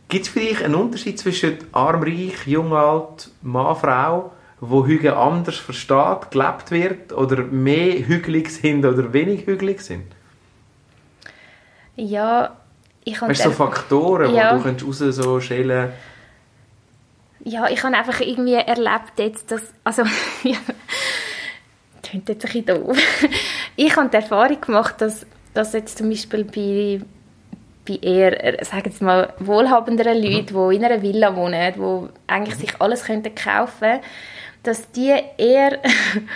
Gibt 0.08 0.26
es 0.26 0.30
für 0.30 0.40
dich 0.40 0.62
einen 0.62 0.74
Unterschied 0.74 1.18
zwischen 1.18 1.58
arm, 1.72 2.02
reich, 2.02 2.46
jung, 2.46 2.74
alt, 2.74 3.30
Mann, 3.40 3.76
Frau, 3.76 4.32
wo 4.64 4.86
Hüge 4.86 5.16
anders 5.16 5.56
versteht, 5.56 6.30
gelebt 6.30 6.70
wird 6.70 7.12
oder 7.12 7.42
mehr 7.42 7.94
hügelig 8.06 8.48
sind 8.48 8.86
oder 8.86 9.12
wenig 9.12 9.44
hügelig 9.44 9.80
sind? 9.80 10.04
Ja, 11.96 12.56
ich 13.02 13.20
habe 13.20 13.32
Hast 13.32 13.44
du 13.44 13.48
so 13.50 13.56
Faktoren, 13.56 14.32
Ja. 14.32 14.64
wo 14.64 14.70
du 14.70 14.86
raus 14.86 14.98
so 14.98 15.40
schälen 15.40 15.92
Ja, 17.44 17.68
ich 17.68 17.82
habe 17.82 17.96
einfach 17.96 18.20
irgendwie 18.20 18.54
erlebt 18.54 19.18
jetzt, 19.18 19.50
dass, 19.50 19.62
also, 19.82 20.02
ja, 20.44 20.58
klingt 22.04 22.28
jetzt 22.28 22.46
ein 22.46 22.52
bisschen 22.52 22.66
doof. 22.66 22.96
Ich 23.74 23.96
habe 23.96 24.08
die 24.10 24.16
Erfahrung 24.16 24.60
gemacht, 24.60 25.00
dass, 25.00 25.26
dass 25.54 25.72
jetzt 25.72 25.98
zum 25.98 26.08
Beispiel 26.08 26.44
bei, 26.44 27.04
bei 27.86 27.98
eher, 28.00 28.60
äh, 28.60 28.64
sagen 28.64 28.92
wir 28.98 29.06
mal, 29.06 29.34
wohlhabenderen 29.38 30.22
Leuten, 30.22 30.70
die 30.70 30.76
in 30.76 30.84
einer 30.84 31.02
Villa 31.02 31.34
wohnen, 31.34 31.74
die 31.74 32.08
eigentlich 32.32 32.56
sich 32.56 32.80
alles 32.80 33.04
könnten 33.04 33.34
kaufen 33.34 34.00
dass 34.62 34.90
die 34.92 35.14
eher 35.38 35.82
ein 35.84 36.28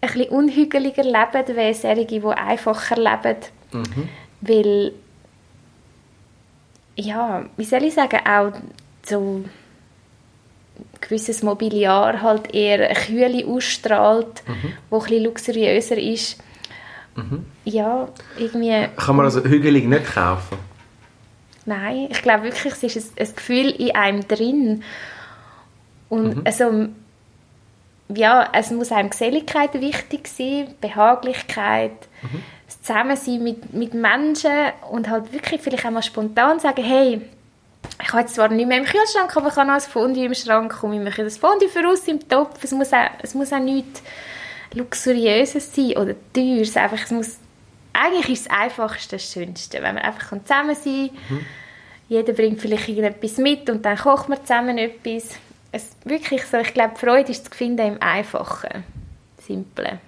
bisschen 0.00 0.28
unhügeliger 0.28 1.02
leben, 1.02 1.56
wie 1.56 1.74
solche, 1.74 2.06
die 2.06 2.24
einfacher 2.24 2.96
leben. 2.96 3.36
Weil 4.40 4.92
ja, 6.96 7.44
wie 7.56 7.64
soll 7.64 7.84
ich 7.84 7.94
sagen, 7.94 8.20
auch 8.24 8.52
so 9.04 9.44
gewisses 11.00 11.42
Mobiliar 11.42 12.22
halt 12.22 12.54
eher 12.54 12.88
eine 12.88 12.94
Kühle 12.94 13.46
ausstrahlt, 13.46 14.44
wo 14.90 14.98
ein 14.98 15.02
bisschen 15.02 15.24
luxuriöser 15.24 15.98
ist. 15.98 16.38
Ja, 17.64 18.08
irgendwie, 18.36 18.88
Kann 18.96 19.16
man 19.16 19.24
also 19.24 19.42
hügelig 19.42 19.86
nicht 19.86 20.14
kaufen? 20.14 20.58
nein, 21.66 22.08
ich 22.10 22.20
glaube 22.20 22.44
wirklich, 22.44 22.74
es 22.74 22.96
ist 22.96 23.18
ein, 23.18 23.26
ein 23.26 23.36
Gefühl 23.36 23.70
in 23.70 23.94
einem 23.94 24.28
drin. 24.28 24.82
Und 26.10 26.46
also, 26.46 26.88
ja, 28.08 28.48
es 28.52 28.70
muss 28.70 28.92
einem 28.92 29.10
Geselligkeit 29.10 29.72
wichtig 29.80 30.28
sein, 30.28 30.74
Behaglichkeit, 30.80 31.92
das 32.66 32.82
Zusammensein 32.82 33.42
mit, 33.42 33.72
mit 33.72 33.94
Menschen 33.94 34.50
und 34.90 35.08
halt 35.08 35.32
wirklich 35.32 35.62
vielleicht 35.62 35.86
auch 35.86 35.90
mal 35.90 36.02
spontan 36.02 36.60
sagen, 36.60 36.84
hey, 36.84 37.22
ich 38.02 38.08
habe 38.08 38.20
jetzt 38.20 38.34
zwar 38.34 38.48
nicht 38.48 38.66
mehr 38.68 38.78
im 38.78 38.84
Kühlschrank, 38.84 39.34
aber 39.36 39.48
ich 39.48 39.56
habe 39.56 39.66
noch 39.68 39.74
ein 39.74 39.80
Fondue 39.80 40.26
im 40.26 40.34
Schrank 40.34 40.82
und 40.82 40.92
wir 40.92 41.00
machen 41.00 41.24
das 41.24 41.38
Fondue 41.38 41.68
für 41.68 41.88
uns 41.88 42.06
im 42.08 42.28
Topf. 42.28 42.62
Es 42.62 42.72
muss 42.72 42.92
auch, 42.92 43.08
es 43.22 43.34
muss 43.34 43.52
auch 43.52 43.58
nichts 43.58 44.02
Luxuriöses 44.74 45.74
sein 45.74 45.96
oder 45.96 46.14
Teures. 46.32 46.76
Einfach, 46.76 47.02
es 47.02 47.10
muss, 47.10 47.38
eigentlich 47.94 48.30
ist 48.30 48.46
das 48.46 48.58
Einfachste 48.58 49.16
das 49.16 49.32
Schönste, 49.32 49.82
wenn 49.82 49.94
man 49.94 50.04
einfach 50.04 50.36
zusammen 50.42 50.74
sein 50.74 51.10
kann. 51.28 51.46
Jeder 52.08 52.32
bringt 52.34 52.60
vielleicht 52.60 52.88
irgendetwas 52.88 53.38
mit 53.38 53.70
und 53.70 53.84
dann 53.84 53.96
kocht 53.96 54.28
man 54.28 54.38
zusammen 54.42 54.76
etwas. 54.78 55.30
Es, 55.72 55.96
wirklich 56.04 56.44
so, 56.44 56.58
ich 56.58 56.74
glaube, 56.74 56.96
Freude 56.96 57.32
ist 57.32 57.46
zu 57.46 57.50
finden 57.50 57.94
im 57.94 58.02
Einfachen, 58.02 58.84
Simplen. 59.38 59.98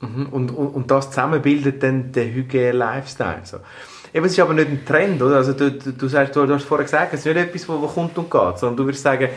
Mhm. 0.00 0.26
Und, 0.30 0.50
und, 0.50 0.68
und 0.68 0.90
das 0.90 1.10
zusammen 1.10 1.42
bildet 1.42 1.82
dann 1.82 2.10
den 2.10 2.32
Hygiene-Lifestyle. 2.32 3.40
So. 3.44 3.58
Eben, 4.12 4.26
es 4.26 4.32
ist 4.32 4.40
aber 4.40 4.54
nicht 4.54 4.68
ein 4.68 4.84
Trend, 4.84 5.22
oder? 5.22 5.36
Also 5.36 5.52
du, 5.52 5.70
du, 5.70 5.92
du, 5.92 6.08
sagst, 6.08 6.34
du, 6.34 6.48
hast 6.48 6.64
vorher 6.64 6.84
gesagt, 6.84 7.12
es 7.12 7.20
ist 7.20 7.26
nicht 7.26 7.36
etwas, 7.36 7.68
wo 7.68 7.86
kommt 7.86 8.16
und 8.18 8.30
geht, 8.30 8.58
sondern 8.58 8.76
du 8.76 8.84
würdest 8.84 9.02
sagen, 9.02 9.28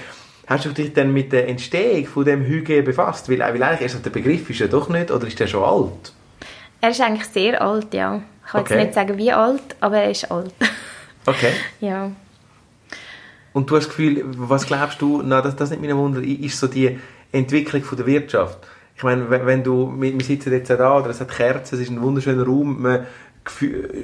hast 0.47 0.65
du 0.65 0.69
dich 0.69 0.93
dann 0.93 1.13
mit 1.13 1.31
der 1.31 1.47
Entstehung 1.47 2.05
von 2.05 2.25
dem 2.25 2.43
Hygiene 2.43 2.83
befasst? 2.83 3.29
Weil, 3.29 3.39
weil 3.39 3.61
eigentlich 3.61 3.93
ist 3.93 4.03
der 4.03 4.09
Begriff 4.09 4.49
ist 4.49 4.59
ja 4.59 4.67
doch 4.67 4.89
nicht, 4.89 5.11
oder 5.11 5.27
ist 5.27 5.39
der 5.39 5.47
schon 5.47 5.63
alt? 5.63 6.13
Er 6.83 6.89
ist 6.89 6.99
eigentlich 6.99 7.29
sehr 7.29 7.61
alt, 7.61 7.93
ja. 7.93 8.21
Ich 8.45 8.51
kann 8.51 8.59
okay. 8.59 8.73
jetzt 8.73 8.83
nicht 8.83 8.93
sagen, 8.93 9.17
wie 9.17 9.31
alt, 9.31 9.63
aber 9.79 9.99
er 9.99 10.11
ist 10.11 10.29
alt. 10.29 10.53
Okay. 11.25 11.53
ja. 11.79 12.11
Und 13.53 13.69
du 13.69 13.77
hast 13.77 13.85
das 13.85 13.95
Gefühl, 13.95 14.25
was 14.35 14.65
glaubst 14.65 15.01
du, 15.01 15.21
na, 15.23 15.41
das, 15.41 15.55
das 15.55 15.71
ist 15.71 15.79
nicht 15.79 15.89
mein 15.89 15.97
Wunder, 15.97 16.21
ist 16.21 16.59
so 16.59 16.67
die 16.67 16.99
Entwicklung 17.31 17.81
von 17.83 17.97
der 17.97 18.05
Wirtschaft. 18.05 18.57
Ich 18.97 19.03
meine, 19.03 19.29
wenn 19.29 19.63
du, 19.63 19.93
wir 19.95 20.21
sitzen 20.25 20.51
jetzt 20.51 20.69
da, 20.69 20.97
oder 20.97 21.11
es 21.11 21.21
hat 21.21 21.31
Kerzen, 21.31 21.75
es 21.75 21.83
ist 21.83 21.89
ein 21.89 22.01
wunderschöner 22.01 22.45
Raum, 22.45 22.81
man 22.81 23.07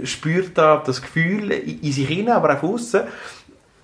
spürt 0.05 0.57
da 0.57 0.81
das 0.85 1.01
Gefühl 1.01 1.51
in 1.51 1.91
sich 1.91 2.07
hinein, 2.07 2.35
aber 2.35 2.57
auch 2.57 2.63
außen. 2.63 3.01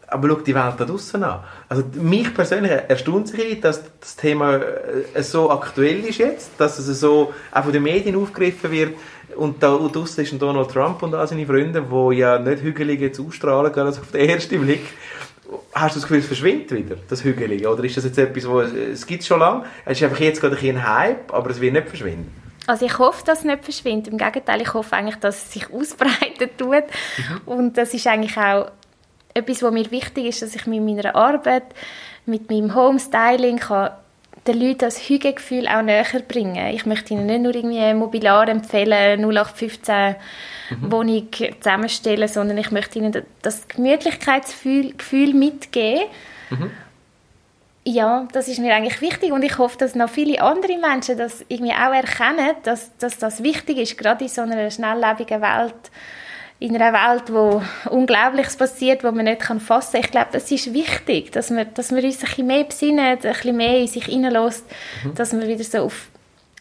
Aber 0.07 0.29
schau 0.29 0.35
die 0.35 0.55
Welt 0.55 0.75
da 0.77 0.85
draußen 0.85 1.23
an. 1.23 1.39
Also 1.67 1.83
mich 1.93 2.33
persönlich 2.33 2.71
erstaunt 2.71 3.27
sich, 3.27 3.59
dass 3.59 3.81
das 3.99 4.15
Thema 4.15 4.55
äh, 4.55 5.23
so 5.23 5.49
aktuell 5.49 6.05
ist 6.05 6.19
jetzt, 6.19 6.51
dass 6.57 6.77
es 6.77 6.99
so 6.99 7.33
auch 7.51 7.63
von 7.63 7.73
den 7.73 7.83
Medien 7.83 8.15
aufgegriffen 8.15 8.71
wird. 8.71 8.93
Und 9.35 9.61
da 9.61 9.75
draußen 9.75 10.23
ist 10.23 10.31
ein 10.31 10.39
Donald 10.39 10.71
Trump 10.71 11.01
und 11.03 11.13
all 11.13 11.27
seine 11.27 11.45
Freunde, 11.45 11.81
die 11.81 12.15
ja 12.15 12.39
nicht 12.39 12.61
hügelig 12.61 13.01
jetzt 13.01 13.19
ausstrahlen, 13.19 13.73
also 13.73 14.01
auf 14.01 14.11
den 14.11 14.29
ersten 14.29 14.61
Blick. 14.61 14.85
Hast 15.73 15.95
du 15.95 15.99
das 15.99 16.07
Gefühl, 16.07 16.19
es 16.19 16.27
verschwindet 16.27 16.71
wieder, 16.71 16.95
das 17.09 17.23
Hügelige? 17.23 17.69
Oder 17.69 17.83
ist 17.83 17.97
das 17.97 18.05
jetzt 18.05 18.17
etwas, 18.17 18.47
wo 18.47 18.61
es 18.61 19.05
gibt 19.05 19.23
schon 19.23 19.39
lange? 19.39 19.65
Es 19.85 19.99
ist 19.99 20.03
einfach 20.03 20.19
jetzt 20.19 20.41
gerade 20.41 20.57
ein 20.57 20.87
Hype, 20.87 21.33
aber 21.33 21.49
es 21.49 21.59
wird 21.59 21.73
nicht 21.73 21.87
verschwinden? 21.87 22.31
Also 22.67 22.85
ich 22.85 22.97
hoffe, 22.97 23.23
dass 23.25 23.39
es 23.39 23.45
nicht 23.45 23.63
verschwindet. 23.63 24.11
Im 24.11 24.17
Gegenteil, 24.17 24.61
ich 24.61 24.73
hoffe 24.73 24.95
eigentlich, 24.95 25.17
dass 25.17 25.43
es 25.43 25.53
sich 25.53 25.69
ausbreiten 25.73 26.49
tut. 26.57 26.71
Mhm. 26.71 27.41
Und 27.45 27.77
das 27.77 27.93
ist 27.93 28.07
eigentlich 28.07 28.37
auch 28.37 28.71
etwas, 29.35 29.61
was 29.61 29.71
mir 29.71 29.91
wichtig 29.91 30.25
ist, 30.25 30.41
dass 30.41 30.55
ich 30.55 30.65
mit 30.65 30.81
meiner 30.81 31.13
Arbeit, 31.13 31.63
mit 32.25 32.49
meinem 32.49 32.73
Homestyling 32.73 33.57
kann 33.57 33.91
den 34.47 34.59
Leuten 34.59 34.79
das 34.79 35.09
Hygiegefühl 35.09 35.67
auch 35.67 35.81
näher 35.81 36.05
bringen. 36.27 36.67
Ich 36.67 36.85
möchte 36.85 37.13
ihnen 37.13 37.25
nicht 37.25 37.41
nur 37.41 37.55
irgendwie 37.55 37.79
ein 37.79 37.97
Mobiliar 37.97 38.47
empfehlen, 38.47 39.19
0815 39.19 40.15
mhm. 40.69 40.91
Wohnung 40.91 41.27
zusammenstellen, 41.59 42.27
sondern 42.27 42.57
ich 42.57 42.71
möchte 42.71 42.99
ihnen 42.99 43.23
das 43.41 43.67
Gemütlichkeitsgefühl 43.67 45.33
mitgeben. 45.33 46.03
Mhm. 46.51 46.71
Ja, 47.87 48.27
das 48.33 48.47
ist 48.47 48.59
mir 48.59 48.73
eigentlich 48.73 49.01
wichtig 49.01 49.31
und 49.31 49.43
ich 49.43 49.57
hoffe, 49.57 49.77
dass 49.77 49.95
noch 49.95 50.09
viele 50.09 50.41
andere 50.41 50.77
Menschen 50.77 51.17
das 51.17 51.45
irgendwie 51.47 51.73
auch 51.73 51.93
erkennen, 51.93 52.55
dass, 52.63 52.95
dass 52.97 53.17
das 53.17 53.43
wichtig 53.43 53.77
ist, 53.77 53.97
gerade 53.97 54.23
in 54.23 54.29
so 54.29 54.41
einer 54.41 54.71
schnelllebigen 54.71 55.41
Welt, 55.41 55.91
in 56.59 56.75
einer 56.75 56.93
Welt, 56.93 57.33
wo 57.33 57.61
Unglaubliches 57.89 58.55
passiert, 58.55 59.03
wo 59.03 59.11
man 59.11 59.25
nicht 59.25 59.41
kann 59.41 59.59
fassen 59.59 59.93
kann. 59.93 60.01
Ich 60.01 60.11
glaube, 60.11 60.29
das 60.31 60.49
ist 60.51 60.73
wichtig, 60.73 61.31
dass 61.31 61.49
man, 61.49 61.73
dass 61.73 61.91
man 61.91 62.03
uns 62.03 62.19
ein 62.19 62.25
bisschen 62.27 62.47
mehr 62.47 62.63
besinnen, 62.63 62.99
ein 62.99 63.19
bisschen 63.19 63.57
mehr 63.57 63.77
in 63.77 63.87
sich 63.87 64.05
hineinlässt, 64.05 64.65
mhm. 65.03 65.15
dass 65.15 65.33
man 65.33 65.47
wieder 65.47 65.63
so 65.63 65.79
auf 65.79 66.07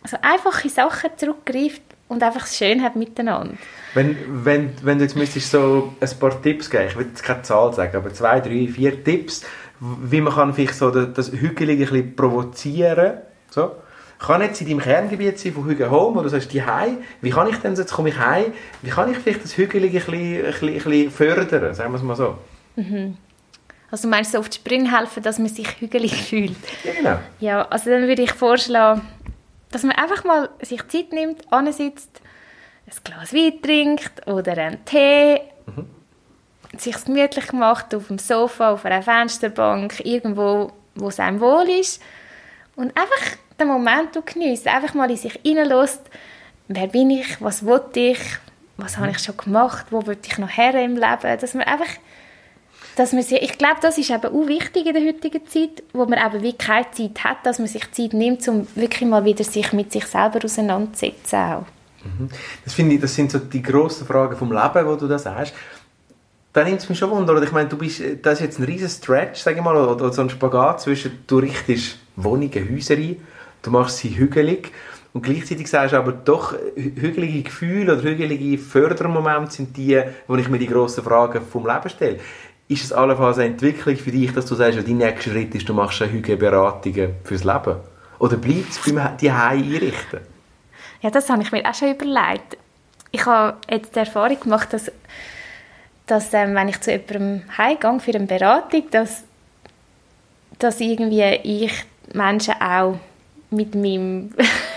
so 0.07 0.19
einfache 0.21 0.69
Sachen 0.69 1.11
zurückgreift 1.17 1.83
und 2.09 2.23
einfach 2.23 2.45
es 2.45 2.59
schön 2.59 2.83
hat 2.83 2.97
miteinander. 2.97 3.55
Wenn, 3.95 4.17
wenn, 4.45 4.73
wenn 4.83 4.99
du 4.99 5.05
jetzt 5.05 5.17
müsstest 5.17 5.51
so 5.51 5.95
ein 6.01 6.19
paar 6.19 6.43
Tipps 6.43 6.69
geben, 6.69 6.89
ich 6.89 6.97
will 6.97 7.07
jetzt 7.07 7.23
keine 7.23 7.43
Zahl 7.43 7.73
sagen, 7.73 7.97
aber 7.97 8.13
zwei, 8.13 8.41
drei, 8.41 8.69
vier 8.69 9.03
Tipps, 9.03 9.45
wie 9.81 10.21
man 10.21 10.35
kann 10.35 10.53
vielleicht 10.53 10.75
so 10.75 10.91
das 10.91 11.33
Hügelige 11.33 11.85
ein 11.85 11.91
bisschen 11.91 12.17
provozieren 12.17 13.19
so. 13.51 13.73
Kann 14.25 14.41
jetzt 14.41 14.61
in 14.61 14.69
deinem 14.69 14.81
Kerngebiet 14.81 15.39
sein, 15.39 15.53
von 15.53 15.67
Hügel 15.67 15.91
Home, 15.91 16.15
oder 16.15 16.25
du 16.25 16.29
sagst, 16.31 16.53
die 16.53 16.65
Hei, 16.65 16.97
wie 17.21 17.31
kann 17.31 17.49
ich 17.49 17.57
denn, 17.57 17.75
jetzt 17.75 17.93
komme 17.93 18.09
ich 18.09 18.19
heim, 18.19 18.53
wie 18.81 18.91
kann 18.91 19.11
ich 19.11 19.19
vielleicht 19.19 19.45
das 19.45 19.57
Hügelige 19.57 19.99
ein 19.99 20.05
bisschen, 20.05 20.45
ein 20.47 20.51
bisschen, 20.51 20.69
ein 20.69 20.83
bisschen 20.83 21.11
fördern, 21.11 21.75
sagen 21.75 21.93
wir 21.93 21.99
es 21.99 22.03
mal 22.03 22.17
so. 22.17 22.39
Mhm. 22.77 23.19
Also 23.91 24.09
du 24.09 24.09
meinst 24.09 24.33
so 24.33 24.39
auf 24.39 24.49
die 24.49 24.57
Sprünge 24.57 24.97
helfen, 24.97 25.23
dass 25.23 25.39
man 25.39 25.49
sich 25.49 25.81
hügelig 25.81 26.15
fühlt? 26.29 26.57
Ja, 26.85 26.93
genau. 26.93 27.19
Ja, 27.41 27.63
also 27.69 27.91
dann 27.91 28.09
würde 28.09 28.23
ich 28.23 28.33
vorschlagen, 28.33 29.03
dass 29.71 29.83
man 29.83 29.93
einfach 29.93 30.25
mal 30.25 30.49
sich 30.63 30.87
Zeit 30.89 31.13
nimmt, 31.13 31.53
ansitzt, 31.53 32.21
ein 32.87 32.93
Glas 33.05 33.33
Wein 33.33 33.61
trinkt 33.63 34.27
oder 34.27 34.53
einen 34.53 34.85
Tee, 34.85 35.41
mhm. 35.67 35.87
sich 36.79 37.05
gemütlich 37.05 37.53
macht 37.53 37.95
auf 37.95 38.09
dem 38.09 38.19
Sofa, 38.19 38.73
auf 38.73 38.85
einer 38.85 39.03
Fensterbank, 39.03 40.01
irgendwo, 40.05 40.73
wo 40.95 41.09
es 41.09 41.21
einem 41.21 41.41
wohl 41.41 41.69
ist 41.69 42.01
und 42.77 42.97
einfach 42.97 43.37
den 43.59 43.69
Moment 43.69 44.11
genießt, 44.25 44.67
einfach 44.67 44.95
mal 44.95 45.11
in 45.11 45.17
sich 45.17 45.39
hineinlässt, 45.43 46.03
wer 46.69 46.87
bin 46.89 47.11
ich, 47.11 47.41
was 47.41 47.65
will 47.65 47.83
ich, 47.95 48.19
was 48.77 48.99
habe 48.99 49.11
ich 49.11 49.19
schon 49.19 49.37
gemacht, 49.37 49.87
wo 49.91 50.07
will 50.07 50.19
ich 50.25 50.39
noch 50.39 50.49
her 50.49 50.75
im 50.83 50.95
Leben, 50.95 51.41
dass 51.41 51.55
man 51.55 51.65
einfach 51.65 51.91
dass 52.97 53.13
man 53.13 53.23
sich, 53.23 53.43
ich 53.43 53.59
glaube, 53.59 53.79
das 53.83 53.99
ist 53.99 54.11
eben 54.11 54.25
auch 54.25 54.47
wichtig 54.47 54.87
in 54.87 54.95
der 54.95 55.03
heutigen 55.03 55.47
Zeit, 55.47 55.83
wo 55.93 56.07
man 56.07 56.19
eben 56.25 56.43
wie 56.43 56.53
keine 56.53 56.91
Zeit 56.93 57.25
hat, 57.25 57.39
dass 57.45 57.59
man 57.59 57.69
sich 57.69 57.91
Zeit 57.91 58.13
nimmt, 58.13 58.47
um 58.49 58.67
wirklich 58.75 59.09
mal 59.09 59.25
wieder 59.25 59.45
sich 59.45 59.73
mit 59.73 59.91
sich 59.91 60.07
selber 60.07 60.45
auseinanderzusetzen 60.45 61.39
auch. 61.39 61.67
Mhm. 62.05 62.29
Das 62.65 62.75
finde 62.75 62.95
ich, 62.95 63.01
das 63.01 63.15
sind 63.15 63.31
so 63.31 63.39
die 63.39 63.63
grossen 63.63 64.07
Fragen 64.07 64.37
vom 64.37 64.53
Leben, 64.53 64.87
wo 64.87 64.95
du 64.95 65.09
das 65.09 65.25
sagst. 65.25 65.55
Da 66.53 66.63
nimmt 66.63 66.81
es 66.81 66.89
mich 66.89 66.99
schon 66.99 67.11
Wunder, 67.11 67.43
ich 67.43 67.51
meine, 67.51 67.69
du 67.69 67.77
bist, 67.77 68.01
das 68.23 68.35
ist 68.35 68.41
jetzt 68.41 68.59
ein 68.61 68.65
riesen 68.65 68.89
Stretch, 68.89 69.41
sage 69.41 69.57
ich 69.57 69.63
mal, 69.63 69.77
oder 69.77 70.13
so 70.13 70.23
ein 70.23 70.31
Spagat 70.31 70.83
zwischen, 70.83 71.19
du 71.27 71.39
richtest 71.39 71.99
Wohnungen, 72.15 72.69
Häuser 72.71 72.95
ein, 72.95 73.17
du 73.65 73.71
machst 73.71 73.99
sie 73.99 74.17
hügelig 74.17 74.71
und 75.13 75.23
gleichzeitig 75.23 75.69
sagst 75.69 75.93
du 75.93 75.97
aber 75.97 76.13
doch, 76.13 76.55
hügelige 76.75 77.43
Gefühle 77.43 77.95
oder 77.95 78.03
hügelige 78.03 78.59
Fördermomente 78.59 79.53
sind 79.53 79.77
die, 79.77 80.03
wo 80.27 80.37
ich 80.37 80.49
mir 80.49 80.59
die 80.59 80.67
grossen 80.67 81.05
Fragen 81.05 81.41
vom 81.41 81.67
Leben 81.67 81.89
stelle. 81.89 82.19
Ist 82.67 82.85
es 82.85 82.93
allenfalls 82.93 83.39
eine 83.39 83.51
Entwicklung 83.51 83.97
für 83.97 84.11
dich, 84.11 84.33
dass 84.33 84.47
du 84.47 84.55
sagst, 84.55 84.79
dein 84.79 84.97
nächster 84.97 85.31
Schritt 85.31 85.55
ist, 85.55 85.69
du 85.69 85.75
machst 85.75 86.01
Hügelberatungen 86.01 87.15
fürs 87.23 87.45
Leben? 87.45 87.77
Oder 88.19 88.37
bleibt 88.37 88.71
es 88.71 88.81
beim 88.81 89.17
die 89.17 89.31
einrichten? 89.31 90.21
Ja, 91.01 91.11
das 91.11 91.29
habe 91.29 91.43
ich 91.43 91.53
mir 91.53 91.69
auch 91.69 91.75
schon 91.75 91.95
überlegt. 91.95 92.57
Ich 93.13 93.25
habe 93.27 93.59
jetzt 93.71 93.95
die 93.95 94.01
Erfahrung 94.01 94.41
gemacht, 94.41 94.73
dass, 94.73 94.91
dass 96.07 96.33
ähm, 96.33 96.55
wenn 96.55 96.69
ich 96.69 96.81
zu 96.81 96.91
jemandem 96.91 97.43
heimgehe 97.57 98.01
für 98.01 98.15
eine 98.15 98.27
Beratung, 98.27 98.91
dass, 98.91 99.23
dass 100.59 100.81
irgendwie 100.81 101.23
ich 101.45 101.85
Menschen 102.13 102.55
auch 102.61 102.99
mit 103.51 103.75
meinem, 103.75 104.33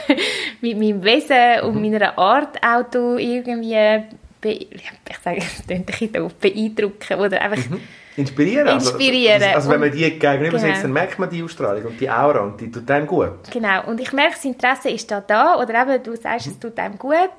mit 0.61 0.77
meinem 0.77 1.03
Wesen 1.03 1.61
und 1.63 1.75
mhm. 1.75 1.81
meiner 1.81 2.17
Art 2.17 2.57
auch 2.63 3.17
irgendwie 3.17 4.03
be 4.39 4.49
ich 4.49 5.17
sage, 5.23 5.39
das 5.39 5.65
klingt 5.65 5.89
ein 5.89 6.09
bisschen 6.09 6.31
beeindrucken 6.39 7.19
oder 7.19 7.41
einfach 7.41 7.69
mhm. 7.69 7.81
Inspirieren. 8.17 8.67
Also, 8.67 8.89
Inspirieren. 8.89 9.43
Also, 9.43 9.55
also 9.55 9.69
wenn 9.69 9.79
man 9.79 9.91
die 9.91 9.99
gegenüber 9.99 10.57
genau. 10.57 10.59
sitzt, 10.59 10.83
dann 10.83 10.91
merkt 10.91 11.19
man 11.19 11.29
die 11.29 11.43
Ausstrahlung 11.43 11.85
und 11.85 12.01
die 12.01 12.09
Aura 12.09 12.39
und 12.39 12.59
die 12.59 12.71
tut 12.71 12.89
einem 12.89 13.05
gut. 13.05 13.51
Genau, 13.51 13.85
und 13.85 14.01
ich 14.01 14.11
merke, 14.11 14.33
das 14.33 14.43
Interesse 14.43 14.89
ist 14.89 15.09
da 15.11 15.21
da 15.21 15.61
oder 15.61 15.83
eben, 15.83 16.01
du 16.01 16.15
sagst, 16.15 16.47
es 16.47 16.57
tut 16.57 16.77
einem 16.79 16.97
gut. 16.97 17.29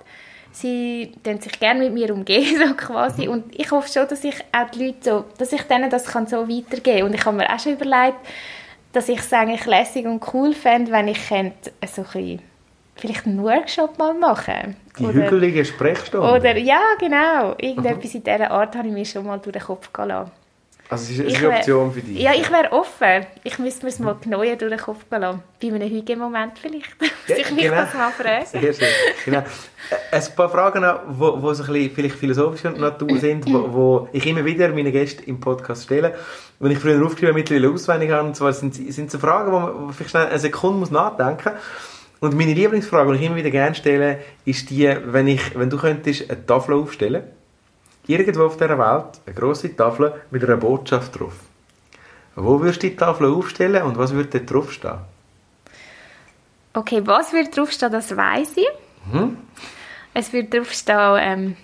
Sie 0.52 1.12
dann 1.24 1.40
sich 1.40 1.58
gerne 1.58 1.80
mit 1.80 1.92
mir 1.92 2.14
umgehen, 2.14 2.56
so 2.66 2.74
quasi. 2.74 3.26
Mhm. 3.26 3.32
Und 3.32 3.58
ich 3.58 3.70
hoffe 3.72 3.88
schon, 3.92 4.06
dass 4.06 4.22
ich 4.22 4.36
auch 4.52 4.70
die 4.70 4.86
Leute 4.86 4.98
so, 5.02 5.24
dass 5.36 5.52
ich 5.52 5.62
denen 5.62 5.90
das 5.90 6.06
kann 6.06 6.28
so 6.28 6.48
weitergeben 6.48 6.98
kann. 6.98 7.02
Und 7.08 7.14
ich 7.14 7.26
habe 7.26 7.36
mir 7.36 7.52
auch 7.52 7.58
schon 7.58 7.72
überlegt, 7.72 8.18
dass 8.92 9.08
ich 9.08 9.18
es 9.18 9.32
eigentlich 9.32 9.66
lässig 9.66 10.06
und 10.06 10.22
cool 10.32 10.54
fände, 10.54 10.92
wenn 10.92 11.08
ich 11.08 11.28
könnte, 11.28 11.72
so 11.86 12.04
ein 12.14 12.40
vielleicht 12.96 13.26
einen 13.26 13.42
Workshop 13.42 13.98
mal 13.98 14.14
machen. 14.14 14.76
Die 14.98 15.04
oder, 15.04 15.24
hügelige 15.24 15.64
Sprechstunde? 15.64 16.28
Oder, 16.28 16.56
ja, 16.56 16.80
genau. 16.98 17.54
Irgendetwas 17.58 18.14
in 18.14 18.24
dieser 18.24 18.50
Art 18.50 18.74
habe 18.74 18.88
ich 18.88 18.94
mir 18.94 19.04
schon 19.04 19.24
mal 19.24 19.38
durch 19.38 19.52
den 19.52 19.62
Kopf 19.62 19.92
gelassen. 19.92 20.32
Also 20.90 21.12
es 21.12 21.18
ist 21.18 21.36
eine 21.36 21.50
Option 21.50 21.92
für 21.92 22.00
dich? 22.00 22.18
Ja, 22.18 22.32
ich 22.32 22.50
wäre 22.50 22.72
offen. 22.72 23.26
Ich 23.44 23.58
müsste 23.58 23.84
mir 23.84 23.90
es 23.90 23.98
mal 23.98 24.16
genauer 24.18 24.56
durch 24.56 24.70
den 24.70 24.78
Kopf 24.78 25.04
lassen. 25.10 25.42
Bei 25.60 25.68
einem 25.68 25.88
Hüge-Moment 25.88 26.58
vielleicht. 26.58 26.96
Ja, 27.28 27.36
ich 27.36 27.50
mich 27.50 27.64
genau. 27.64 27.76
das 27.76 27.92
mal 27.92 28.10
fragen. 28.10 28.46
Sehr 28.50 28.72
schön. 28.72 28.88
Genau. 29.26 29.42
Ein 30.10 30.22
paar 30.34 30.48
Fragen 30.48 30.80
noch, 30.80 31.02
die 31.06 31.18
so 31.18 31.34
ein 31.34 31.72
bisschen 31.72 31.90
vielleicht 31.90 32.14
philosophischer 32.14 32.70
Natur 32.70 33.18
sind, 33.18 33.44
wo, 33.52 33.70
wo 33.70 34.08
ich 34.12 34.26
immer 34.26 34.42
wieder 34.46 34.68
meine 34.68 34.90
Gäste 34.90 35.24
im 35.24 35.38
Podcast 35.38 35.84
stelle. 35.84 36.14
Wenn 36.60 36.72
ich 36.72 36.78
früher 36.78 37.04
aufgeschrieben 37.04 37.28
habe, 37.28 37.38
mittlerweile 37.38 37.70
auswendig 37.70 38.10
habe, 38.10 38.28
und 38.28 38.36
zwar 38.36 38.52
sind, 38.52 38.74
sind 38.74 39.10
so 39.10 39.18
Fragen, 39.18 39.52
wo 39.52 39.60
man 39.60 39.92
vielleicht 39.92 40.10
schnell 40.10 40.26
eine 40.26 40.38
Sekunde 40.38 40.78
muss 40.78 40.90
nachdenken 40.90 41.52
muss. 41.52 41.62
Und 42.20 42.36
meine 42.36 42.52
Lieblingsfrage, 42.52 43.12
die 43.12 43.18
ich 43.18 43.26
immer 43.26 43.36
wieder 43.36 43.50
gerne 43.50 43.76
stelle, 43.76 44.18
ist 44.44 44.70
die, 44.70 44.92
wenn, 45.04 45.28
ich, 45.28 45.56
wenn 45.56 45.70
du 45.70 45.78
könntest 45.78 46.28
eine 46.28 46.44
Tafel 46.44 46.74
aufstellen 46.74 47.22
irgendwo 48.08 48.46
auf 48.46 48.56
dieser 48.56 48.78
Welt, 48.78 49.20
eine 49.26 49.34
grosse 49.34 49.76
Tafel 49.76 50.14
mit 50.30 50.42
einer 50.42 50.56
Botschaft 50.56 51.20
drauf. 51.20 51.34
Wo 52.34 52.60
würdest 52.60 52.82
du 52.82 52.88
die 52.88 52.96
Tafel 52.96 53.30
aufstellen 53.32 53.82
und 53.82 53.98
was 53.98 54.12
würde 54.12 54.38
dort 54.38 54.50
draufstehen? 54.50 54.98
Okay, 56.72 57.02
was 57.04 57.32
wird 57.32 57.56
draufstehen, 57.56 57.92
das 57.92 58.16
weiß 58.16 58.56
ich. 58.56 58.68
Mhm. 59.12 59.36
Es 60.14 60.32
wird 60.32 60.54
draufstehen, 60.54 61.18
ähm, 61.20 61.56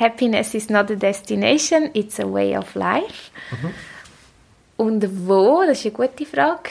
Happiness 0.00 0.54
is 0.54 0.70
not 0.70 0.90
a 0.90 0.96
destination, 0.96 1.90
it's 1.92 2.18
a 2.18 2.32
way 2.32 2.56
of 2.56 2.74
life. 2.74 3.30
Mhm. 3.50 3.74
Und 4.76 5.26
wo, 5.28 5.62
das 5.66 5.84
ist 5.84 5.86
eine 5.86 6.08
gute 6.08 6.24
Frage 6.24 6.70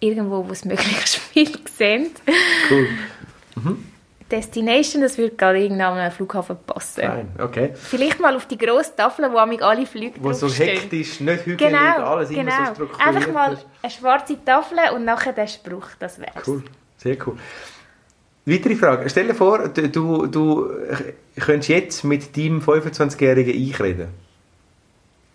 irgendwo, 0.00 0.46
wo 0.46 0.52
es 0.52 0.64
möglichst 0.72 1.16
viel 1.16 1.52
sehen. 1.76 2.10
Cool. 2.68 2.88
Destination, 4.30 5.02
das 5.02 5.18
würde 5.18 5.36
gerade 5.36 5.58
irgendwann 5.58 5.98
am 5.98 6.10
Flughafen 6.10 6.56
passen. 6.66 7.02
Fein, 7.02 7.28
okay. 7.38 7.70
Vielleicht 7.74 8.18
mal 8.18 8.34
auf 8.34 8.46
die 8.46 8.56
grosse 8.56 8.96
Tafel, 8.96 9.30
wo 9.30 9.36
amig 9.36 9.62
alle 9.62 9.84
Flüge 9.84 10.14
Wo 10.20 10.32
so 10.32 10.48
hektisch, 10.48 11.20
nicht 11.20 11.44
hügelig, 11.44 11.70
Genau, 11.70 12.04
alles 12.06 12.30
immer 12.30 12.44
genau. 12.44 12.66
so 12.68 12.74
strukturiert 12.74 13.06
Einfach 13.06 13.32
mal 13.32 13.58
eine 13.82 13.92
schwarze 13.92 14.42
Tafel 14.42 14.78
und 14.94 15.04
nachher 15.04 15.34
der 15.34 15.46
Spruch, 15.46 15.88
das 15.98 16.18
wär's. 16.18 16.48
Cool, 16.48 16.64
sehr 16.96 17.16
cool. 17.26 17.36
Weitere 18.44 18.74
Frage. 18.74 19.08
Stell 19.08 19.28
dir 19.28 19.34
vor, 19.34 19.68
du, 19.68 20.26
du, 20.26 20.70
könntest 21.38 21.68
jetzt 21.68 22.04
mit 22.04 22.36
deinem 22.36 22.58
25-jährigen 22.60 23.54
Ich 23.54 23.78
reden. 23.80 24.08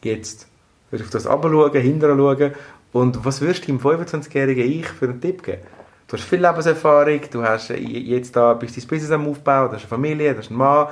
Jetzt. 0.03 0.43
Du 0.43 0.93
würdest 0.93 1.07
auf 1.07 1.23
das 1.23 1.27
abschauen, 1.27 1.81
hinterher 1.81 2.17
schauen. 2.17 2.51
Und 2.91 3.23
was 3.23 3.39
würdest 3.39 3.67
du 3.67 3.77
deinem 3.77 3.79
25-jährigen 3.79 4.69
Ich 4.69 4.87
für 4.87 5.05
einen 5.05 5.21
Tipp 5.21 5.41
geben? 5.43 5.61
Du 6.07 6.17
hast 6.17 6.23
viel 6.23 6.41
Lebenserfahrung, 6.41 7.19
du 7.31 7.43
hast 7.43 7.69
äh, 7.69 7.77
jetzt 7.77 8.35
da, 8.35 8.53
bist 8.53 8.77
dein 8.77 8.87
Business 8.87 9.11
am 9.11 9.27
Aufbauen, 9.27 9.69
du 9.69 9.75
hast 9.75 9.81
eine 9.81 9.89
Familie, 9.89 10.33
du 10.33 10.39
hast 10.39 10.49
einen 10.49 10.57
Mann, 10.57 10.87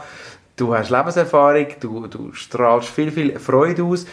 du 0.57 0.75
hast 0.75 0.89
Lebenserfahrung, 0.89 1.67
du, 1.79 2.07
du 2.07 2.33
strahlst 2.33 2.89
viel, 2.89 3.11
viel 3.11 3.39
Freude 3.39 3.83
aus. 3.83 4.05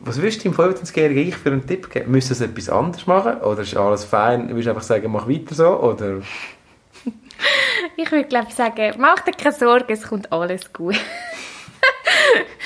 Was 0.00 0.20
würdest 0.20 0.44
du 0.44 0.50
deinem 0.50 0.74
25-jährigen 0.74 1.28
Ich 1.28 1.36
für 1.36 1.50
einen 1.50 1.66
Tipp 1.66 1.90
geben? 1.90 2.10
Müsstest 2.10 2.40
du 2.40 2.44
etwas 2.44 2.70
anderes 2.70 3.06
machen? 3.06 3.40
Oder 3.40 3.62
ist 3.62 3.76
alles 3.76 4.04
fein? 4.04 4.48
Würdest 4.48 4.66
du 4.66 4.70
einfach 4.70 4.82
sagen, 4.82 5.10
mach 5.10 5.28
weiter 5.28 5.54
so? 5.54 5.80
Oder... 5.80 6.22
Ich 7.96 8.10
würde 8.12 8.24
glaube 8.28 8.46
ich 8.48 8.54
sagen, 8.54 8.94
mach 8.98 9.20
dir 9.20 9.32
keine 9.32 9.54
Sorgen, 9.54 9.92
es 9.92 10.02
kommt 10.02 10.30
alles 10.32 10.72
gut. 10.72 10.96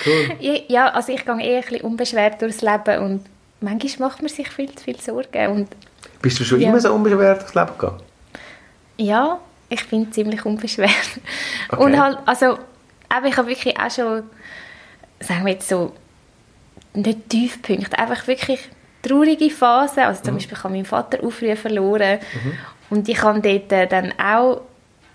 Cool. 0.04 0.36
Ja, 0.68 0.88
also 0.88 1.12
ich 1.12 1.24
gehe 1.24 1.40
eher 1.40 1.56
ein 1.58 1.62
bisschen 1.62 1.80
unbeschwert 1.82 2.40
durchs 2.42 2.60
Leben 2.60 2.98
und 3.04 3.26
manchmal 3.60 4.08
macht 4.08 4.20
man 4.22 4.28
sich 4.28 4.48
viel 4.48 4.74
zu 4.74 4.82
viel 4.84 4.98
Sorgen. 5.00 5.46
Und 5.52 5.68
Bist 6.20 6.40
du 6.40 6.44
schon 6.44 6.60
Ja. 6.60 6.70
immer 6.70 6.80
so 6.80 6.92
unbeschwert 6.92 7.42
durchs 7.42 7.54
Leben 7.54 7.70
gegangen? 7.78 8.00
ja, 8.96 9.38
ich 9.68 9.88
bin 9.88 10.10
ziemlich 10.12 10.44
unbeschwert. 10.44 10.90
Okay. 11.70 11.82
Und 11.82 12.00
halt, 12.00 12.18
also, 12.26 12.58
aber 13.08 13.26
ich 13.26 13.36
habe 13.36 13.48
wirklich 13.48 13.78
auch 13.78 13.90
schon, 13.90 14.24
sagen 15.20 15.44
wir 15.46 15.52
jetzt 15.52 15.68
so, 15.68 15.92
nicht 16.94 17.28
Tiefpunkte, 17.28 17.98
einfach 17.98 18.26
wirklich 18.26 18.60
traurige 19.02 19.50
Phasen. 19.50 20.00
Also 20.04 20.20
Mhm. 20.20 20.24
zum 20.24 20.34
Beispiel, 20.34 20.56
ich 20.58 20.64
habe 20.64 20.74
meinen 20.74 20.84
Vater 20.84 21.18
auch 21.24 21.30
früh 21.30 21.54
verloren 21.56 22.18
und 22.92 23.08
ich 23.08 23.22
habe 23.22 23.40
dort 23.40 23.72
äh, 23.72 23.86
dann 23.86 24.12
auch, 24.22 24.60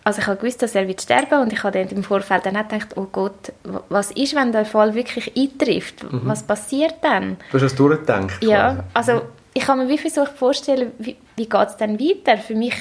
also 0.04 0.20
ich 0.20 0.26
habe 0.26 0.38
gewusst, 0.38 0.63
dass 0.63 0.74
er 0.74 0.88
wird 0.88 1.00
sterben 1.00 1.44
und 1.44 1.54
ich 1.54 1.63
habe 1.63 1.78
dann 1.78 1.96
im 1.96 2.04
Vorfeld 2.04 2.44
dann 2.48 2.58
auch 2.58 2.68
gedacht, 2.68 2.98
oh 2.98 3.06
Gott, 3.12 3.54
was 3.90 4.10
ist, 4.10 4.34
wenn 4.34 4.52
der 4.52 4.66
Fall 4.66 4.96
wirklich 4.96 5.32
eintrifft? 5.38 6.04
Was 6.10 6.42
passiert 6.42 6.96
dann? 7.02 7.38
Du 7.52 7.58
hast 7.58 7.62
das 7.62 7.76
durchgedacht? 7.76 8.44
Ja, 8.44 8.74
quasi. 8.74 8.82
also 8.96 9.22
ich 9.54 9.62
kann 9.62 9.78
mir 9.78 9.88
wie 9.90 10.00
versucht 10.00 10.32
vorstellen, 10.32 10.92
wie, 10.98 11.18
wie 11.36 11.48
geht 11.48 11.68
es 11.68 11.78
dann 11.78 12.00
weiter? 12.00 12.40
Für 12.40 12.56
mich 12.56 12.74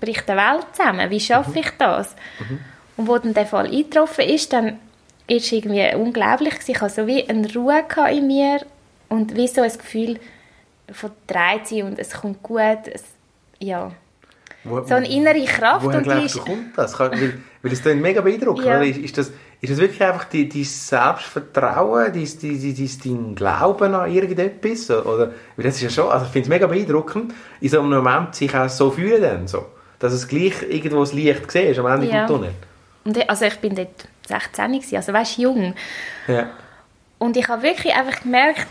bricht 0.00 0.28
die 0.28 0.32
Welt 0.32 0.66
zusammen. 0.72 1.08
Wie 1.10 1.20
schaffe 1.20 1.60
ich 1.60 1.70
das? 1.78 2.16
Und 2.96 3.06
wo 3.06 3.18
dann 3.18 3.34
der 3.34 3.46
Fall 3.46 3.66
eingetroffen 3.66 4.24
ist, 4.24 4.52
dann 4.52 4.80
ist 5.28 5.46
es 5.46 5.52
irgendwie 5.52 5.94
unglaublich. 5.94 6.54
Ich 6.66 6.80
hatte 6.80 6.94
so 6.94 7.06
wie 7.06 7.28
eine 7.28 7.52
Ruhe 7.54 7.84
in 8.10 8.26
mir 8.26 8.62
und 9.08 9.36
wie 9.36 9.46
so 9.46 9.60
ein 9.62 9.72
Gefühl 9.72 10.18
von 10.90 11.12
Dreizehn 11.28 11.86
und 11.86 12.00
es 12.00 12.10
kommt 12.10 12.42
gut. 12.42 12.88
Es, 12.92 13.04
ja, 13.60 13.92
Wo- 14.64 14.84
so 14.84 14.94
eine 14.94 15.08
innere 15.10 15.44
Kraft 15.44 15.84
Woher 15.86 15.98
und 15.98 16.04
die 16.06 16.10
glaubst 16.10 16.34
du, 16.34 16.40
kommt 16.40 16.76
das? 16.76 16.98
Weil, 16.98 17.38
weil 17.62 17.72
es 17.72 17.80
klingt 17.82 18.02
mega 18.02 18.20
beeindruckend. 18.20 18.66
Ja. 18.66 18.80
Ist, 18.82 18.98
ist, 18.98 19.16
das, 19.18 19.32
ist 19.60 19.70
das 19.72 19.78
wirklich 19.78 20.02
einfach 20.02 20.24
die, 20.24 20.48
dein 20.48 20.64
Selbstvertrauen, 20.64 22.12
dein, 22.12 22.28
dein, 22.42 22.74
dein, 22.74 22.90
dein 23.04 23.34
Glauben 23.34 23.94
an 23.94 24.10
irgendetwas? 24.12 24.90
Oder, 24.90 25.32
weil 25.56 25.64
das 25.64 25.76
ist 25.76 25.82
ja 25.82 25.90
schon, 25.90 26.10
also 26.10 26.26
ich 26.26 26.32
finde 26.32 26.44
es 26.46 26.48
mega 26.50 26.66
beeindruckend, 26.66 27.32
in 27.60 27.68
so 27.68 27.80
einem 27.80 27.90
Moment 27.90 28.34
sich 28.34 28.54
auch 28.54 28.68
so 28.68 28.90
fühlen 28.90 29.22
dann, 29.22 29.48
so. 29.48 29.66
Dass 29.98 30.12
es 30.12 30.28
gleich 30.28 30.62
irgendwo 30.68 31.00
das 31.00 31.12
Licht 31.12 31.50
siehst 31.50 31.78
am 31.78 31.86
Ende 31.86 32.06
Ja. 32.06 32.26
vom 32.26 32.36
Tunnel. 32.36 32.52
und 33.04 33.30
also 33.30 33.44
ich 33.46 33.58
bin 33.58 33.74
dort 33.74 34.08
16 34.28 34.72
gewesen, 34.72 34.96
also 34.96 35.12
weißt 35.12 35.38
jung. 35.38 35.74
Ja. 36.26 36.50
Und 37.18 37.36
ich 37.36 37.48
habe 37.48 37.62
wirklich 37.62 37.94
einfach 37.94 38.20
gemerkt, 38.22 38.66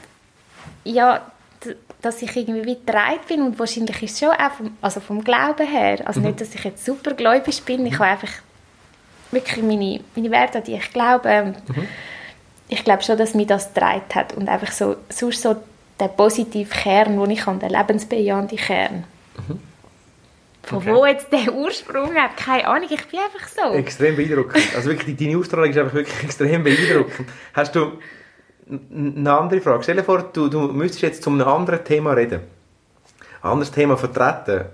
ja, 0.84 1.21
dass 2.02 2.22
ich 2.22 2.36
irgendwie 2.36 2.66
wie 2.66 2.76
getragen 2.76 3.20
bin 3.28 3.42
und 3.42 3.60
wahrscheinlich 3.60 4.02
ist 4.04 4.14
es 4.14 4.20
schon 4.20 4.30
auch 4.30 4.52
vom, 4.52 4.78
also 4.82 5.00
vom 5.00 5.24
Glauben 5.24 5.68
her. 5.68 6.00
Also 6.06 6.22
nicht, 6.22 6.40
dass 6.40 6.56
ich 6.56 6.64
jetzt 6.64 6.86
super 6.86 7.14
gläubig 7.14 7.64
bin, 7.64 7.86
ich 7.86 7.96
habe 7.96 8.06
einfach 8.12 8.32
wirklich 9.32 9.64
meine, 9.64 10.00
meine 10.16 10.32
Werte, 10.32 10.60
an 10.60 10.64
die 10.64 10.76
ich 10.76 10.92
glaube. 10.94 11.42
Und 11.44 11.56
Ich 12.70 12.84
glaube 12.84 13.04
schon, 13.04 13.18
dass 13.18 13.34
mich 13.34 13.48
das 13.48 13.74
getragen 13.74 14.02
hat 14.16 14.34
und 14.34 14.48
einfach 14.48 14.72
so, 14.72 14.96
sonst 15.10 15.42
so 15.42 15.56
der 16.00 16.08
positive 16.08 16.70
Kern, 16.70 17.20
den 17.20 17.32
ich 17.32 17.46
habe, 17.46 17.60
der 17.60 17.70
lebensbejahende 17.70 18.56
Kern. 18.56 19.04
Von 20.64 20.78
Okay. 20.80 20.94
wo 20.94 21.06
jetzt 21.06 21.32
der 21.32 21.52
Ursprung 21.54 22.14
hat, 22.16 22.38
keine 22.38 22.68
Ahnung, 22.68 22.88
ich 22.92 23.06
bin 23.08 23.20
einfach 23.20 23.48
so. 23.48 23.74
Extrem 23.76 24.16
beeindruckend. 24.16 24.64
Also 24.76 24.90
wirklich, 24.90 25.18
deine 25.18 25.38
Ausstrahlung 25.38 25.72
ist 25.72 25.78
einfach 25.78 25.94
wirklich 25.96 26.24
extrem 26.24 26.64
beeindruckend. 26.64 27.28
Hast 27.54 27.76
du 27.76 27.94
eine 28.69 29.32
andere 29.32 29.62
Frage? 29.62 29.84
Stell 29.84 29.95
dir 29.95 30.03
vor, 30.03 30.23
du, 30.34 30.47
du 30.47 30.60
müsstest 30.67 31.01
jetzt 31.01 31.23
zu 31.23 31.29
einem 31.29 31.47
anderen 31.47 31.84
Thema 31.84 32.13
reden. 32.13 32.41
Ein 33.41 33.51
anderes 33.51 33.71
Thema 33.71 33.97
vertreten. 33.97 34.65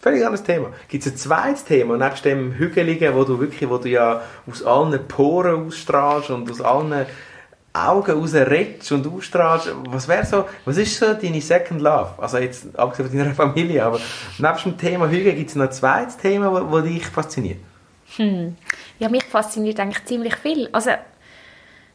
Völlig 0.00 0.24
anderes 0.24 0.44
Thema. 0.44 0.68
Gibt 0.88 1.04
es 1.04 1.12
ein 1.12 1.16
zweites 1.16 1.64
Thema, 1.64 1.96
nebst 1.96 2.24
dem 2.24 2.52
Hügeligen, 2.52 3.14
wo 3.14 3.24
du 3.24 3.40
wirklich, 3.40 3.68
wo 3.68 3.78
du 3.78 3.88
ja 3.88 4.22
aus 4.48 4.62
allen 4.62 5.08
Poren 5.08 5.66
ausstrahlst 5.66 6.30
und 6.30 6.48
aus 6.50 6.60
allen 6.60 7.06
Augen 7.72 8.12
raus 8.12 8.92
und 8.92 9.06
ausstrahlst. 9.06 9.74
Was 9.88 10.08
wäre 10.08 10.24
so, 10.24 10.44
was 10.64 10.76
ist 10.76 10.98
so 10.98 11.14
deine 11.14 11.40
Second 11.40 11.80
Love? 11.80 12.10
Also 12.18 12.38
jetzt, 12.38 12.78
abgesehen 12.78 13.08
von 13.08 13.18
deiner 13.18 13.34
Familie, 13.34 13.84
aber 13.84 14.00
nebst 14.38 14.64
dem 14.64 14.78
Thema 14.78 15.08
Hügel 15.08 15.34
gibt 15.34 15.50
es 15.50 15.56
noch 15.56 15.66
ein 15.66 15.72
zweites 15.72 16.16
Thema, 16.16 16.70
wo 16.70 16.80
dich 16.80 17.06
fasziniert? 17.06 17.58
Ja, 18.98 19.08
mich 19.08 19.24
fasziniert 19.24 19.78
eigentlich 19.80 20.04
ziemlich 20.06 20.36
viel. 20.36 20.68
Also, 20.72 20.90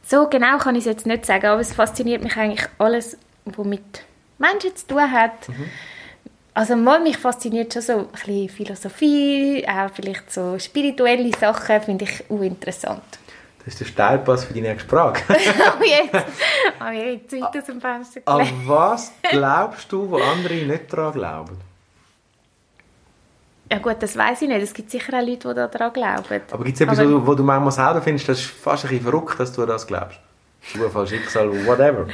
so 0.06 0.28
genau 0.28 0.58
kann 0.58 0.74
ich 0.74 0.80
es 0.80 0.86
jetzt 0.86 1.06
nicht 1.06 1.26
sagen, 1.26 1.46
aber 1.46 1.60
es 1.60 1.72
fasziniert 1.72 2.22
mich 2.22 2.36
eigentlich 2.36 2.66
alles, 2.78 3.16
was 3.44 3.66
mit 3.66 4.04
Menschen 4.38 4.76
zu 4.76 4.86
tun 4.86 5.10
hat. 5.10 5.48
Also 6.52 6.76
mal, 6.76 7.00
mich 7.00 7.16
fasziniert 7.16 7.72
schon 7.72 7.82
so 7.82 7.92
ein 7.98 8.06
bisschen 8.06 8.48
Philosophie, 8.48 9.66
auch 9.68 9.90
vielleicht 9.92 10.32
so 10.32 10.58
spirituelle 10.58 11.32
Sachen, 11.36 11.80
finde 11.80 12.04
ich 12.04 12.30
auch 12.30 12.40
interessant. 12.40 13.02
Das 13.64 13.74
ist 13.74 13.80
der 13.80 13.86
Steilpass 13.86 14.44
für 14.44 14.52
die 14.52 14.60
nächste 14.60 14.88
Frage. 14.88 15.20
oh, 15.28 15.82
jetzt 16.92 17.32
ich 17.32 17.40
jetzt 17.40 17.54
weit 17.54 17.56
aus 17.56 17.64
dem 17.64 17.80
Fenster 17.80 18.20
An 18.26 18.46
was 18.66 19.10
glaubst 19.30 19.90
du, 19.90 20.10
wo 20.10 20.18
andere 20.18 20.54
nicht 20.54 20.92
daran 20.92 21.14
glauben? 21.14 21.73
Ja 23.74 23.80
gut, 23.80 23.96
das 24.00 24.16
weiß 24.16 24.42
ich 24.42 24.48
nicht. 24.48 24.62
Es 24.62 24.72
gibt 24.74 24.90
sicher 24.90 25.12
auch 25.18 25.26
Leute, 25.26 25.48
die 25.48 25.54
daran 25.54 25.92
glauben. 25.92 26.42
Aber 26.50 26.64
gibt 26.64 26.76
es 26.76 26.80
etwas, 26.80 26.98
Aber- 27.00 27.26
wo 27.26 27.34
du, 27.34 27.42
manchmal 27.42 27.72
selber 27.72 28.00
findest, 28.02 28.28
das 28.28 28.38
ist 28.40 28.46
fast 28.46 28.84
ein 28.84 28.90
bisschen 28.90 29.04
verrückt, 29.04 29.38
dass 29.40 29.52
du 29.52 29.62
an 29.62 29.68
das 29.68 29.86
glaubst? 29.86 30.18
Zufall, 30.72 31.06
Schicksal, 31.06 31.50
whatever. 31.66 32.06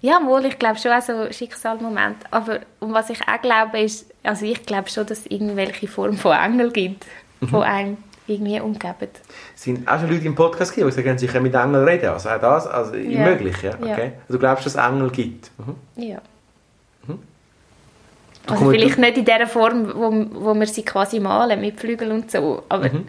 Ja, 0.00 0.20
wohl, 0.24 0.44
ich 0.46 0.58
glaube 0.58 0.78
schon 0.78 0.90
auch 0.92 1.00
so 1.02 1.30
Schicksalmoment. 1.30 2.16
Aber 2.30 2.60
und 2.80 2.92
was 2.92 3.08
ich 3.10 3.20
auch 3.22 3.40
glaube, 3.40 3.80
ist, 3.80 4.10
also 4.24 4.44
ich 4.44 4.64
glaube 4.66 4.88
schon, 4.88 5.06
dass 5.06 5.20
es 5.20 5.26
irgendwelche 5.26 5.86
Form 5.86 6.16
von 6.16 6.32
Engel 6.36 6.72
gibt, 6.72 7.06
Mhm. 7.40 7.46
die 7.48 7.56
einem 7.56 7.96
irgendwie 8.26 8.60
umgeben. 8.60 9.08
Es 9.54 9.62
sind 9.62 9.86
auch 9.86 10.00
schon 10.00 10.10
Leute 10.10 10.24
im 10.26 10.34
Podcast 10.34 10.72
gegeben, 10.74 10.90
die 10.90 10.96
sagen, 10.96 11.18
sie 11.18 11.26
können 11.28 11.44
mit 11.44 11.54
Engeln 11.54 11.84
reden. 11.86 12.08
Also 12.08 12.30
auch 12.30 12.40
das, 12.40 12.66
also 12.66 12.94
Ja. 12.96 13.24
möglich, 13.26 13.54
ja? 13.62 13.70
Ja. 13.84 13.92
Okay. 13.92 14.12
Du 14.28 14.38
glaubst, 14.38 14.66
dass 14.66 14.74
es 14.74 14.80
Engel 14.84 15.10
gibt? 15.10 15.50
Mhm. 15.58 16.02
Ja. 16.02 16.18
Du 18.46 18.54
Also 18.54 18.70
vielleicht 18.70 18.98
nicht 18.98 19.18
in 19.18 19.24
der 19.24 19.46
Form, 19.46 19.92
wo, 19.94 20.10
wo 20.46 20.54
wir 20.54 20.66
sie 20.66 20.84
quasi 20.84 21.20
malen, 21.20 21.60
mit 21.60 21.78
Flügeln 21.78 22.10
und 22.12 22.30
so. 22.30 22.62
Aber 22.68 22.88
Mhm. 22.88 23.06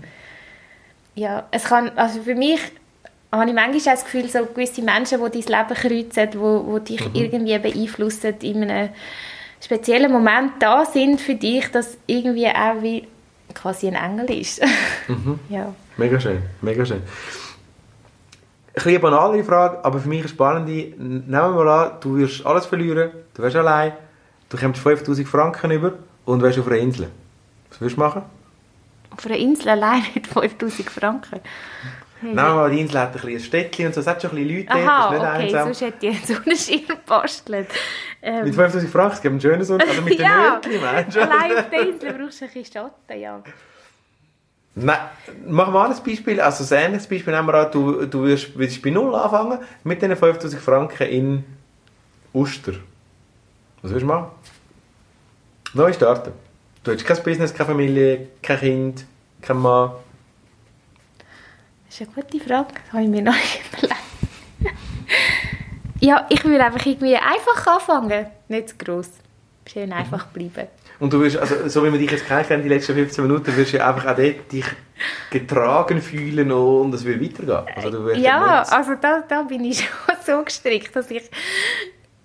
ja, 1.16 1.44
es 1.52 1.64
kann, 1.66 1.92
also 1.96 2.22
für 2.22 2.36
mich 2.36 2.60
habe 3.32 3.50
ich 3.50 3.54
manchmal 3.56 3.96
das 3.96 4.04
Gefühl, 4.04 4.30
so 4.30 4.46
gewisse 4.46 4.84
Menschen, 4.84 5.20
die 5.32 5.42
dein 5.42 5.68
Leben 5.68 5.76
kreuzen, 6.12 6.30
wo, 6.40 6.64
wo 6.68 6.80
dich 6.80 7.00
Mhm. 7.02 7.12
irgendwie 7.16 7.58
beeinflussen, 7.58 8.36
in 8.42 8.64
einem 8.70 8.90
speziellen 9.60 10.12
Moment 10.12 10.54
da 10.60 10.86
sind 10.86 11.20
für 11.20 11.36
dich, 11.36 11.72
dass 11.72 11.98
irgendwie 12.06 12.48
auch 12.48 12.82
wie 12.82 13.08
quasi 13.56 13.88
ein 13.88 13.96
Engel 13.96 14.40
ist. 14.40 14.62
Mhm. 15.08 15.40
ja. 15.50 15.74
Mega 15.98 16.20
schön, 16.20 16.42
mega 16.62 16.86
schön. 16.86 17.02
Ein 18.76 18.84
eine 18.88 19.00
banale 19.00 19.44
Frage, 19.44 19.84
aber 19.86 20.00
für 20.00 20.10
mich 20.10 20.20
eine 20.22 20.30
spannende. 20.30 20.72
Nehmen 20.72 21.26
wir 21.28 21.50
mal 21.50 21.68
an, 21.70 21.92
du 22.02 22.18
wirst 22.18 22.46
alles 22.46 22.66
verlieren, 22.66 23.12
du 23.36 23.42
wärst 23.44 23.56
allein, 23.56 23.94
du 24.54 24.60
kommst 24.60 24.82
5000 24.82 25.28
Franken 25.28 25.72
über 25.72 25.94
und 26.26 26.42
wärst 26.42 26.60
auf 26.60 26.68
einer 26.68 26.78
Insel. 26.78 27.10
Was 27.70 27.82
würdest 27.82 27.98
du 27.98 28.02
machen? 28.02 28.22
Auf 29.10 29.26
einer 29.26 29.38
Insel 29.38 29.70
allein 29.70 30.04
mit 30.14 30.28
5000 30.28 30.90
Franken. 30.90 31.40
Wir 32.22 32.34
mal, 32.34 32.70
die 32.72 32.80
Insel 32.80 33.02
hat 33.02 33.22
ein 33.22 33.30
ein 33.34 33.40
Städtchen 33.40 33.88
und 33.88 33.96
so, 33.96 34.00
es 34.00 34.08
hat 34.08 34.22
schon 34.22 34.32
ein 34.32 34.38
bisschen 34.38 34.58
Leute 34.58 34.70
dort, 34.70 34.88
Aha, 34.88 35.10
das 35.10 35.18
ist 35.18 35.22
nicht 35.22 35.34
okay, 35.34 35.44
einsam. 35.44 35.66
sonst 35.66 35.82
hätte 35.82 36.08
ich 36.08 36.48
einen 36.48 36.58
Schirm 36.58 36.88
gebastelt. 36.88 37.68
Ähm, 38.22 38.46
Mit 38.46 38.56
5000 38.56 38.92
Franken, 38.92 39.14
es 39.14 39.22
gibt 39.22 39.32
einen 39.32 39.42
schönen 39.42 39.64
Sonntag, 39.66 39.90
also 39.90 40.02
mit 40.02 40.14
den 40.20 40.26
ja, 40.26 40.62
meinst 40.82 41.16
du? 41.18 41.22
allein 41.22 41.58
auf 41.58 41.70
der 41.70 41.82
Insel 41.82 42.14
brauchst 42.14 42.40
du 42.40 42.46
ein 42.46 42.52
bisschen 42.54 42.74
Schatten, 42.74 43.20
ja. 43.20 43.44
Nein, 44.76 44.98
machen 45.48 45.74
wir 45.74 45.86
ein 45.86 45.96
Beispiel, 46.04 46.40
also 46.40 46.74
ein 46.76 46.82
ähnliches 46.86 47.08
Beispiel 47.08 47.34
nehmen 47.34 47.48
wir 47.48 47.56
an, 47.56 47.72
du, 47.72 48.06
du 48.06 48.22
würdest, 48.22 48.58
würdest 48.58 48.82
bei 48.82 48.92
Null 48.92 49.14
anfangen, 49.14 49.60
mit 49.84 50.02
diesen 50.02 50.16
5000 50.16 50.62
Franken 50.62 51.08
in 51.08 51.44
Uster. 52.34 52.74
Was 53.84 53.92
würdest 53.92 54.04
du 54.04 54.08
machen? 54.08 54.32
Neu 55.74 55.92
starten. 55.92 56.32
Du 56.84 56.94
hast 56.94 57.06
kein 57.06 57.22
Business, 57.22 57.54
keine 57.54 57.70
Familie, 57.70 58.28
kein 58.42 58.60
Kind, 58.60 59.06
kein 59.42 59.58
Mann. 59.58 59.92
Das 61.86 62.00
ist 62.00 62.08
eine 62.08 62.24
gute 62.24 62.40
Frage. 62.40 62.70
Das 62.74 62.94
habe 62.94 63.04
ich 63.04 63.10
mir 63.10 63.22
noch 63.22 63.34
nicht 63.34 63.62
überlegt. 63.74 64.00
ja, 66.00 66.26
ich 66.30 66.46
will 66.46 66.62
einfach 66.62 66.86
irgendwie 66.86 67.18
einfach 67.18 67.68
anfangen. 67.68 68.28
Nicht 68.48 68.70
zu 68.70 68.78
gross. 68.78 69.10
Schön 69.72 69.92
einfach 69.92 70.28
bleiben. 70.28 70.70
Und 71.00 71.12
du 71.12 71.20
wirst, 71.20 71.38
also, 71.38 71.68
so 71.68 71.84
wie 71.84 71.92
wir 71.92 72.00
dich 72.00 72.12
jetzt 72.12 72.26
kennengelernt, 72.26 72.64
die 72.64 72.70
letzten 72.70 72.94
15 72.94 73.28
Minuten, 73.28 73.58
wirst 73.58 73.74
du 73.74 73.86
einfach 73.86 74.12
auch 74.12 74.16
dort 74.16 74.50
dich 74.52 74.66
getragen 75.30 76.02
fühlen 76.02 76.52
und 76.54 76.94
es 76.94 77.04
wird 77.04 77.22
weitergehen. 77.22 77.76
Also 77.76 77.90
du 77.90 78.06
wirst 78.06 78.22
Ja, 78.22 78.62
also 78.62 78.96
da, 78.96 79.24
da 79.28 79.42
bin 79.44 79.66
ich 79.66 79.80
schon 80.06 80.16
so 80.26 80.42
gestrickt, 80.42 80.96
dass 80.96 81.12
ich... 81.12 81.30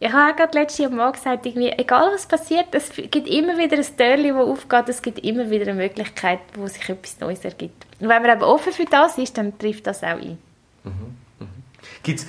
Ich 0.01 0.12
habe 0.12 0.32
auch 0.32 0.36
gerade 0.36 0.57
letztes 0.59 0.78
Jahr 0.78 0.90
mal 0.90 1.11
gesagt, 1.11 1.44
irgendwie, 1.44 1.70
egal 1.70 2.12
was 2.12 2.26
passiert, 2.26 2.66
es 2.72 2.90
gibt 2.90 3.26
immer 3.28 3.59
wieder 3.59 3.76
ein 3.76 3.96
Türchen, 3.96 4.36
das 4.36 4.46
aufgeht, 4.46 4.88
es 4.88 5.03
gibt 5.03 5.18
immer 5.18 5.51
wieder 5.51 5.64
eine 5.64 5.74
Möglichkeit, 5.74 6.38
wo 6.55 6.68
sich 6.68 6.88
etwas 6.88 7.18
Neues 7.18 7.44
ergibt. 7.44 7.84
Und 7.99 8.09
wenn 8.09 8.22
man 8.22 8.30
eben 8.30 8.42
offen 8.42 8.72
für 8.72 8.84
das 8.84 9.18
ist, 9.18 9.36
dann 9.36 9.59
trifft 9.59 9.88
das 9.88 10.05
auch 10.05 10.11
ein. 10.20 10.38
Gibt's, 12.05 12.26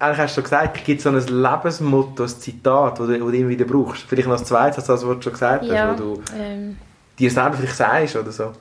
eigentlich 0.00 0.18
hast 0.18 0.32
du 0.32 0.34
schon 0.34 0.44
gesagt, 0.44 0.84
gibt 0.84 0.98
es 0.98 1.04
so 1.04 1.10
ein 1.10 1.42
Lebensmotto, 1.42 2.24
ein 2.24 2.28
Zitat, 2.28 2.98
das 2.98 3.06
du, 3.06 3.16
du 3.16 3.28
immer 3.30 3.48
wieder 3.48 3.64
brauchst? 3.64 4.02
Vielleicht 4.02 4.26
noch 4.26 4.36
ein 4.38 4.44
zweites, 4.44 4.78
als 4.78 4.86
das, 4.88 5.06
was 5.06 5.16
du 5.16 5.22
schon 5.22 5.32
gesagt 5.32 5.62
hast, 5.62 5.70
Ja, 5.70 5.92
wo 5.92 5.96
du 6.16 6.22
ähm, 6.36 6.76
dir 7.16 7.30
selber 7.30 7.56
vielleicht 7.56 7.76
sagst 7.76 8.16
oder 8.16 8.32
so. 8.32 8.52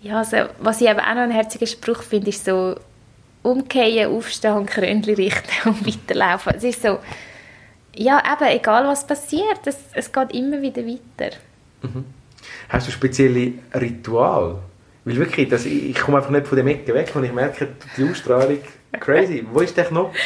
ja 0.00 0.18
also, 0.18 0.36
was 0.60 0.80
ich 0.80 0.88
eben 0.88 1.00
auch 1.00 1.14
noch 1.14 1.22
einen 1.22 1.32
herzigen 1.32 1.66
Spruch 1.66 2.02
finde, 2.02 2.30
ist 2.30 2.44
so 2.44 2.76
umkehren, 3.46 4.12
aufstehen 4.12 4.54
und 4.54 4.66
Krönchen 4.66 5.14
richten 5.14 5.68
und 5.68 5.86
weiterlaufen. 6.08 6.54
Es 6.56 6.64
ist 6.64 6.82
so, 6.82 6.98
ja 7.94 8.22
eben, 8.32 8.56
egal 8.56 8.86
was 8.86 9.06
passiert, 9.06 9.60
es, 9.66 9.78
es 9.92 10.12
geht 10.12 10.32
immer 10.32 10.60
wieder 10.60 10.82
weiter. 10.84 11.36
Hast 12.68 12.88
du 12.88 12.92
spezielle 12.92 13.52
Ritual? 13.74 14.58
Weil 15.04 15.16
wirklich, 15.16 15.48
das, 15.48 15.64
ich, 15.66 15.90
ich 15.90 15.98
komme 15.98 16.18
einfach 16.18 16.30
nicht 16.30 16.46
von 16.46 16.56
dem 16.56 16.66
Ecke 16.66 16.92
weg 16.92 17.12
und 17.14 17.24
ich 17.24 17.32
merke 17.32 17.68
die 17.96 18.04
Ausstrahlung 18.04 18.58
crazy. 19.00 19.46
Wo 19.52 19.60
ist 19.60 19.76
der 19.76 19.84
Knopf? 19.84 20.16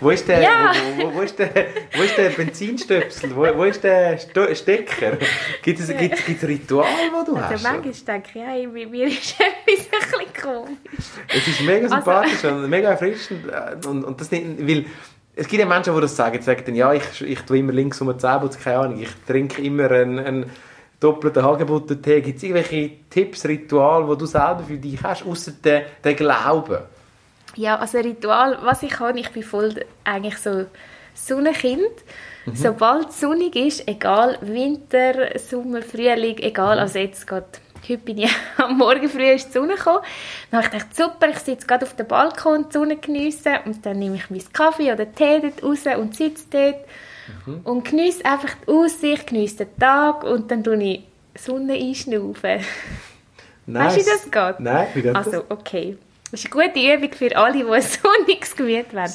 Wo 0.00 0.10
ist 0.10 0.26
der, 0.28 0.42
Ja. 0.42 0.72
wo, 0.96 1.04
wo, 1.04 1.14
wo 1.14 1.20
ist 1.22 1.38
der, 1.38 1.50
wo 1.96 2.02
ist 2.02 2.16
der 2.16 2.30
Benzinstöpsel? 2.30 3.34
Wo, 3.34 3.42
wo 3.56 3.64
ist 3.64 3.82
der 3.82 4.18
Sto 4.18 4.54
Stecker? 4.54 5.18
Gibt 5.62 5.80
es, 5.80 5.88
gibt, 5.88 6.26
gibt 6.26 6.42
es 6.42 6.48
Ritual, 6.48 6.86
das 7.12 7.24
du 7.26 7.36
hast? 7.40 7.50
Also 7.52 7.68
manchmal 7.68 7.92
denke 8.22 8.28
ich, 8.34 8.42
hey, 8.42 8.66
bei 8.66 8.86
mir 8.86 9.06
ist 9.08 9.34
etwas 9.66 9.86
ein 9.92 10.26
bisschen 10.26 10.42
komisch. 10.42 10.76
Es 11.28 11.48
ist 11.48 11.60
mega 11.62 11.84
Also- 11.84 11.94
sympathisch 11.96 12.44
und 12.44 12.68
mega 12.70 12.90
erfrischend. 12.90 13.46
äh, 13.48 13.86
Und, 13.86 14.04
und 14.04 14.20
das 14.20 14.30
nicht, 14.30 14.44
weil 14.66 14.84
es 15.36 15.46
gibt 15.46 15.60
ja 15.60 15.66
Menschen, 15.68 15.94
die 15.94 16.00
das 16.00 16.16
sagen. 16.16 16.36
Die 16.38 16.42
sagen 16.44 16.62
dann, 16.66 16.74
ja, 16.74 16.92
ich, 16.92 17.22
ich 17.22 17.40
tue 17.42 17.58
immer 17.58 17.72
links 17.72 18.00
um 18.00 18.08
den 18.08 18.18
Zähne, 18.18 18.50
keine 18.62 18.78
Ahnung. 18.78 19.00
Ich 19.00 19.10
trinke 19.26 19.62
immer 19.62 19.88
einen, 19.90 20.18
einen 20.18 20.50
doppelten 20.98 21.44
Hagebutten-Tee. 21.44 22.22
Gibt 22.22 22.38
es 22.38 22.42
irgendwelche 22.42 22.90
Tipps, 23.08 23.44
Rituale, 23.46 24.04
die 24.12 24.18
du 24.18 24.26
selber 24.26 24.64
für 24.66 24.76
dich 24.76 25.00
hast, 25.00 25.24
außer 25.24 25.52
den, 25.52 25.82
den 26.04 26.16
Glauben? 26.16 26.78
Ja, 27.56 27.76
also 27.76 27.98
Ritual, 27.98 28.58
was 28.62 28.82
ich 28.82 28.98
habe, 29.00 29.18
ich 29.18 29.30
bin 29.30 29.42
voll 29.42 29.74
eigentlich 30.04 30.38
so 30.38 30.66
Sonnenkind. 31.14 31.90
Sobald 32.54 33.10
es 33.10 33.20
sonnig 33.20 33.56
ist, 33.56 33.86
egal 33.86 34.38
Winter, 34.40 35.38
Sommer, 35.38 35.82
Frühling, 35.82 36.38
egal, 36.38 36.78
also 36.78 36.98
jetzt 36.98 37.26
geht, 37.26 37.44
heute 37.82 37.98
bin 37.98 38.18
ich 38.18 38.34
am 38.56 38.78
Morgen 38.78 39.08
früh 39.08 39.30
ist 39.32 39.48
die 39.48 39.52
Sonne 39.52 39.74
gekommen, 39.74 40.00
dann 40.50 40.62
habe 40.62 40.66
ich 40.66 40.82
gedacht, 40.82 40.96
super, 40.96 41.28
ich 41.28 41.38
sitze 41.38 41.66
gerade 41.66 41.84
auf 41.84 41.94
dem 41.96 42.06
Balkon, 42.06 42.66
die 42.68 42.72
Sonne 42.72 42.96
geniessen 42.96 43.56
und 43.66 43.84
dann 43.84 43.98
nehme 43.98 44.16
ich 44.16 44.30
meinen 44.30 44.52
Kaffee 44.52 44.92
oder 44.92 45.12
Tee 45.12 45.40
dort 45.40 45.62
raus 45.62 45.84
und 45.98 46.16
sitze 46.16 46.44
dort 46.50 46.84
und 47.64 47.84
geniesse 47.84 48.24
einfach 48.24 48.54
die 48.66 48.72
Aussicht, 48.72 49.26
geniesse 49.26 49.66
den 49.66 49.78
Tag 49.78 50.24
und 50.24 50.50
dann 50.50 50.64
tue 50.64 50.82
ich 50.82 51.02
Sonne 51.34 51.74
einschnaufen. 51.74 52.60
Weißt 53.66 53.96
du, 53.96 54.00
wie 54.00 54.04
das 54.04 54.22
geht? 54.30 54.60
Nein, 54.60 54.86
wie 54.94 55.02
geht 55.02 55.14
Also, 55.14 55.44
okay. 55.50 55.98
Das 56.30 56.44
ist 56.44 56.52
eine 56.54 56.66
gute 56.68 56.78
Übung 56.94 57.12
für 57.12 57.36
alle, 57.36 57.52
die 57.54 57.64
ein 57.64 57.82
sonniges 58.26 58.54
Gemüt 58.54 58.92
wollen. 58.94 59.12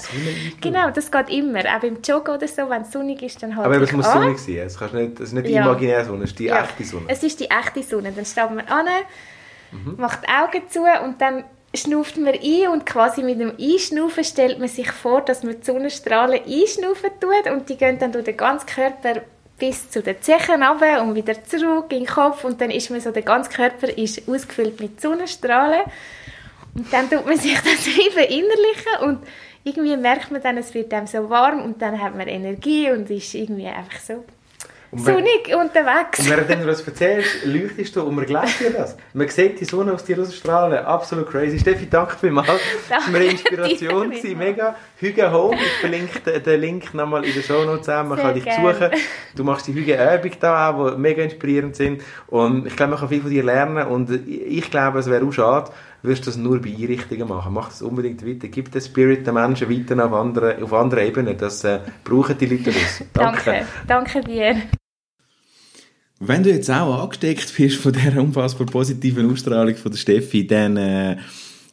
Genau, 0.61 0.89
das 0.89 1.11
geht 1.11 1.29
immer. 1.29 1.59
Auch 1.59 1.79
beim 1.81 1.97
Joggen 2.03 2.35
oder 2.35 2.47
so, 2.47 2.69
wenn 2.69 2.81
es 2.81 2.91
sonnig 2.91 3.21
ist, 3.21 3.41
dann 3.43 3.55
halt 3.55 3.65
Aber 3.67 3.81
es 3.81 3.91
muss 3.91 4.05
an. 4.07 4.21
sonnig 4.23 4.39
sein. 4.39 4.57
Es 4.65 4.77
kannst 4.79 4.93
nicht, 4.95 5.13
es 5.19 5.27
ist 5.27 5.33
nicht 5.33 5.47
die 5.47 5.51
Ja. 5.53 5.63
imaginäre 5.65 6.05
Sonne, 6.05 6.23
es 6.23 6.31
ist 6.31 6.39
die 6.39 6.45
Ja, 6.45 6.63
echte 6.63 6.83
Sonne. 6.83 7.05
Es 7.09 7.21
ist 7.21 7.39
die 7.39 7.49
echte 7.49 7.83
Sonne. 7.83 8.11
Dann 8.11 8.25
steht 8.25 8.49
man 8.49 8.65
an, 8.67 8.87
Mhm. 9.71 9.95
macht 9.97 10.19
die 10.23 10.27
Augen 10.29 10.69
zu 10.69 10.81
und 11.03 11.19
dann 11.21 11.43
schnauft 11.75 12.17
man 12.17 12.33
ein 12.35 12.67
und 12.71 12.85
quasi 12.85 13.23
mit 13.23 13.39
dem 13.39 13.53
Einschnaufen 13.59 14.23
stellt 14.23 14.59
man 14.59 14.67
sich 14.67 14.91
vor, 14.91 15.21
dass 15.21 15.41
man 15.43 15.59
die 15.59 15.65
Sonnenstrahlen 15.65 16.39
einschnaufen 16.45 17.09
tut 17.19 17.51
und 17.51 17.67
die 17.69 17.77
gehen 17.77 17.97
dann 17.97 18.11
durch 18.11 18.25
den 18.25 18.37
ganzen 18.37 18.67
Körper 18.67 19.21
bis 19.57 19.89
zu 19.89 20.03
den 20.03 20.21
Zehen 20.21 20.61
runter 20.63 21.01
und 21.01 21.15
wieder 21.15 21.43
zurück 21.43 21.85
in 21.91 21.99
den 21.99 22.05
Kopf 22.07 22.43
und 22.43 22.61
dann 22.61 22.69
ist 22.69 22.91
man 22.91 23.01
so, 23.01 23.09
der 23.11 23.23
ganze 23.23 23.49
Körper 23.49 23.87
ist 23.97 24.27
ausgefüllt 24.29 24.79
mit 24.79 25.01
Sonnenstrahlen 25.01 25.81
und 26.75 26.91
dann 26.91 27.09
tut 27.09 27.25
man 27.25 27.37
sich 27.37 27.53
das 27.63 27.85
wie 27.85 28.09
verinnerlichen 28.11 29.01
und 29.01 29.19
irgendwie 29.63 29.95
merkt 29.97 30.31
man 30.31 30.41
dann, 30.41 30.57
es 30.57 30.73
wird 30.73 30.93
einem 30.93 31.07
so 31.07 31.29
warm 31.29 31.61
und 31.63 31.81
dann 31.81 32.01
hat 32.01 32.17
man 32.17 32.27
Energie 32.27 32.91
und 32.91 33.09
ist 33.09 33.33
irgendwie 33.33 33.67
einfach 33.67 33.97
so 33.99 34.13
Und 34.91 35.05
wenn- 35.05 35.15
sonnig 35.15 35.55
unterwegs. 35.55 36.19
Und 36.19 36.29
während 36.29 36.49
du 36.49 36.65
das 36.67 36.85
erzählst, 36.85 37.45
leuchtest 37.45 37.95
du 37.95 38.01
und 38.01 38.13
man 38.15 38.25
glaubt 38.25 38.59
dir 38.59 38.71
das. 38.71 38.97
Man 39.13 39.29
sieht 39.29 39.59
die 39.61 39.65
Sonne 39.65 39.93
aus 39.93 40.03
dir 40.03 40.19
rausstrahlen. 40.19 40.79
Absolut 40.85 41.29
crazy. 41.31 41.57
Steffi, 41.59 41.87
danke 41.89 42.17
vielmals. 42.19 42.49
Das 42.89 43.07
war 43.07 43.15
eine 43.15 43.25
Inspiration. 43.25 44.09
gewesen. 44.11 44.37
Mega. 44.37 44.75
Hüge 44.97 45.31
Home. 45.31 45.55
Ich 45.55 45.79
verlinke 45.79 46.39
den, 46.41 46.59
Link 46.61 46.93
nochmal 46.93 47.23
in 47.23 47.33
den 47.33 47.41
Shownotes 47.43 47.87
an. 47.89 48.09
Man 48.09 48.17
Sehr 48.17 48.25
kann 48.25 48.35
dich 48.35 48.43
gerne. 48.43 48.67
besuchen. 48.73 48.89
Du 49.35 49.43
machst 49.45 49.65
die 49.67 49.73
Hüge 49.73 49.93
Übung 49.93 50.31
da 50.41 50.69
auch, 50.71 50.91
die 50.91 50.97
mega 50.97 51.23
inspirierend 51.23 51.75
sind. 51.77 52.03
Und 52.27 52.67
ich 52.67 52.75
glaube, 52.75 52.91
man 52.91 52.99
kann 52.99 53.07
viel 53.09 53.21
von 53.21 53.29
dir 53.31 53.43
lernen. 53.43 53.87
Und 53.87 54.09
ich 54.27 54.69
glaube, 54.69 54.99
es 54.99 55.09
wäre 55.09 55.25
auch 55.25 55.31
schade, 55.31 55.71
würdest 56.03 56.27
du 56.27 56.29
das 56.29 56.37
nur 56.37 56.61
bei 56.61 56.69
Einrichtungen 56.69 57.27
machen. 57.27 57.53
Mach 57.53 57.69
das 57.69 57.81
unbedingt 57.81 58.25
weiter. 58.25 58.49
Gib 58.49 58.71
den 58.71 58.81
Spirit 58.81 59.25
den 59.25 59.33
Menschen 59.33 59.69
weiter 59.69 60.05
auf 60.05 60.13
anderen, 60.13 60.61
auf 60.61 60.73
anderen 60.73 61.07
Ebenen. 61.07 61.37
Das 61.37 61.63
äh, 61.63 61.79
brauchen 62.03 62.37
die 62.37 62.45
Leute 62.45 62.71
das. 62.71 63.03
Danke, 63.13 63.65
danke 63.87 64.21
dir. 64.21 64.61
Wenn 66.19 66.43
du 66.43 66.51
jetzt 66.51 66.69
auch 66.69 67.03
angesteckt 67.03 67.53
bist 67.57 67.77
von 67.77 67.91
dieser 67.91 68.21
unfassbar 68.21 68.67
positiven 68.67 69.29
Ausstrahlung 69.31 69.75
von 69.75 69.91
der 69.91 69.97
Steffi, 69.97 70.45
dann 70.45 70.77
äh, 70.77 71.17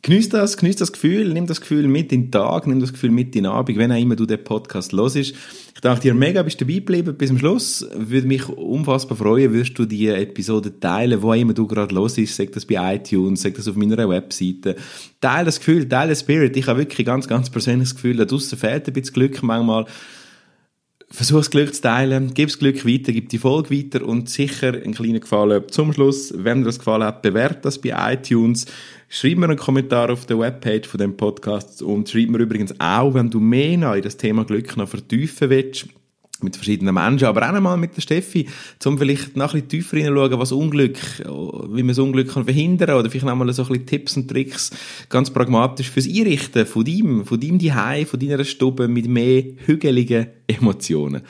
genieß 0.02 0.28
das, 0.30 0.56
genieß 0.56 0.76
das 0.76 0.92
Gefühl, 0.92 1.32
nimm 1.32 1.46
das 1.46 1.60
Gefühl 1.60 1.86
mit 1.86 2.12
in 2.12 2.22
den 2.22 2.32
Tag, 2.32 2.66
nimm 2.66 2.80
das 2.80 2.92
Gefühl 2.92 3.10
mit 3.10 3.36
in 3.36 3.44
den 3.44 3.52
Abend, 3.52 3.76
wenn 3.78 3.92
auch 3.92 4.00
immer 4.00 4.16
du 4.16 4.26
den 4.26 4.42
Podcast 4.42 4.92
hörst. 4.92 5.34
Ich 5.80 5.82
danke 5.82 6.02
dir 6.02 6.12
mega, 6.12 6.42
bist 6.42 6.60
du 6.60 6.66
dabei 6.66 6.80
geblieben 6.80 7.14
bis 7.16 7.28
zum 7.28 7.38
Schluss. 7.38 7.88
Würde 7.96 8.26
mich 8.26 8.46
unfassbar 8.50 9.16
freuen, 9.16 9.54
würdest 9.54 9.78
du 9.78 9.86
die 9.86 10.08
Episode 10.08 10.78
teilen, 10.78 11.22
wo 11.22 11.32
immer 11.32 11.54
du 11.54 11.66
gerade 11.66 11.94
los 11.94 12.18
ist, 12.18 12.36
sag 12.36 12.52
das 12.52 12.66
bei 12.66 12.96
iTunes, 12.96 13.40
sag 13.40 13.54
das 13.54 13.66
auf 13.66 13.76
meiner 13.76 14.06
Webseite. 14.06 14.76
Teil 15.22 15.46
das 15.46 15.58
Gefühl, 15.58 15.88
teil 15.88 16.08
den 16.08 16.16
Spirit. 16.16 16.54
Ich 16.58 16.66
habe 16.66 16.80
wirklich 16.80 17.06
ganz, 17.06 17.26
ganz 17.26 17.48
persönliches 17.48 17.94
Gefühl, 17.94 18.18
da 18.18 18.26
draussen 18.26 18.58
fehlt 18.58 18.88
ein 18.88 18.92
bisschen 18.92 19.14
Glück 19.14 19.42
manchmal 19.42 19.86
versuch 21.12 21.38
das 21.38 21.50
Glück 21.50 21.74
zu 21.74 21.82
teilen, 21.82 22.32
gib 22.34 22.48
das 22.48 22.58
Glück 22.58 22.86
weiter, 22.86 23.12
gib 23.12 23.28
die 23.28 23.38
Folge 23.38 23.70
weiter 23.70 24.06
und 24.06 24.28
sicher 24.28 24.74
einen 24.74 24.94
kleinen 24.94 25.20
Gefallen 25.20 25.64
zum 25.68 25.92
Schluss. 25.92 26.32
Wenn 26.36 26.60
dir 26.60 26.66
das 26.66 26.78
gefallen 26.78 27.02
hat, 27.02 27.22
bewert 27.22 27.64
das 27.64 27.80
bei 27.80 27.92
iTunes. 28.12 28.66
Schreib 29.08 29.38
mir 29.38 29.46
einen 29.46 29.58
Kommentar 29.58 30.10
auf 30.10 30.26
der 30.26 30.38
Webpage 30.38 30.86
von 30.86 30.98
dem 30.98 31.16
Podcast 31.16 31.82
und 31.82 32.08
schreib 32.08 32.30
mir 32.30 32.38
übrigens 32.38 32.74
auch, 32.78 33.14
wenn 33.14 33.28
du 33.28 33.40
mehr 33.40 33.76
noch 33.76 33.94
in 33.94 34.02
das 34.02 34.16
Thema 34.16 34.44
Glück 34.44 34.76
noch 34.76 34.88
vertiefen 34.88 35.50
willst, 35.50 35.88
mit 36.42 36.56
verschiedenen 36.56 36.94
Menschen, 36.94 37.26
aber 37.26 37.42
auch 37.42 37.54
einmal 37.54 37.76
mit 37.76 37.96
der 37.96 38.02
Steffi, 38.02 38.48
um 38.84 38.98
vielleicht 38.98 39.36
noch 39.36 39.54
ein 39.54 39.62
bisschen 39.62 39.68
tiefer 39.68 39.96
hineinschauen, 39.96 40.38
was 40.38 40.52
Unglück, 40.52 40.98
wie 41.18 41.82
man 41.82 41.88
das 41.88 41.98
Unglück 41.98 42.32
kann 42.32 42.44
verhindern 42.44 42.98
oder 42.98 43.10
vielleicht 43.10 43.26
noch 43.26 43.34
mal 43.34 43.52
so 43.52 43.62
ein 43.62 43.68
bisschen 43.68 43.86
Tipps 43.86 44.16
und 44.16 44.28
Tricks 44.28 44.70
ganz 45.08 45.30
pragmatisch 45.30 45.90
fürs 45.90 46.08
Einrichten 46.08 46.66
von 46.66 46.84
deinem, 46.84 47.24
von 47.24 47.40
deinem 47.40 47.60
Zuhause, 47.60 48.06
von 48.06 48.20
deiner 48.20 48.44
Stube 48.44 48.88
mit 48.88 49.08
mehr 49.08 49.44
hügeligen 49.66 50.26
Emotionen. 50.46 51.22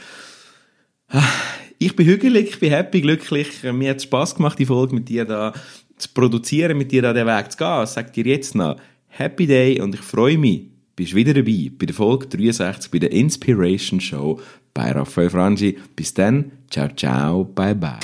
Ich 1.79 1.97
bin 1.97 2.07
hügelig, 2.07 2.51
ich 2.51 2.61
bin 2.61 2.71
happy, 2.71 3.01
glücklich. 3.01 3.49
Mir 3.63 3.91
hat 3.91 3.97
es 3.97 4.03
Spass 4.05 4.35
gemacht, 4.35 4.59
die 4.59 4.67
Folge 4.67 4.95
mit 4.95 5.09
dir 5.09 5.25
da 5.25 5.53
zu 5.97 6.09
produzieren, 6.13 6.77
mit 6.77 6.93
dir 6.93 7.03
da 7.03 7.13
den 7.13 7.27
Weg 7.27 7.53
zu 7.53 7.59
gehen. 7.59 8.05
Ich 8.07 8.13
dir 8.13 8.27
jetzt 8.27 8.55
noch 8.55 8.77
Happy 9.09 9.47
Day 9.47 9.81
und 9.81 9.95
ich 9.95 10.01
freue 10.01 10.39
mich, 10.39 10.63
bist 10.97 11.15
wieder 11.15 11.35
dabei 11.35 11.71
bei 11.77 11.87
der 11.87 11.95
Folge 11.95 12.27
63 12.27 12.91
bei 12.91 12.99
der 12.99 13.13
Inspiration 13.13 14.01
Show 14.01 14.41
bei 14.75 14.91
Raphael 14.93 15.31
Frangi. 15.31 15.79
Bis 15.97 16.13
dann, 16.15 16.53
ciao, 16.71 16.89
ciao, 16.95 17.45
bye, 17.45 17.75
bye. 17.75 17.99